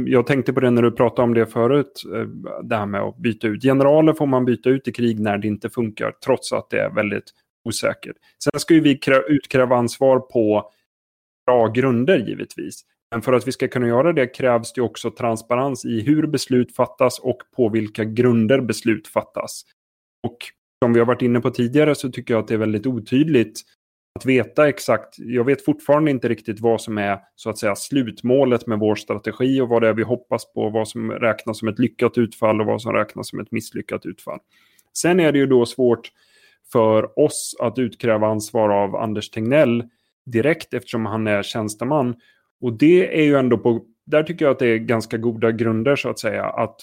jag 0.07 0.27
tänkte 0.27 0.53
på 0.53 0.61
det 0.61 0.71
när 0.71 0.83
du 0.83 0.91
pratade 0.91 1.23
om 1.23 1.35
det 1.35 1.47
förut, 1.47 2.03
eh, 2.15 2.27
det 2.63 2.77
här 2.77 2.87
med 2.87 3.01
att 3.01 3.17
byta 3.17 3.47
ut. 3.47 3.63
Generaler 3.63 4.13
får 4.13 4.27
man 4.27 4.45
byta 4.45 4.71
ut 4.71 4.89
i 4.89 4.93
krig 4.93 5.21
när 5.21 5.39
det 5.39 5.49
inte 5.49 5.71
funkar, 5.71 6.13
trots 6.25 6.53
att 6.53 6.71
det 6.71 6.81
är 6.81 6.91
väldigt 6.91 7.31
osäkert. 7.65 8.17
Sen 8.45 8.61
ska 8.61 8.75
ju 8.75 8.81
vi 8.81 9.01
utkräva 9.29 9.77
ansvar 9.77 10.19
på 10.19 10.71
bra 11.47 11.69
grunder 11.69 12.19
givetvis. 12.19 12.85
Men 13.11 13.23
för 13.23 13.33
att 13.33 13.49
vi 13.49 13.53
ska 13.53 13.69
kunna 13.69 13.87
göra 13.87 14.13
det 14.13 14.27
krävs 14.27 14.73
det 14.73 14.83
också 14.83 15.11
transparens 15.11 15.85
i 15.85 16.01
hur 16.01 16.27
beslut 16.27 16.77
fattas 16.77 17.19
och 17.19 17.39
på 17.57 17.69
vilka 17.69 18.05
grunder 18.05 18.61
beslut 18.61 19.09
fattas. 19.09 19.63
Och 20.27 20.37
som 20.85 20.93
vi 20.93 20.99
har 20.99 21.07
varit 21.07 21.23
inne 21.23 21.41
på 21.41 21.51
tidigare 21.51 21.95
så 21.95 22.11
tycker 22.11 22.35
jag 22.35 22.41
att 22.41 22.49
det 22.49 22.55
är 22.55 22.59
väldigt 22.59 22.87
otydligt 22.87 23.61
att 24.15 24.27
veta 24.27 24.69
exakt. 24.69 25.19
Jag 25.19 25.45
vet 25.45 25.65
fortfarande 25.65 26.11
inte 26.11 26.29
riktigt 26.29 26.61
vad 26.61 26.81
som 26.81 26.99
är 26.99 27.19
så 27.35 27.51
att 27.51 27.59
säga 27.59 27.77
slutmålet 27.77 28.67
med 28.67 28.79
vår 28.79 28.95
strategi 28.95 29.61
och 29.61 29.69
vad 29.69 29.83
det 29.83 29.89
är 29.89 29.95
vi 29.95 30.03
hoppas 30.03 30.53
på, 30.53 30.71
vad 30.71 30.89
som 30.89 31.11
räknas 31.11 31.59
som 31.59 31.69
ett 31.69 31.79
lyckat 31.79 32.19
utfall 32.19 32.61
och 32.61 32.67
vad 32.67 32.83
som 32.83 32.93
räknas 32.93 33.29
som 33.29 33.41
ett 33.41 33.51
misslyckat 33.51 34.07
utfall. 34.07 34.39
Sen 34.93 35.21
är 35.21 35.33
det 35.33 35.39
ju 35.39 35.47
då 35.47 35.67
svårt 35.67 36.11
för 36.73 37.19
oss 37.19 37.57
att 37.61 37.79
utkräva 37.79 38.27
ansvar 38.27 38.69
av 38.69 38.97
Anders 38.97 39.31
Tegnell 39.31 39.85
direkt 40.27 40.75
eftersom 40.75 41.07
han 41.07 41.27
är 41.27 41.43
tjänsteman. 41.43 42.15
Och 42.61 42.73
det 42.73 43.21
är 43.21 43.25
ju 43.25 43.37
ändå 43.37 43.59
på, 43.59 43.85
där 44.07 44.23
tycker 44.23 44.45
jag 44.45 44.53
att 44.53 44.59
det 44.59 44.69
är 44.69 44.79
ganska 44.79 45.17
goda 45.17 45.53
grunder 45.53 45.97
så 45.97 46.09
att 46.09 46.19
säga. 46.19 46.45
Att 46.45 46.77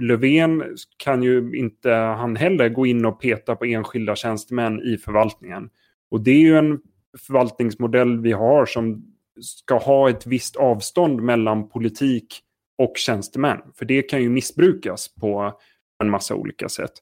Löfven 0.00 0.64
kan 0.96 1.22
ju 1.22 1.56
inte 1.56 1.90
han 1.92 2.36
heller 2.36 2.68
gå 2.68 2.86
in 2.86 3.04
och 3.04 3.20
peta 3.20 3.56
på 3.56 3.64
enskilda 3.64 4.16
tjänstemän 4.16 4.80
i 4.80 4.96
förvaltningen. 4.96 5.70
Och 6.10 6.20
det 6.20 6.30
är 6.30 6.40
ju 6.40 6.56
en 6.56 6.80
förvaltningsmodell 7.18 8.20
vi 8.20 8.32
har 8.32 8.66
som 8.66 9.04
ska 9.40 9.78
ha 9.78 10.10
ett 10.10 10.26
visst 10.26 10.56
avstånd 10.56 11.22
mellan 11.22 11.68
politik 11.68 12.40
och 12.78 12.92
tjänstemän. 12.96 13.58
För 13.74 13.84
det 13.84 14.02
kan 14.02 14.22
ju 14.22 14.28
missbrukas 14.28 15.14
på 15.14 15.58
en 16.02 16.10
massa 16.10 16.34
olika 16.34 16.68
sätt. 16.68 16.92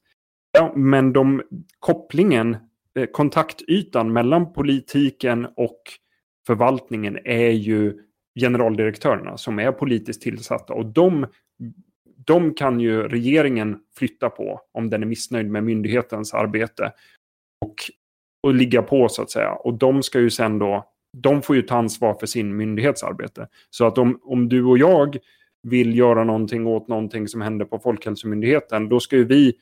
Ja, 0.52 0.72
men 0.76 1.12
de, 1.12 1.42
kopplingen, 1.78 2.56
eh, 2.98 3.06
kontaktytan 3.06 4.12
mellan 4.12 4.52
politiken 4.52 5.46
och 5.56 5.82
förvaltningen 6.46 7.18
är 7.24 7.50
ju 7.50 7.98
generaldirektörerna 8.40 9.36
som 9.36 9.58
är 9.58 9.72
politiskt 9.72 10.22
tillsatta. 10.22 10.72
Och 10.72 10.86
de, 10.86 11.26
de 12.26 12.54
kan 12.54 12.80
ju 12.80 13.08
regeringen 13.08 13.78
flytta 13.96 14.30
på 14.30 14.60
om 14.72 14.90
den 14.90 15.02
är 15.02 15.06
missnöjd 15.06 15.50
med 15.50 15.64
myndighetens 15.64 16.34
arbete. 16.34 16.92
Och 17.60 17.74
och 18.42 18.54
ligga 18.54 18.82
på 18.82 19.08
så 19.08 19.22
att 19.22 19.30
säga. 19.30 19.52
Och 19.52 19.74
de 19.74 20.02
ska 20.02 20.20
ju 20.20 20.30
sen 20.30 20.58
då, 20.58 20.84
de 21.16 21.42
får 21.42 21.56
ju 21.56 21.62
ta 21.62 21.76
ansvar 21.76 22.14
för 22.14 22.26
sin 22.26 22.56
myndighetsarbete. 22.56 23.48
Så 23.70 23.86
att 23.86 23.98
om, 23.98 24.20
om 24.22 24.48
du 24.48 24.64
och 24.64 24.78
jag 24.78 25.16
vill 25.62 25.98
göra 25.98 26.24
någonting 26.24 26.66
åt 26.66 26.88
någonting 26.88 27.28
som 27.28 27.40
händer 27.40 27.64
på 27.64 27.78
Folkhälsomyndigheten, 27.78 28.88
då 28.88 29.00
ska 29.00 29.16
ju 29.16 29.24
vi 29.24 29.54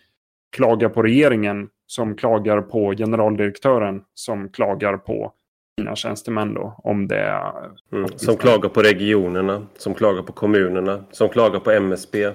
klaga 0.56 0.88
på 0.88 1.02
regeringen 1.02 1.68
som 1.86 2.16
klagar 2.16 2.60
på 2.60 2.94
generaldirektören 2.94 4.02
som 4.14 4.48
klagar 4.48 4.96
på 4.96 5.32
sina 5.80 5.96
tjänstemän 5.96 6.54
då. 6.54 6.80
Om 6.84 7.08
det 7.08 7.18
är... 7.18 7.52
Mm, 7.92 8.08
som 8.16 8.36
klagar 8.36 8.68
på 8.68 8.82
regionerna, 8.82 9.66
som 9.76 9.94
klagar 9.94 10.22
på 10.22 10.32
kommunerna, 10.32 11.04
som 11.10 11.28
klagar 11.28 11.60
på 11.60 11.70
MSB 11.70 12.30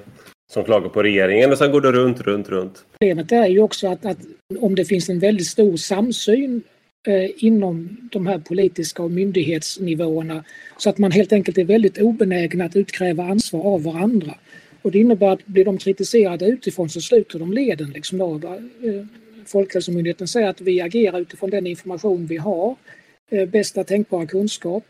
som 0.54 0.64
klagar 0.64 0.90
på 0.90 1.04
regeringen 1.04 1.52
och 1.52 1.58
sen 1.58 1.72
går 1.72 1.82
det 1.82 1.92
runt, 1.92 2.22
runt, 2.22 2.50
runt. 2.50 2.86
Problemet 3.00 3.32
är 3.32 3.48
ju 3.48 3.62
också 3.62 3.88
att, 3.88 4.06
att 4.06 4.18
om 4.60 4.76
det 4.76 4.86
finns 4.86 5.10
en 5.10 5.20
väldigt 5.20 5.48
stor 5.48 5.78
samsyn 5.78 6.62
eh, 7.08 7.46
inom 7.46 7.98
de 8.12 8.28
här 8.28 8.38
politiska 8.38 9.04
och 9.04 9.12
myndighetsnivåerna 9.12 10.44
så 10.78 10.90
att 10.90 10.98
man 10.98 11.12
helt 11.12 11.34
enkelt 11.34 11.58
är 11.58 11.64
väldigt 11.64 11.98
obenägen 11.98 12.62
att 12.62 12.76
utkräva 12.76 13.24
ansvar 13.24 13.74
av 13.74 13.84
varandra. 13.84 14.36
Och 14.82 14.92
det 14.92 15.00
innebär 15.00 15.28
att 15.28 15.46
blir 15.46 15.66
de 15.66 15.78
kritiserade 15.78 16.46
utifrån 16.46 16.90
så 16.90 17.02
sluter 17.02 17.40
de 17.40 17.54
leden. 17.54 17.90
Liksom 17.90 18.18
då. 18.18 18.36
Eh, 18.36 19.06
Folkhälsomyndigheten 19.46 20.28
säger 20.28 20.48
att 20.48 20.62
vi 20.62 20.82
agerar 20.82 21.20
utifrån 21.20 21.50
den 21.50 21.68
information 21.68 22.26
vi 22.26 22.38
har, 22.38 22.76
eh, 23.32 23.46
bästa 23.46 23.84
tänkbara 23.84 24.26
kunskap. 24.26 24.84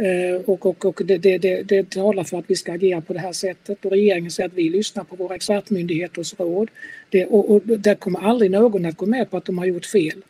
Eh, 0.00 0.40
och, 0.44 0.66
och, 0.66 0.84
och 0.86 1.02
det, 1.04 1.18
det, 1.18 1.38
det, 1.38 1.62
det 1.62 1.90
talar 1.90 2.24
för 2.24 2.38
att 2.38 2.50
vi 2.50 2.56
ska 2.56 2.72
agera 2.72 3.00
på 3.00 3.12
det 3.12 3.18
här 3.18 3.32
sättet 3.32 3.84
och 3.84 3.90
regeringen 3.90 4.30
säger 4.30 4.48
att 4.48 4.54
vi 4.54 4.68
lyssnar 4.68 5.04
på 5.04 5.16
våra 5.16 5.34
expertmyndigheters 5.34 6.34
råd. 6.38 6.70
Det, 7.10 7.26
och, 7.26 7.50
och 7.50 7.62
där 7.62 7.94
kommer 7.94 8.20
aldrig 8.20 8.50
någon 8.50 8.86
att 8.86 8.96
gå 8.96 9.06
med 9.06 9.30
på 9.30 9.36
att 9.36 9.44
de 9.44 9.58
har 9.58 9.66
gjort 9.66 9.86
fel. 9.86 10.22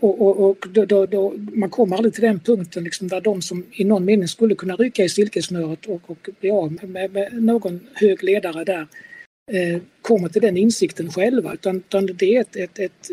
Och, 0.00 0.22
och, 0.22 0.50
och 0.50 0.66
då, 0.70 0.84
då, 0.84 1.06
då, 1.06 1.34
man 1.52 1.70
kommer 1.70 1.96
aldrig 1.96 2.14
till 2.14 2.22
den 2.22 2.40
punkten 2.40 2.84
liksom 2.84 3.08
där 3.08 3.20
de 3.20 3.42
som 3.42 3.64
i 3.72 3.84
någon 3.84 4.04
mening 4.04 4.28
skulle 4.28 4.54
kunna 4.54 4.76
rycka 4.76 5.04
i 5.04 5.08
silkesnöret 5.08 5.86
och, 5.86 6.10
och 6.10 6.28
bli 6.40 6.50
av 6.50 6.78
med, 6.82 7.12
med, 7.12 7.42
någon 7.42 7.80
hög 7.94 8.22
ledare 8.22 8.64
där 8.64 8.86
eh, 9.52 9.80
kommer 10.02 10.28
till 10.28 10.42
den 10.42 10.56
insikten 10.56 11.12
själva 11.12 11.52
utan, 11.54 11.76
utan 11.76 12.06
det 12.06 12.36
är 12.36 12.40
ett, 12.40 12.56
ett, 12.56 12.78
ett 12.78 13.10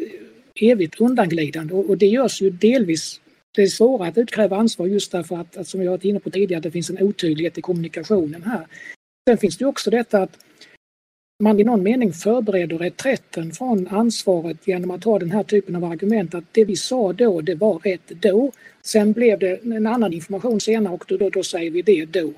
evigt 0.55 1.01
undanglidande 1.01 1.73
och, 1.73 1.89
och 1.89 1.97
det 1.97 2.07
görs 2.07 2.41
ju 2.41 2.49
delvis 2.49 3.21
det 3.55 3.61
är 3.61 3.67
svårare 3.67 4.09
att 4.09 4.17
utkräva 4.17 4.57
ansvar 4.57 4.87
just 4.87 5.11
därför 5.11 5.37
att, 5.37 5.57
att, 5.57 5.67
som 5.67 5.83
jag 5.83 5.91
varit 5.91 6.05
inne 6.05 6.19
på 6.19 6.29
tidigare, 6.29 6.61
det 6.61 6.71
finns 6.71 6.89
en 6.89 7.01
otydlighet 7.01 7.57
i 7.57 7.61
kommunikationen 7.61 8.43
här. 8.43 8.67
Sen 9.29 9.37
finns 9.37 9.57
det 9.57 9.65
också 9.65 9.89
detta 9.89 10.21
att 10.21 10.37
man 11.43 11.59
i 11.59 11.63
någon 11.63 11.83
mening 11.83 12.13
förbereder 12.13 12.77
reträtten 12.77 13.51
från 13.51 13.87
ansvaret 13.87 14.67
genom 14.67 14.91
att 14.91 15.03
ha 15.03 15.19
den 15.19 15.31
här 15.31 15.43
typen 15.43 15.75
av 15.75 15.83
argument 15.83 16.35
att 16.35 16.43
det 16.51 16.65
vi 16.65 16.75
sa 16.75 17.13
då, 17.13 17.41
det 17.41 17.55
var 17.55 17.79
rätt 17.79 18.07
då. 18.07 18.51
Sen 18.81 19.13
blev 19.13 19.39
det 19.39 19.63
en 19.63 19.87
annan 19.87 20.13
information 20.13 20.61
senare 20.61 20.93
och 20.93 21.05
då, 21.07 21.17
då, 21.17 21.29
då 21.29 21.43
säger 21.43 21.71
vi 21.71 21.81
det 21.81 22.05
då. 22.05 22.33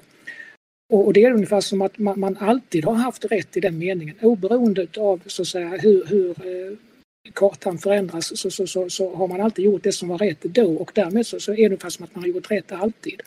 Och, 0.94 1.06
och, 1.06 1.14
det 1.14 1.24
är 1.24 1.32
ungefär 1.32 1.62
som 1.62 1.82
att 1.82 1.98
man, 1.98 2.20
man, 2.20 2.38
alltid 2.38 2.86
har 2.86 2.94
haft 2.94 3.26
rätt 3.26 3.58
i 3.58 3.60
den 3.60 3.78
meningen 3.78 4.16
oberoende 4.22 4.88
av 4.98 5.22
så 5.26 5.42
att 5.42 5.48
säga, 5.48 5.68
hur, 5.68 6.06
hur 6.06 6.30
eh, 6.30 6.78
kartan 7.34 7.78
förändras 7.78 8.40
så, 8.40 8.52
så, 8.52 8.68
så, 8.68 8.90
så, 8.90 9.16
har 9.16 9.28
man 9.28 9.42
alltid 9.42 9.66
gjort 9.66 9.84
det 9.84 9.92
som 9.92 10.10
var 10.10 10.18
rätt 10.18 10.42
då 10.42 10.76
och 10.76 10.92
därmed 10.96 11.28
så, 11.28 11.40
så 11.40 11.52
är 11.52 11.58
det 11.58 11.66
ungefär 11.66 11.90
som 11.90 12.06
att 12.06 12.16
man 12.16 12.24
har 12.24 12.30
gjort 12.30 12.52
rätt 12.52 12.72
alltid. 12.72 13.22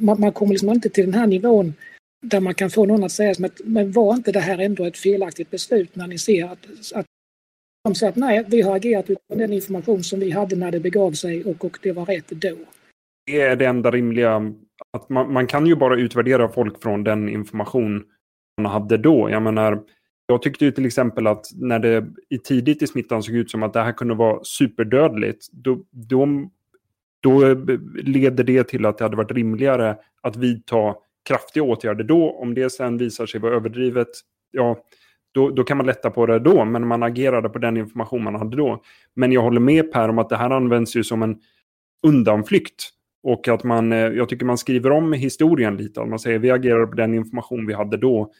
Man, 0.00 0.20
man 0.20 0.32
kommer 0.32 0.52
liksom 0.52 0.70
inte 0.70 0.88
till 0.88 1.04
den 1.04 1.14
här 1.14 1.26
nivån 1.26 1.74
där 2.22 2.40
man 2.40 2.54
kan 2.54 2.70
få 2.70 2.86
någon 2.86 3.04
att 3.04 3.12
säga 3.12 3.34
som 3.34 3.44
att 3.44 3.60
men 3.64 3.92
var 3.92 4.14
inte 4.14 4.32
det 4.32 4.40
här 4.40 4.58
ändå 4.58 4.84
ett 4.84 4.98
felaktigt 4.98 5.50
beslut 5.50 5.96
när 5.96 6.06
ni 6.06 6.18
ser 6.18 6.44
att, 6.44 6.66
att 6.94 7.06
de 7.84 7.94
säger 7.94 8.10
att 8.10 8.16
nej, 8.16 8.44
vi 8.48 8.62
har 8.62 8.76
agerat 8.76 9.10
utifrån 9.10 9.38
den 9.38 9.52
information 9.52 10.04
som 10.04 10.20
vi 10.20 10.30
hade 10.30 10.56
när 10.56 10.70
det 10.70 10.80
begav 10.80 11.12
sig 11.12 11.44
och, 11.44 11.64
och 11.64 11.78
det 11.82 11.92
var 11.92 12.06
rätt 12.06 12.28
då. 12.28 12.56
Det 13.26 13.40
är 13.40 13.56
det 13.56 13.66
enda 13.66 13.90
rimliga. 13.90 14.52
Att 14.96 15.08
man, 15.08 15.32
man 15.32 15.46
kan 15.46 15.66
ju 15.66 15.76
bara 15.76 15.96
utvärdera 15.96 16.48
folk 16.48 16.82
från 16.82 17.04
den 17.04 17.28
information 17.28 18.04
man 18.62 18.72
hade 18.72 18.96
då. 18.96 19.30
Jag 19.30 19.42
menar, 19.42 19.82
jag 20.26 20.42
tyckte 20.42 20.64
ju 20.64 20.72
till 20.72 20.86
exempel 20.86 21.26
att 21.26 21.46
när 21.54 21.78
det 21.78 22.06
i 22.28 22.38
tidigt 22.38 22.82
i 22.82 22.86
smittan 22.86 23.22
såg 23.22 23.34
ut 23.34 23.50
som 23.50 23.62
att 23.62 23.72
det 23.72 23.82
här 23.82 23.92
kunde 23.92 24.14
vara 24.14 24.40
superdödligt, 24.42 25.46
då, 25.52 25.78
då, 25.90 26.50
då 27.20 27.54
leder 27.94 28.44
det 28.44 28.68
till 28.68 28.86
att 28.86 28.98
det 28.98 29.04
hade 29.04 29.16
varit 29.16 29.32
rimligare 29.32 29.96
att 30.20 30.36
vidta 30.36 30.94
kraftiga 31.28 31.62
åtgärder 31.62 32.04
då. 32.04 32.30
Om 32.30 32.54
det 32.54 32.70
sen 32.70 32.98
visar 32.98 33.26
sig 33.26 33.40
vara 33.40 33.54
överdrivet, 33.54 34.08
ja, 34.50 34.78
då, 35.32 35.50
då 35.50 35.64
kan 35.64 35.76
man 35.76 35.86
lätta 35.86 36.10
på 36.10 36.26
det 36.26 36.38
då, 36.38 36.64
men 36.64 36.86
man 36.86 37.02
agerade 37.02 37.48
på 37.48 37.58
den 37.58 37.76
information 37.76 38.24
man 38.24 38.34
hade 38.34 38.56
då. 38.56 38.82
Men 39.14 39.32
jag 39.32 39.42
håller 39.42 39.60
med 39.60 39.92
Per 39.92 40.08
om 40.08 40.18
att 40.18 40.28
det 40.28 40.36
här 40.36 40.50
används 40.50 40.96
ju 40.96 41.04
som 41.04 41.22
en 41.22 41.40
undanflykt. 42.06 42.90
Och 43.22 43.48
att 43.48 43.64
man, 43.64 43.92
eh, 43.92 43.98
jag 43.98 44.28
tycker 44.28 44.46
man 44.46 44.58
skriver 44.58 44.90
om 44.90 45.12
historien 45.12 45.76
lite. 45.76 46.02
Att 46.02 46.08
man 46.08 46.18
säger 46.18 46.38
vi 46.38 46.50
agerade 46.50 46.86
på 46.86 46.94
den 46.94 47.14
information 47.14 47.66
vi 47.66 47.74
hade 47.74 47.96
då. 47.96 48.32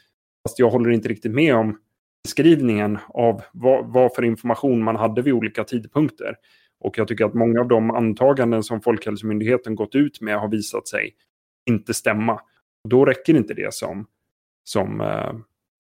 Fast 0.49 0.59
jag 0.59 0.71
håller 0.71 0.91
inte 0.91 1.09
riktigt 1.09 1.33
med 1.33 1.55
om 1.55 1.79
beskrivningen 2.25 2.99
av 3.09 3.43
vad, 3.53 3.93
vad 3.93 4.15
för 4.15 4.25
information 4.25 4.85
man 4.85 4.97
hade 4.97 5.23
vid 5.23 5.33
olika 5.33 5.65
tidpunkter. 5.65 6.37
Och 6.81 6.99
jag 6.99 7.09
tycker 7.09 7.25
att 7.25 7.35
många 7.35 7.61
av 7.61 7.69
de 7.69 7.91
antaganden 7.91 8.63
som 8.63 8.81
Folkhälsomyndigheten 8.81 9.75
gått 9.75 9.95
ut 9.95 10.21
med 10.21 10.41
har 10.41 10.49
visat 10.49 10.89
sig 10.89 11.15
inte 11.67 11.95
stämma. 11.95 12.41
Då 12.89 13.05
räcker 13.05 13.35
inte 13.35 13.55
det 13.55 13.75
som, 13.75 14.07
som 14.65 15.01
eh, 15.01 15.33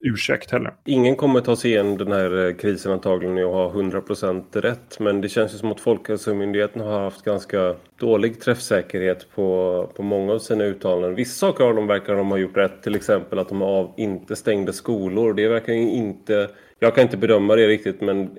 ursäkt 0.05 0.51
heller. 0.51 0.75
Ingen 0.85 1.17
kommer 1.17 1.41
ta 1.41 1.57
sig 1.57 1.71
igen 1.71 1.97
den 1.97 2.13
här 2.13 2.47
eh, 2.47 2.55
krisen 2.55 2.93
antagligen 2.93 3.45
och 3.45 3.53
ha 3.53 3.73
100% 3.73 4.61
rätt. 4.61 4.99
Men 5.01 5.21
det 5.21 5.29
känns 5.29 5.55
ju 5.55 5.59
som 5.59 5.73
att 5.73 5.81
Folkhälsomyndigheten 5.81 6.83
har 6.83 7.01
haft 7.01 7.23
ganska 7.23 7.75
dålig 7.99 8.41
träffsäkerhet 8.41 9.27
på, 9.35 9.91
på 9.97 10.03
många 10.03 10.33
av 10.33 10.39
sina 10.39 10.65
uttalanden. 10.65 11.15
Vissa 11.15 11.47
saker 11.47 11.65
av 11.65 11.75
dem 11.75 11.87
verkar 11.87 12.15
de 12.15 12.31
ha 12.31 12.39
gjort 12.39 12.57
rätt. 12.57 12.83
Till 12.83 12.95
exempel 12.95 13.39
att 13.39 13.49
de 13.49 13.63
av, 13.63 13.93
inte 13.97 14.37
stängde 14.37 14.73
skolor. 14.73 15.35
Det 15.35 15.49
verkar 15.49 15.73
inte... 15.73 16.49
Jag 16.79 16.95
kan 16.95 17.03
inte 17.03 17.17
bedöma 17.17 17.57
det 17.57 17.69
riktigt 17.69 18.01
men 18.01 18.31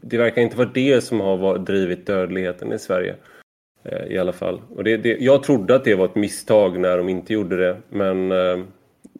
det 0.00 0.18
verkar 0.18 0.42
inte 0.42 0.56
vara 0.56 0.70
det 0.74 1.00
som 1.00 1.20
har 1.20 1.58
drivit 1.58 2.06
dödligheten 2.06 2.72
i 2.72 2.78
Sverige. 2.78 3.14
Eh, 3.84 4.06
I 4.06 4.18
alla 4.18 4.32
fall. 4.32 4.60
Och 4.76 4.84
det, 4.84 4.96
det, 4.96 5.16
jag 5.20 5.42
trodde 5.42 5.74
att 5.74 5.84
det 5.84 5.94
var 5.94 6.04
ett 6.04 6.14
misstag 6.14 6.80
när 6.80 6.98
de 6.98 7.08
inte 7.08 7.32
gjorde 7.32 7.56
det. 7.56 7.76
Men 7.88 8.32
eh, 8.32 8.58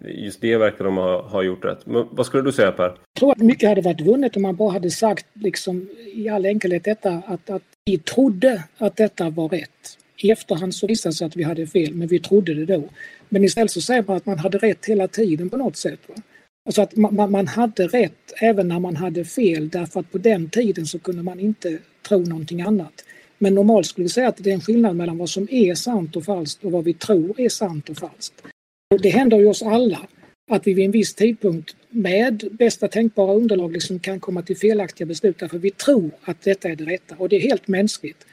just 0.00 0.40
det 0.40 0.56
verkar 0.56 0.84
de 0.84 0.96
ha, 0.96 1.22
ha 1.22 1.42
gjort 1.42 1.64
rätt. 1.64 1.86
Men 1.86 2.06
vad 2.10 2.26
skulle 2.26 2.42
du 2.42 2.52
säga 2.52 2.72
Per? 2.72 2.84
Jag 2.84 2.98
tror 3.18 3.32
att 3.32 3.38
mycket 3.38 3.68
hade 3.68 3.80
varit 3.80 4.00
vunnet 4.00 4.36
om 4.36 4.42
man 4.42 4.56
bara 4.56 4.70
hade 4.70 4.90
sagt 4.90 5.26
liksom, 5.34 5.88
i 6.14 6.28
all 6.28 6.46
enkelhet 6.46 6.84
detta 6.84 7.22
att, 7.26 7.50
att 7.50 7.62
vi 7.84 7.98
trodde 7.98 8.62
att 8.78 8.96
detta 8.96 9.30
var 9.30 9.48
rätt. 9.48 9.98
I 10.16 10.30
efterhand 10.30 10.74
så 10.74 10.86
visade 10.86 11.12
det 11.12 11.16
sig 11.16 11.26
att 11.26 11.36
vi 11.36 11.42
hade 11.42 11.66
fel, 11.66 11.94
men 11.94 12.08
vi 12.08 12.18
trodde 12.18 12.54
det 12.54 12.66
då. 12.66 12.84
Men 13.28 13.44
istället 13.44 13.70
så 13.70 13.80
säger 13.80 14.04
man 14.06 14.16
att 14.16 14.26
man 14.26 14.38
hade 14.38 14.58
rätt 14.58 14.86
hela 14.86 15.08
tiden 15.08 15.50
på 15.50 15.56
något 15.56 15.76
sätt. 15.76 16.00
Va? 16.06 16.14
Alltså 16.66 16.82
att 16.82 16.96
man, 16.96 17.30
man 17.30 17.46
hade 17.46 17.86
rätt 17.86 18.32
även 18.40 18.68
när 18.68 18.78
man 18.78 18.96
hade 18.96 19.24
fel 19.24 19.68
därför 19.68 20.00
att 20.00 20.12
på 20.12 20.18
den 20.18 20.50
tiden 20.50 20.86
så 20.86 20.98
kunde 20.98 21.22
man 21.22 21.40
inte 21.40 21.78
tro 22.08 22.18
någonting 22.18 22.62
annat. 22.62 23.04
Men 23.38 23.54
normalt 23.54 23.86
skulle 23.86 24.04
vi 24.04 24.08
säga 24.08 24.28
att 24.28 24.36
det 24.36 24.50
är 24.50 24.54
en 24.54 24.60
skillnad 24.60 24.96
mellan 24.96 25.18
vad 25.18 25.28
som 25.28 25.48
är 25.50 25.74
sant 25.74 26.16
och 26.16 26.24
falskt 26.24 26.64
och 26.64 26.72
vad 26.72 26.84
vi 26.84 26.94
tror 26.94 27.40
är 27.40 27.48
sant 27.48 27.88
och 27.88 27.96
falskt. 27.96 28.42
Det 28.88 29.08
händer 29.08 29.38
ju 29.38 29.46
oss 29.46 29.62
alla 29.62 30.08
att 30.50 30.66
vi 30.66 30.74
vid 30.74 30.84
en 30.84 30.90
viss 30.90 31.14
tidpunkt 31.14 31.76
med 31.90 32.48
bästa 32.50 32.88
tänkbara 32.88 33.34
underlag 33.34 33.72
liksom 33.72 33.98
kan 33.98 34.20
komma 34.20 34.42
till 34.42 34.56
felaktiga 34.56 35.06
beslut 35.06 35.38
därför 35.38 35.58
vi 35.58 35.70
tror 35.70 36.10
att 36.22 36.42
detta 36.42 36.68
är 36.68 36.76
det 36.76 36.84
rätta 36.84 37.14
och 37.18 37.28
det 37.28 37.36
är 37.36 37.40
helt 37.40 37.68
mänskligt. 37.68 38.26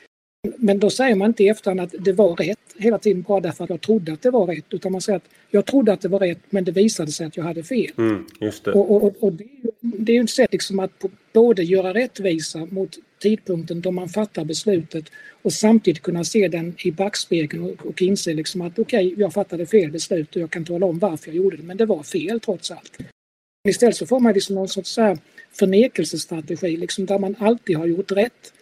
Men 0.58 0.80
då 0.80 0.90
säger 0.90 1.16
man 1.16 1.28
inte 1.28 1.44
i 1.44 1.48
efterhand 1.48 1.82
att 1.82 1.96
det 2.00 2.14
var 2.14 2.36
rätt 2.36 2.60
hela 2.78 2.98
tiden 3.00 3.22
bara 3.22 3.40
därför 3.40 3.64
att 3.64 3.70
jag 3.70 3.82
trodde 3.82 4.14
att 4.14 4.22
det 4.22 4.32
var 4.32 4.48
rätt 4.48 4.66
utan 4.70 4.92
man 4.92 5.02
säger 5.02 5.18
att 5.18 5.30
jag 5.50 5.66
trodde 5.66 5.94
att 5.94 6.02
det 6.02 6.08
var 6.08 6.20
rätt 6.20 6.40
men 6.50 6.64
det 6.64 6.72
visade 6.72 7.12
sig 7.12 7.28
att 7.28 7.38
jag 7.38 7.44
hade 7.44 7.64
fel. 7.64 7.92
Mm, 7.98 8.26
det. 8.40 8.72
Och, 8.72 9.04
och, 9.04 9.24
och 9.24 9.34
det, 9.34 9.44
är 9.44 9.48
ju, 9.64 9.72
det 9.82 10.12
är 10.12 10.16
ju 10.16 10.24
ett 10.24 10.30
sätt 10.30 10.52
liksom 10.52 10.80
att 10.80 10.92
både 11.34 11.64
göra 11.64 11.94
rättvisa 11.94 12.66
mot 12.66 12.98
tidpunkten 13.24 13.82
då 13.82 13.92
man 13.92 14.10
fattar 14.10 14.46
beslutet 14.46 15.06
och 15.42 15.54
samtidigt 15.54 16.02
kunna 16.02 16.24
se 16.24 16.48
den 16.48 16.76
i 16.84 16.92
backspegeln 16.92 17.64
och, 17.64 17.86
och 17.86 18.02
inse 18.02 18.34
liksom 18.34 18.62
att 18.62 18.80
okej, 18.80 19.08
okay, 19.08 19.22
jag 19.22 19.34
fattade 19.34 19.66
fel 19.66 19.92
beslut 19.92 20.36
och 20.36 20.42
jag 20.42 20.52
kan 20.52 20.66
tala 20.66 20.86
om 20.86 21.00
varför 21.00 21.28
jag 21.28 21.36
gjorde 21.36 21.58
det, 21.58 21.64
men 21.64 21.78
det 21.78 21.86
var 21.86 22.04
fel 22.04 22.40
trots 22.40 22.72
allt. 22.72 22.98
Istället 23.70 23.96
så 23.96 24.06
får 24.06 24.20
man 24.20 24.34
liksom 24.34 24.56
någon 24.56 24.68
sorts 24.68 24.90
så 24.90 25.18
förnekelsestrategi 25.60 26.78
liksom 26.78 27.06
där 27.06 27.20
man 27.20 27.36
alltid 27.40 27.78
har 27.78 27.86
gjort 27.86 28.12
rätt. 28.12 28.54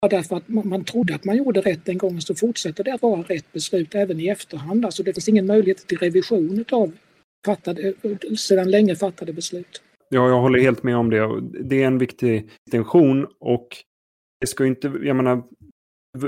Bara 0.00 0.08
därför 0.08 0.36
att 0.36 0.48
man, 0.48 0.84
trodde 0.84 1.14
att 1.14 1.24
man 1.24 1.36
gjorde 1.36 1.60
rätt 1.60 1.88
en 1.88 1.98
gång 1.98 2.20
så 2.20 2.34
fortsätter 2.34 2.84
det 2.84 2.94
att 2.94 3.02
vara 3.02 3.22
rätt 3.22 3.52
beslut 3.52 3.94
även 3.94 4.20
i 4.20 4.28
efterhand. 4.28 4.84
Alltså 4.84 5.02
det 5.02 5.12
finns 5.12 5.28
ingen 5.28 5.46
möjlighet 5.46 5.86
till 5.86 5.98
revision 5.98 6.64
av 6.70 6.92
fattade, 7.46 7.94
sedan 8.38 8.70
länge 8.70 8.96
fattade 8.96 9.32
beslut. 9.32 9.82
Ja, 10.08 10.28
jag 10.28 10.40
håller 10.40 10.58
helt 10.58 10.82
med 10.82 10.96
om 10.96 11.10
det. 11.10 11.40
Det 11.64 11.82
är 11.82 11.86
en 11.86 11.98
viktig 11.98 12.50
intention 12.66 13.26
och 13.40 13.68
det 14.40 14.46
ska 14.46 14.66
inte, 14.66 14.92
jag 15.02 15.16
menar, 15.16 15.42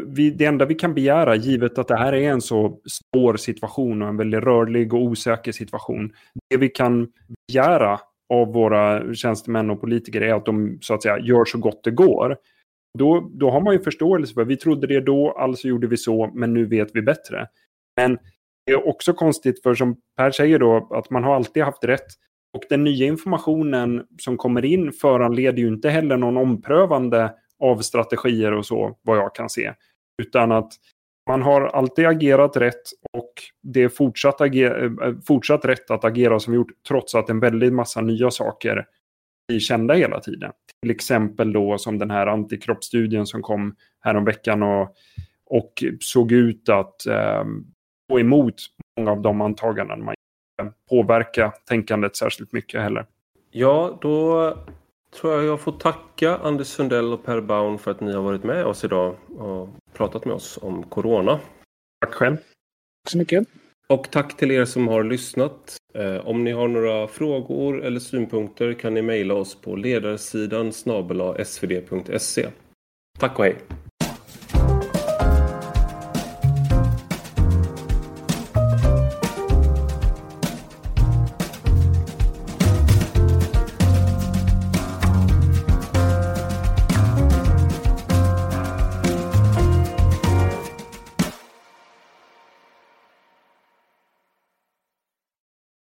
vi, 0.07 0.31
det 0.31 0.45
enda 0.45 0.65
vi 0.65 0.75
kan 0.75 0.95
begära, 0.95 1.37
givet 1.37 1.79
att 1.79 1.89
det 1.89 1.97
här 1.97 2.13
är 2.13 2.31
en 2.31 2.41
så 2.41 2.81
svår 2.87 3.37
situation 3.37 4.03
och 4.03 4.09
en 4.09 4.17
väldigt 4.17 4.43
rörlig 4.43 4.95
och 4.95 5.03
osäker 5.03 5.53
situation, 5.53 6.13
det 6.51 6.57
vi 6.57 6.69
kan 6.69 7.09
begära 7.49 8.01
av 8.35 8.53
våra 8.53 9.15
tjänstemän 9.15 9.71
och 9.71 9.81
politiker 9.81 10.21
är 10.21 10.35
att 10.35 10.47
de 10.47 10.79
så 10.81 10.95
att 10.95 11.03
säga 11.03 11.19
gör 11.19 11.45
så 11.45 11.59
gott 11.59 11.85
det 11.85 11.91
går. 11.91 12.37
Då, 12.99 13.31
då 13.35 13.51
har 13.51 13.61
man 13.61 13.75
ju 13.75 13.81
förståelse 13.81 14.35
för, 14.35 14.45
vi 14.45 14.57
trodde 14.57 14.87
det 14.87 15.01
då, 15.01 15.31
alltså 15.39 15.69
gjorde 15.69 15.87
vi 15.87 15.97
så, 15.97 16.31
men 16.35 16.55
nu 16.55 16.65
vet 16.65 16.89
vi 16.95 17.03
bättre. 17.03 17.47
Men 17.97 18.19
det 18.67 18.73
är 18.73 18.89
också 18.89 19.13
konstigt, 19.13 19.63
för 19.63 19.75
som 19.75 19.97
Per 20.17 20.31
säger 20.31 20.59
då, 20.59 20.89
att 20.91 21.11
man 21.11 21.25
har 21.25 21.35
alltid 21.35 21.63
haft 21.63 21.85
rätt. 21.85 22.07
Och 22.57 22.63
den 22.69 22.85
nya 22.85 23.07
informationen 23.07 24.07
som 24.19 24.37
kommer 24.37 24.65
in 24.65 24.93
föranleder 24.93 25.59
ju 25.59 25.69
inte 25.69 25.91
heller 25.91 26.17
någon 26.17 26.37
omprövande 26.37 27.35
av 27.63 27.79
strategier 27.79 28.53
och 28.53 28.67
så, 28.67 28.99
vad 29.03 29.19
jag 29.19 29.35
kan 29.35 29.49
se. 29.51 29.75
Utan 30.23 30.53
att 30.53 30.73
man 31.29 31.43
har 31.43 31.63
alltid 31.63 32.07
agerat 32.07 32.57
rätt 32.57 32.83
och 33.13 33.33
det 33.63 33.83
är 33.83 33.89
fortsatt, 33.89 34.41
ager 34.41 35.03
eh, 35.03 35.15
fortsatt 35.27 35.65
rätt 35.65 35.91
att 35.91 36.05
agera 36.05 36.41
som 36.41 36.55
gjort 36.55 36.73
trots 36.89 37.15
att 37.15 37.31
en 37.31 37.41
väldigt 37.41 37.73
massa 37.73 38.01
nya 38.01 38.31
saker 38.31 38.87
blir 39.49 39.61
kända 39.61 39.95
hela 39.95 40.21
tiden. 40.21 40.53
Till 40.83 40.91
exempel 40.91 41.53
då 41.53 41.79
som 41.79 41.99
den 41.99 42.11
här 42.11 42.27
antikroppsstudien 42.27 43.27
som 43.27 43.43
kom 43.43 43.77
häromveckan 44.01 44.63
och, 44.63 44.97
och 45.47 45.85
såg 46.01 46.33
ut 46.33 46.69
att 46.69 47.07
eh, 47.07 47.45
gå 48.13 48.21
emot 48.21 48.55
många 48.97 49.11
av 49.11 49.23
de 49.23 49.41
antaganden 49.41 50.05
man 50.05 50.15
påverka 50.91 51.53
tänkandet 51.69 52.17
särskilt 52.17 52.53
mycket 52.53 52.81
heller. 52.81 53.07
Ja, 53.51 53.99
då 54.03 54.49
tror 55.13 55.33
jag 55.33 55.45
jag 55.45 55.61
får 55.61 55.73
tacka 55.73 56.37
Anders 56.37 56.67
Sundell 56.67 57.13
och 57.13 57.25
Per 57.25 57.41
Baun 57.41 57.79
för 57.79 57.91
att 57.91 58.01
ni 58.01 58.13
har 58.13 58.23
varit 58.23 58.45
med 58.45 58.67
oss 58.67 58.85
idag 58.85 59.17
och 59.39 59.69
pratat 59.93 60.25
med 60.25 60.35
oss 60.35 60.59
om 60.63 60.83
Corona. 60.83 61.41
Tack 62.01 62.15
själv. 62.15 62.37
Tack 62.37 63.11
så 63.11 63.19
mycket. 63.19 63.49
Och 63.89 64.11
tack 64.11 64.37
till 64.37 64.51
er 64.51 64.65
som 64.65 64.89
har 64.89 65.05
lyssnat. 65.05 65.77
Eh, 65.95 66.27
om 66.27 66.45
ni 66.45 66.53
har 66.53 66.69
några 66.69 67.09
frågor 67.09 67.85
eller 67.85 68.01
synpunkter 68.01 68.73
kan 68.73 68.95
ni 68.95 69.03
mejla 69.03 69.35
oss 69.35 69.55
på 69.55 69.77
ledarsidan 69.77 70.73
snabela 70.73 71.45
svd.se. 71.45 72.49
Tack 73.19 73.39
och 73.39 73.45
hej! 73.45 73.57